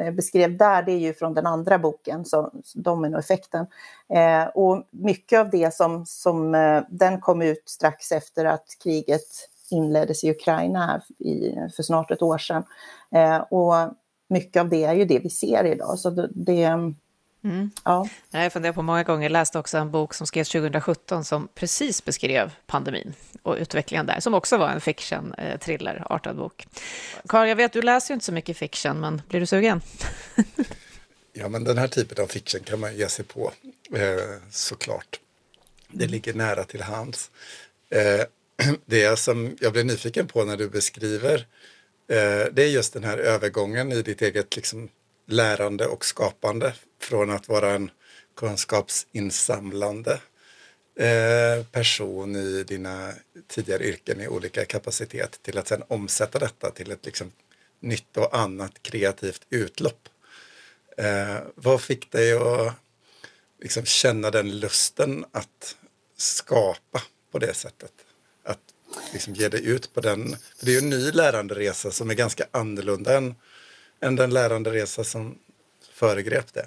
eh, 0.00 0.10
beskrev 0.10 0.56
där, 0.56 0.82
det 0.82 0.92
är 0.92 0.98
ju 0.98 1.14
från 1.14 1.34
den 1.34 1.46
andra 1.46 1.78
boken, 1.78 2.24
så, 2.24 2.50
Dominoeffekten. 2.74 3.66
Eh, 4.08 4.44
och 4.44 4.82
mycket 4.90 5.40
av 5.40 5.50
det 5.50 5.74
som, 5.74 6.06
som 6.06 6.54
eh, 6.54 6.82
den 6.88 7.20
kom 7.20 7.42
ut 7.42 7.62
strax 7.68 8.12
efter 8.12 8.44
att 8.44 8.66
kriget 8.82 9.48
inleddes 9.70 10.24
i 10.24 10.30
Ukraina 10.30 11.02
i, 11.18 11.54
för 11.76 11.82
snart 11.82 12.10
ett 12.10 12.22
år 12.22 12.38
sedan. 12.38 12.64
Eh, 13.10 13.38
och 13.38 13.74
mycket 14.28 14.60
av 14.60 14.68
det 14.68 14.84
är 14.84 14.94
ju 14.94 15.04
det 15.04 15.18
vi 15.18 15.30
ser 15.30 15.64
idag. 15.64 15.98
Så 15.98 16.10
det, 16.10 16.28
det 16.30 16.62
mm. 16.62 17.70
ja. 17.84 18.08
Jag 18.30 18.52
funderar 18.52 18.72
på 18.72 18.82
många 18.82 19.02
gånger, 19.02 19.28
läste 19.28 19.58
också 19.58 19.78
en 19.78 19.90
bok 19.90 20.14
som 20.14 20.26
skrevs 20.26 20.48
2017 20.48 21.24
som 21.24 21.48
precis 21.54 22.04
beskrev 22.04 22.52
pandemin 22.66 23.14
och 23.42 23.56
utvecklingen 23.60 24.06
där, 24.06 24.20
som 24.20 24.34
också 24.34 24.56
var 24.56 24.68
en 24.68 24.80
fiction, 24.80 25.34
eh, 25.34 25.58
thriller-artad 25.58 26.36
bok. 26.36 26.66
Karl, 27.26 27.48
jag 27.48 27.56
vet 27.56 27.72
du 27.72 27.82
läser 27.82 28.10
ju 28.10 28.14
inte 28.14 28.26
så 28.26 28.32
mycket 28.32 28.56
fiction, 28.56 29.00
men 29.00 29.22
blir 29.28 29.40
du 29.40 29.46
sugen? 29.46 29.80
ja, 31.32 31.48
men 31.48 31.64
den 31.64 31.78
här 31.78 31.88
typen 31.88 32.24
av 32.24 32.26
fiction 32.26 32.60
kan 32.60 32.80
man 32.80 32.96
ge 32.96 33.08
sig 33.08 33.24
på, 33.24 33.52
eh, 33.94 34.40
såklart. 34.50 35.20
Det 35.88 36.04
mm. 36.04 36.12
ligger 36.12 36.34
nära 36.34 36.64
till 36.64 36.82
hands. 36.82 37.30
Eh, 37.90 38.26
det 38.86 39.18
som 39.18 39.56
jag 39.60 39.72
blev 39.72 39.86
nyfiken 39.86 40.26
på 40.26 40.44
när 40.44 40.56
du 40.56 40.68
beskriver 40.68 41.46
Eh, 41.46 41.77
Eh, 42.08 42.46
det 42.52 42.62
är 42.62 42.68
just 42.68 42.92
den 42.92 43.04
här 43.04 43.18
övergången 43.18 43.92
i 43.92 44.02
ditt 44.02 44.22
eget 44.22 44.56
liksom, 44.56 44.88
lärande 45.26 45.86
och 45.86 46.04
skapande 46.04 46.74
från 47.00 47.30
att 47.30 47.48
vara 47.48 47.70
en 47.70 47.90
kunskapsinsamlande 48.36 50.20
eh, 50.96 51.64
person 51.72 52.36
i 52.36 52.64
dina 52.64 53.12
tidigare 53.46 53.84
yrken 53.84 54.20
i 54.20 54.28
olika 54.28 54.64
kapacitet 54.64 55.38
till 55.42 55.58
att 55.58 55.68
sen 55.68 55.82
omsätta 55.88 56.38
detta 56.38 56.70
till 56.70 56.90
ett 56.90 57.06
liksom, 57.06 57.32
nytt 57.80 58.16
och 58.16 58.38
annat 58.38 58.82
kreativt 58.82 59.46
utlopp. 59.50 60.08
Eh, 60.96 61.38
vad 61.54 61.80
fick 61.80 62.12
dig 62.12 62.32
att 62.32 62.74
liksom, 63.60 63.84
känna 63.84 64.30
den 64.30 64.60
lusten 64.60 65.24
att 65.32 65.76
skapa 66.16 67.02
på 67.30 67.38
det 67.38 67.54
sättet? 67.54 67.92
Liksom 69.12 69.34
ge 69.34 69.48
dig 69.48 69.68
ut 69.68 69.94
på 69.94 70.00
den. 70.00 70.36
För 70.56 70.66
det 70.66 70.70
är 70.70 70.80
ju 70.80 70.84
en 70.84 70.90
ny 70.90 71.10
läranderesa 71.10 71.90
som 71.90 72.10
är 72.10 72.14
ganska 72.14 72.44
annorlunda 72.50 73.16
än, 73.16 73.34
än 74.00 74.16
den 74.16 74.30
läranderesa 74.30 75.04
som 75.04 75.38
föregrep 75.92 76.54
det. 76.54 76.66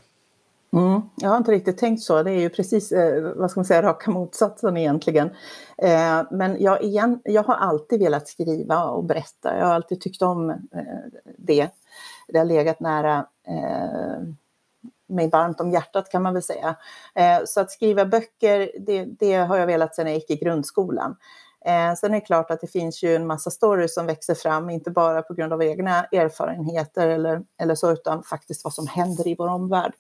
Mm, 0.74 1.02
jag 1.16 1.30
har 1.30 1.38
inte 1.38 1.52
riktigt 1.52 1.78
tänkt 1.78 2.04
så. 2.04 2.24
Det 2.24 2.32
är 2.32 2.40
ju 2.40 2.50
precis 2.50 2.92
eh, 2.92 3.34
vad 3.36 3.52
ska 3.52 3.60
man 3.60 3.66
säga, 3.66 3.82
raka 3.82 4.12
motsatsen 4.12 4.78
egentligen. 4.78 5.30
Eh, 5.78 6.24
men 6.32 6.62
jag, 6.62 6.84
igen, 6.84 7.22
jag 7.24 7.44
har 7.44 7.56
alltid 7.56 8.00
velat 8.00 8.28
skriva 8.28 8.84
och 8.84 9.04
berätta. 9.04 9.58
Jag 9.58 9.66
har 9.66 9.74
alltid 9.74 10.02
tyckt 10.02 10.22
om 10.22 10.50
eh, 10.50 10.58
det. 11.38 11.70
Det 12.28 12.38
har 12.38 12.46
legat 12.46 12.80
nära 12.80 13.26
eh, 13.48 14.22
mig 15.12 15.30
varmt 15.30 15.62
om 15.62 15.72
hjärtat 15.72 16.12
kan 16.12 16.22
man 16.22 16.34
väl 16.34 16.44
säga. 16.44 16.76
Eh, 17.16 17.40
så 17.46 17.62
att 17.62 17.72
skriva 17.72 18.06
böcker, 18.06 18.72
det, 18.80 19.06
det, 19.06 19.34
har 19.34 19.58
jag 19.58 19.68
velat 19.68 19.96
sedan 19.96 20.08
jag 20.08 20.16
gick 20.16 20.30
i 20.30 20.36
grundskolan. 20.36 21.16
Eh, 21.66 21.94
sen 21.94 22.12
är 22.12 22.20
det 22.20 22.26
klart 22.26 22.52
att 22.52 22.62
det 22.62 22.68
finns 22.68 23.04
ju 23.04 23.16
en 23.16 23.28
massa 23.28 23.52
stories 23.52 23.94
som 23.94 24.06
växer 24.06 24.36
fram, 24.36 24.70
inte 24.70 24.92
bara 24.92 25.22
på 25.22 25.34
grund 25.34 25.54
av 25.54 25.64
egna 25.64 26.04
erfarenheter 26.04 27.08
eller, 27.08 27.42
eller 27.58 27.76
så, 27.76 27.92
utan 27.92 28.24
faktiskt 28.24 28.64
vad 28.64 28.74
som 28.74 28.88
händer 28.88 29.28
i 29.28 29.36
vår 29.36 29.48
omvärld. 29.48 29.94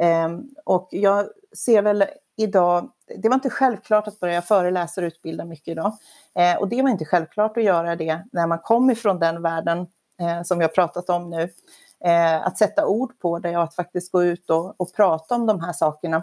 Eh, 0.00 0.28
och 0.64 0.88
jag 0.90 1.26
ser 1.56 1.82
väl 1.82 2.04
idag, 2.36 2.90
det 3.16 3.28
var 3.28 3.34
inte 3.34 3.50
självklart 3.50 4.08
att 4.08 4.20
börja 4.20 4.42
föreläsa 4.42 5.00
och 5.00 5.04
utbilda 5.04 5.44
mycket 5.44 5.68
idag. 5.68 5.92
Eh, 6.34 6.56
och 6.56 6.68
det 6.68 6.82
var 6.82 6.90
inte 6.90 7.04
självklart 7.04 7.56
att 7.56 7.64
göra 7.64 7.96
det 7.96 8.24
när 8.32 8.46
man 8.46 8.58
kom 8.58 8.90
ifrån 8.90 9.18
den 9.18 9.42
världen 9.42 9.86
eh, 10.20 10.42
som 10.42 10.58
vi 10.58 10.64
har 10.64 10.68
pratat 10.68 11.10
om 11.10 11.30
nu. 11.30 11.50
Eh, 12.04 12.46
att 12.46 12.58
sätta 12.58 12.86
ord 12.86 13.18
på 13.18 13.38
det 13.38 13.56
och 13.56 13.62
att 13.62 13.74
faktiskt 13.74 14.12
gå 14.12 14.24
ut 14.24 14.50
och, 14.50 14.80
och 14.80 14.94
prata 14.94 15.34
om 15.34 15.46
de 15.46 15.60
här 15.60 15.72
sakerna. 15.72 16.22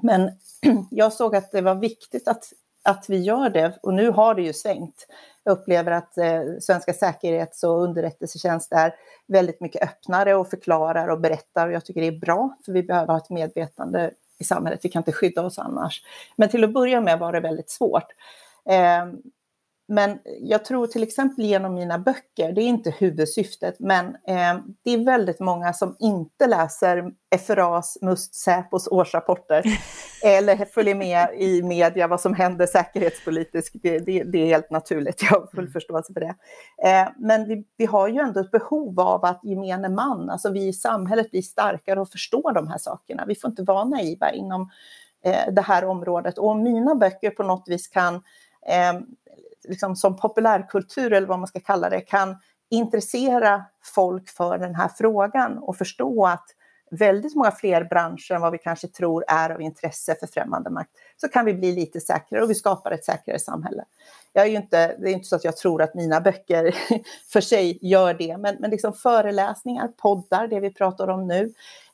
Men 0.00 0.30
jag 0.90 1.12
såg 1.12 1.36
att 1.36 1.52
det 1.52 1.60
var 1.60 1.74
viktigt 1.74 2.28
att 2.28 2.44
att 2.86 3.04
vi 3.08 3.18
gör 3.18 3.50
det. 3.50 3.78
Och 3.82 3.94
nu 3.94 4.10
har 4.10 4.34
det 4.34 4.42
ju 4.42 4.52
svängt. 4.52 5.06
Jag 5.44 5.52
upplever 5.52 5.92
att 5.92 6.18
eh, 6.18 6.42
svenska 6.60 6.92
säkerhets 6.92 7.62
och 7.62 7.82
underrättelsetjänst 7.82 8.72
är 8.72 8.94
väldigt 9.26 9.60
mycket 9.60 9.82
öppnare 9.82 10.34
och 10.34 10.50
förklarar 10.50 11.08
och 11.08 11.20
berättar. 11.20 11.66
Och 11.66 11.72
jag 11.72 11.84
tycker 11.84 12.00
det 12.00 12.06
är 12.06 12.18
bra, 12.18 12.56
för 12.64 12.72
vi 12.72 12.82
behöver 12.82 13.12
ha 13.12 13.16
ett 13.18 13.30
medvetande 13.30 14.10
i 14.38 14.44
samhället. 14.44 14.80
Vi 14.82 14.88
kan 14.88 15.00
inte 15.00 15.12
skydda 15.12 15.42
oss 15.42 15.58
annars. 15.58 16.02
Men 16.36 16.48
till 16.48 16.64
att 16.64 16.72
börja 16.72 17.00
med 17.00 17.18
var 17.18 17.32
det 17.32 17.40
väldigt 17.40 17.70
svårt. 17.70 18.06
Eh, 18.68 19.06
men 19.88 20.18
jag 20.40 20.64
tror 20.64 20.86
till 20.86 21.02
exempel 21.02 21.44
genom 21.44 21.74
mina 21.74 21.98
böcker, 21.98 22.52
det 22.52 22.60
är 22.60 22.66
inte 22.66 22.90
huvudsyftet, 22.90 23.76
men 23.78 24.06
eh, 24.06 24.58
det 24.84 24.90
är 24.90 25.04
väldigt 25.04 25.40
många 25.40 25.72
som 25.72 25.96
inte 25.98 26.46
läser 26.46 27.12
FRAs, 27.46 27.98
MUST, 28.02 28.34
Säpos 28.34 28.88
årsrapporter 28.88 29.64
eller 30.24 30.64
följer 30.64 30.94
med 30.94 31.28
i 31.38 31.62
media 31.62 32.06
vad 32.06 32.20
som 32.20 32.34
händer 32.34 32.66
säkerhetspolitiskt. 32.66 33.76
Det, 33.82 33.98
det, 33.98 34.24
det 34.24 34.38
är 34.38 34.46
helt 34.46 34.70
naturligt, 34.70 35.22
jag 35.22 35.40
har 35.40 35.46
full 35.46 35.60
mm. 35.60 35.72
förståelse 35.72 36.12
för 36.12 36.20
det. 36.20 36.34
Eh, 36.84 37.08
men 37.18 37.48
vi, 37.48 37.64
vi, 37.76 37.86
har 37.86 38.08
ju 38.08 38.18
ändå 38.18 38.40
ett 38.40 38.50
behov 38.50 39.00
av 39.00 39.24
att 39.24 39.40
gemene 39.44 39.88
man, 39.88 40.30
alltså 40.30 40.50
vi 40.50 40.68
i 40.68 40.72
samhället 40.72 41.30
blir 41.30 41.42
starkare 41.42 42.00
och 42.00 42.08
förstår 42.08 42.52
de 42.52 42.68
här 42.68 42.78
sakerna. 42.78 43.24
Vi 43.26 43.34
får 43.34 43.50
inte 43.50 43.62
vara 43.62 43.84
naiva 43.84 44.30
inom 44.30 44.70
eh, 45.24 45.52
det 45.52 45.62
här 45.62 45.84
området. 45.84 46.38
Och 46.38 46.48
om 46.48 46.62
mina 46.62 46.94
böcker 46.94 47.30
på 47.30 47.42
något 47.42 47.64
vis 47.66 47.88
kan 47.88 48.14
eh, 48.68 49.00
liksom 49.68 49.96
som 49.96 50.16
populärkultur 50.16 51.12
eller 51.12 51.26
vad 51.26 51.38
man 51.38 51.48
ska 51.48 51.60
kalla 51.60 51.90
det 51.90 52.00
kan 52.00 52.36
intressera 52.70 53.64
folk 53.94 54.28
för 54.28 54.58
den 54.58 54.74
här 54.74 54.90
frågan 54.98 55.58
och 55.58 55.76
förstå 55.76 56.26
att 56.26 56.46
väldigt 56.90 57.34
många 57.34 57.50
fler 57.50 57.84
branscher 57.84 58.32
än 58.32 58.40
vad 58.40 58.52
vi 58.52 58.58
kanske 58.58 58.88
tror 58.88 59.24
är 59.28 59.50
av 59.50 59.60
intresse 59.60 60.16
för 60.20 60.26
främmande 60.26 60.70
makt, 60.70 60.90
så 61.16 61.28
kan 61.28 61.44
vi 61.44 61.54
bli 61.54 61.72
lite 61.72 62.00
säkrare 62.00 62.42
och 62.42 62.50
vi 62.50 62.54
skapar 62.54 62.90
ett 62.90 63.04
säkrare 63.04 63.38
samhälle. 63.38 63.84
Jag 64.32 64.44
är 64.44 64.48
ju 64.48 64.56
inte, 64.56 64.96
det 64.98 65.10
är 65.10 65.12
inte 65.12 65.28
så 65.28 65.36
att 65.36 65.44
jag 65.44 65.56
tror 65.56 65.82
att 65.82 65.94
mina 65.94 66.20
böcker 66.20 66.74
för 67.32 67.40
sig 67.40 67.78
gör 67.82 68.14
det, 68.14 68.36
men, 68.36 68.56
men 68.60 68.70
liksom 68.70 68.92
föreläsningar, 68.92 69.88
poddar, 69.88 70.46
det 70.48 70.60
vi 70.60 70.72
pratar 70.72 71.08
om 71.08 71.26
nu, 71.26 71.52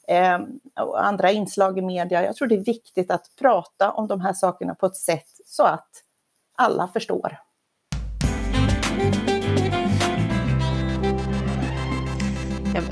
eh, 0.09 0.39
och 0.81 1.05
andra 1.05 1.31
inslag 1.31 1.79
i 1.79 1.83
media. 1.83 2.25
Jag 2.25 2.37
tror 2.37 2.49
det 2.49 2.55
är 2.55 2.65
viktigt 2.65 3.11
att 3.11 3.27
prata 3.39 3.91
om 3.91 4.07
de 4.07 4.21
här 4.21 4.33
sakerna 4.33 4.75
på 4.75 4.87
ett 4.87 4.97
sätt 4.97 5.29
så 5.47 5.63
att 5.65 5.91
alla 6.57 6.89
förstår. 6.89 7.39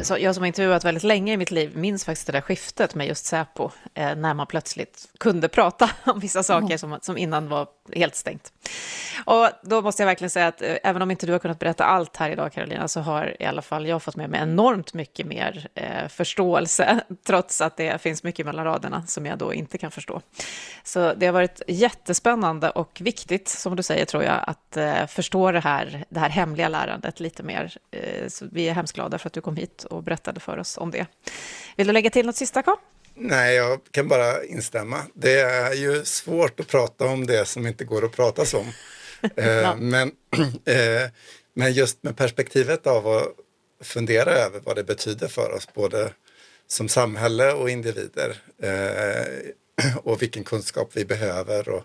Jag, 0.08 0.20
jag 0.20 0.34
som 0.34 0.42
har 0.42 0.46
intervjuat 0.46 0.84
väldigt 0.84 1.04
länge 1.04 1.32
i 1.32 1.36
mitt 1.36 1.50
liv 1.50 1.76
minns 1.76 2.04
faktiskt 2.04 2.26
det 2.26 2.32
där 2.32 2.40
skiftet 2.40 2.94
med 2.94 3.06
just 3.06 3.26
Säpo, 3.26 3.70
eh, 3.94 4.16
när 4.16 4.34
man 4.34 4.46
plötsligt 4.46 5.08
kunde 5.18 5.48
prata 5.48 5.90
om 6.04 6.20
vissa 6.20 6.42
saker 6.42 6.66
mm. 6.66 6.78
som, 6.78 6.98
som 7.02 7.18
innan 7.18 7.48
var 7.48 7.66
helt 7.94 8.14
stängt. 8.14 8.52
Och 9.24 9.48
då 9.62 9.82
måste 9.82 10.02
jag 10.02 10.06
verkligen 10.06 10.30
säga 10.30 10.46
att 10.46 10.62
eh, 10.62 10.76
även 10.82 11.02
om 11.02 11.10
inte 11.10 11.26
du 11.26 11.32
har 11.32 11.38
kunnat 11.38 11.58
berätta 11.58 11.84
allt 11.84 12.16
här 12.16 12.30
idag, 12.30 12.52
Carolina, 12.52 12.88
så 12.88 13.00
har 13.00 13.42
i 13.42 13.44
alla 13.44 13.62
fall 13.62 13.86
jag 13.86 14.02
fått 14.02 14.16
med 14.16 14.30
mig 14.30 14.40
enormt 14.40 14.94
mycket 14.94 15.26
mer 15.26 15.68
eh, 15.74 16.08
förståelse, 16.08 17.00
trots 17.26 17.60
att 17.60 17.76
det 17.76 18.02
finns 18.02 18.22
mycket 18.22 18.46
mellan 18.46 18.64
raderna 18.64 19.06
som 19.06 19.26
jag 19.26 19.38
då 19.38 19.54
inte 19.54 19.78
kan 19.78 19.90
förstå. 19.90 20.20
Så 20.82 21.14
det 21.14 21.26
har 21.26 21.32
varit 21.32 21.62
jättespännande 21.68 22.70
och 22.70 23.00
viktigt, 23.00 23.48
som 23.48 23.76
du 23.76 23.82
säger, 23.82 24.04
tror 24.04 24.22
jag, 24.22 24.44
att 24.46 24.76
eh, 24.76 25.06
förstå 25.06 25.52
det 25.52 25.60
här, 25.60 26.04
det 26.08 26.20
här 26.20 26.28
hemliga 26.28 26.68
lärandet 26.68 27.20
lite 27.20 27.42
mer. 27.42 27.76
Eh, 27.90 28.28
så 28.28 28.46
vi 28.52 28.68
är 28.68 28.74
hemskt 28.74 28.94
glada 28.94 29.18
för 29.18 29.26
att 29.26 29.32
du 29.32 29.40
kom 29.40 29.56
hit 29.56 29.86
och 29.92 30.02
berättade 30.02 30.40
för 30.40 30.58
oss 30.58 30.78
om 30.78 30.90
det. 30.90 31.06
Vill 31.76 31.86
du 31.86 31.92
lägga 31.92 32.10
till 32.10 32.26
något 32.26 32.36
sista, 32.36 32.62
Carl? 32.62 32.76
Nej, 33.14 33.56
jag 33.56 33.80
kan 33.90 34.08
bara 34.08 34.44
instämma. 34.44 35.02
Det 35.14 35.40
är 35.40 35.74
ju 35.74 36.04
svårt 36.04 36.60
att 36.60 36.68
prata 36.68 37.06
om 37.06 37.26
det 37.26 37.46
som 37.46 37.66
inte 37.66 37.84
går 37.84 38.04
att 38.04 38.12
prata 38.12 38.58
om. 38.58 38.72
eh, 39.36 39.76
men, 39.76 40.08
eh, 40.64 41.10
men 41.54 41.72
just 41.72 42.02
med 42.02 42.16
perspektivet 42.16 42.86
av 42.86 43.08
att 43.08 43.26
fundera 43.80 44.30
över 44.30 44.60
vad 44.60 44.76
det 44.76 44.84
betyder 44.84 45.28
för 45.28 45.52
oss, 45.52 45.68
både 45.74 46.12
som 46.66 46.88
samhälle 46.88 47.52
och 47.52 47.70
individer. 47.70 48.36
Eh, 48.62 49.96
och 50.02 50.22
vilken 50.22 50.44
kunskap 50.44 50.90
vi 50.92 51.04
behöver 51.04 51.68
och 51.68 51.84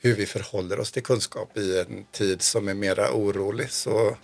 hur 0.00 0.14
vi 0.14 0.26
förhåller 0.26 0.80
oss 0.80 0.92
till 0.92 1.02
kunskap 1.02 1.56
i 1.56 1.80
en 1.80 2.04
tid 2.12 2.42
som 2.42 2.68
är 2.68 2.74
mera 2.74 3.12
orolig. 3.12 3.70
Så 3.70 4.16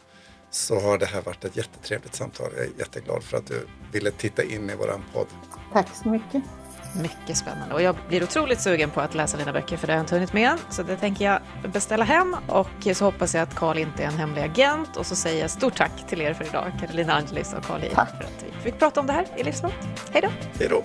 så 0.55 0.81
har 0.81 0.99
det 0.99 1.07
här 1.07 1.23
varit 1.23 1.45
ett 1.45 1.57
jättetrevligt 1.57 2.15
samtal. 2.15 2.51
Jag 2.57 2.65
är 2.65 2.71
jätteglad 2.79 3.23
för 3.23 3.37
att 3.37 3.47
du 3.47 3.67
ville 3.93 4.11
titta 4.11 4.43
in 4.43 4.71
i 4.71 4.75
våran 4.75 5.05
podd. 5.13 5.27
Tack 5.73 5.89
så 6.03 6.09
mycket. 6.09 6.43
Mycket 7.03 7.37
spännande 7.37 7.75
och 7.75 7.83
jag 7.83 7.97
blir 8.09 8.23
otroligt 8.23 8.61
sugen 8.61 8.91
på 8.91 9.01
att 9.01 9.15
läsa 9.15 9.37
dina 9.37 9.53
böcker 9.53 9.77
för 9.77 9.87
det 9.87 9.93
har 9.93 9.99
jag 9.99 10.03
inte 10.03 10.15
hunnit 10.15 10.33
med 10.33 10.59
Så 10.71 10.83
det 10.83 10.97
tänker 10.97 11.25
jag 11.25 11.41
beställa 11.73 12.05
hem 12.05 12.37
och 12.49 12.97
så 12.97 13.05
hoppas 13.05 13.35
jag 13.35 13.43
att 13.43 13.55
Karl 13.55 13.79
inte 13.79 14.03
är 14.03 14.07
en 14.07 14.19
hemlig 14.19 14.43
agent 14.43 14.97
och 14.97 15.07
så 15.07 15.17
säger 15.17 15.41
jag 15.41 15.51
stort 15.51 15.77
tack 15.77 16.09
till 16.09 16.21
er 16.21 16.35
för 16.35 16.45
idag, 16.45 16.73
Carolina 16.81 17.13
Angelis 17.13 17.55
och 17.55 17.65
Karl 17.65 17.81
för 17.81 18.01
att 18.03 18.45
vi 18.57 18.63
fick 18.63 18.79
prata 18.79 19.01
om 19.01 19.07
det 19.07 19.13
här 19.13 19.27
i 19.37 19.43
Livslångt. 19.43 19.75
Hej 20.13 20.23
då! 20.23 20.29
Hej 20.59 20.69
då! 20.69 20.85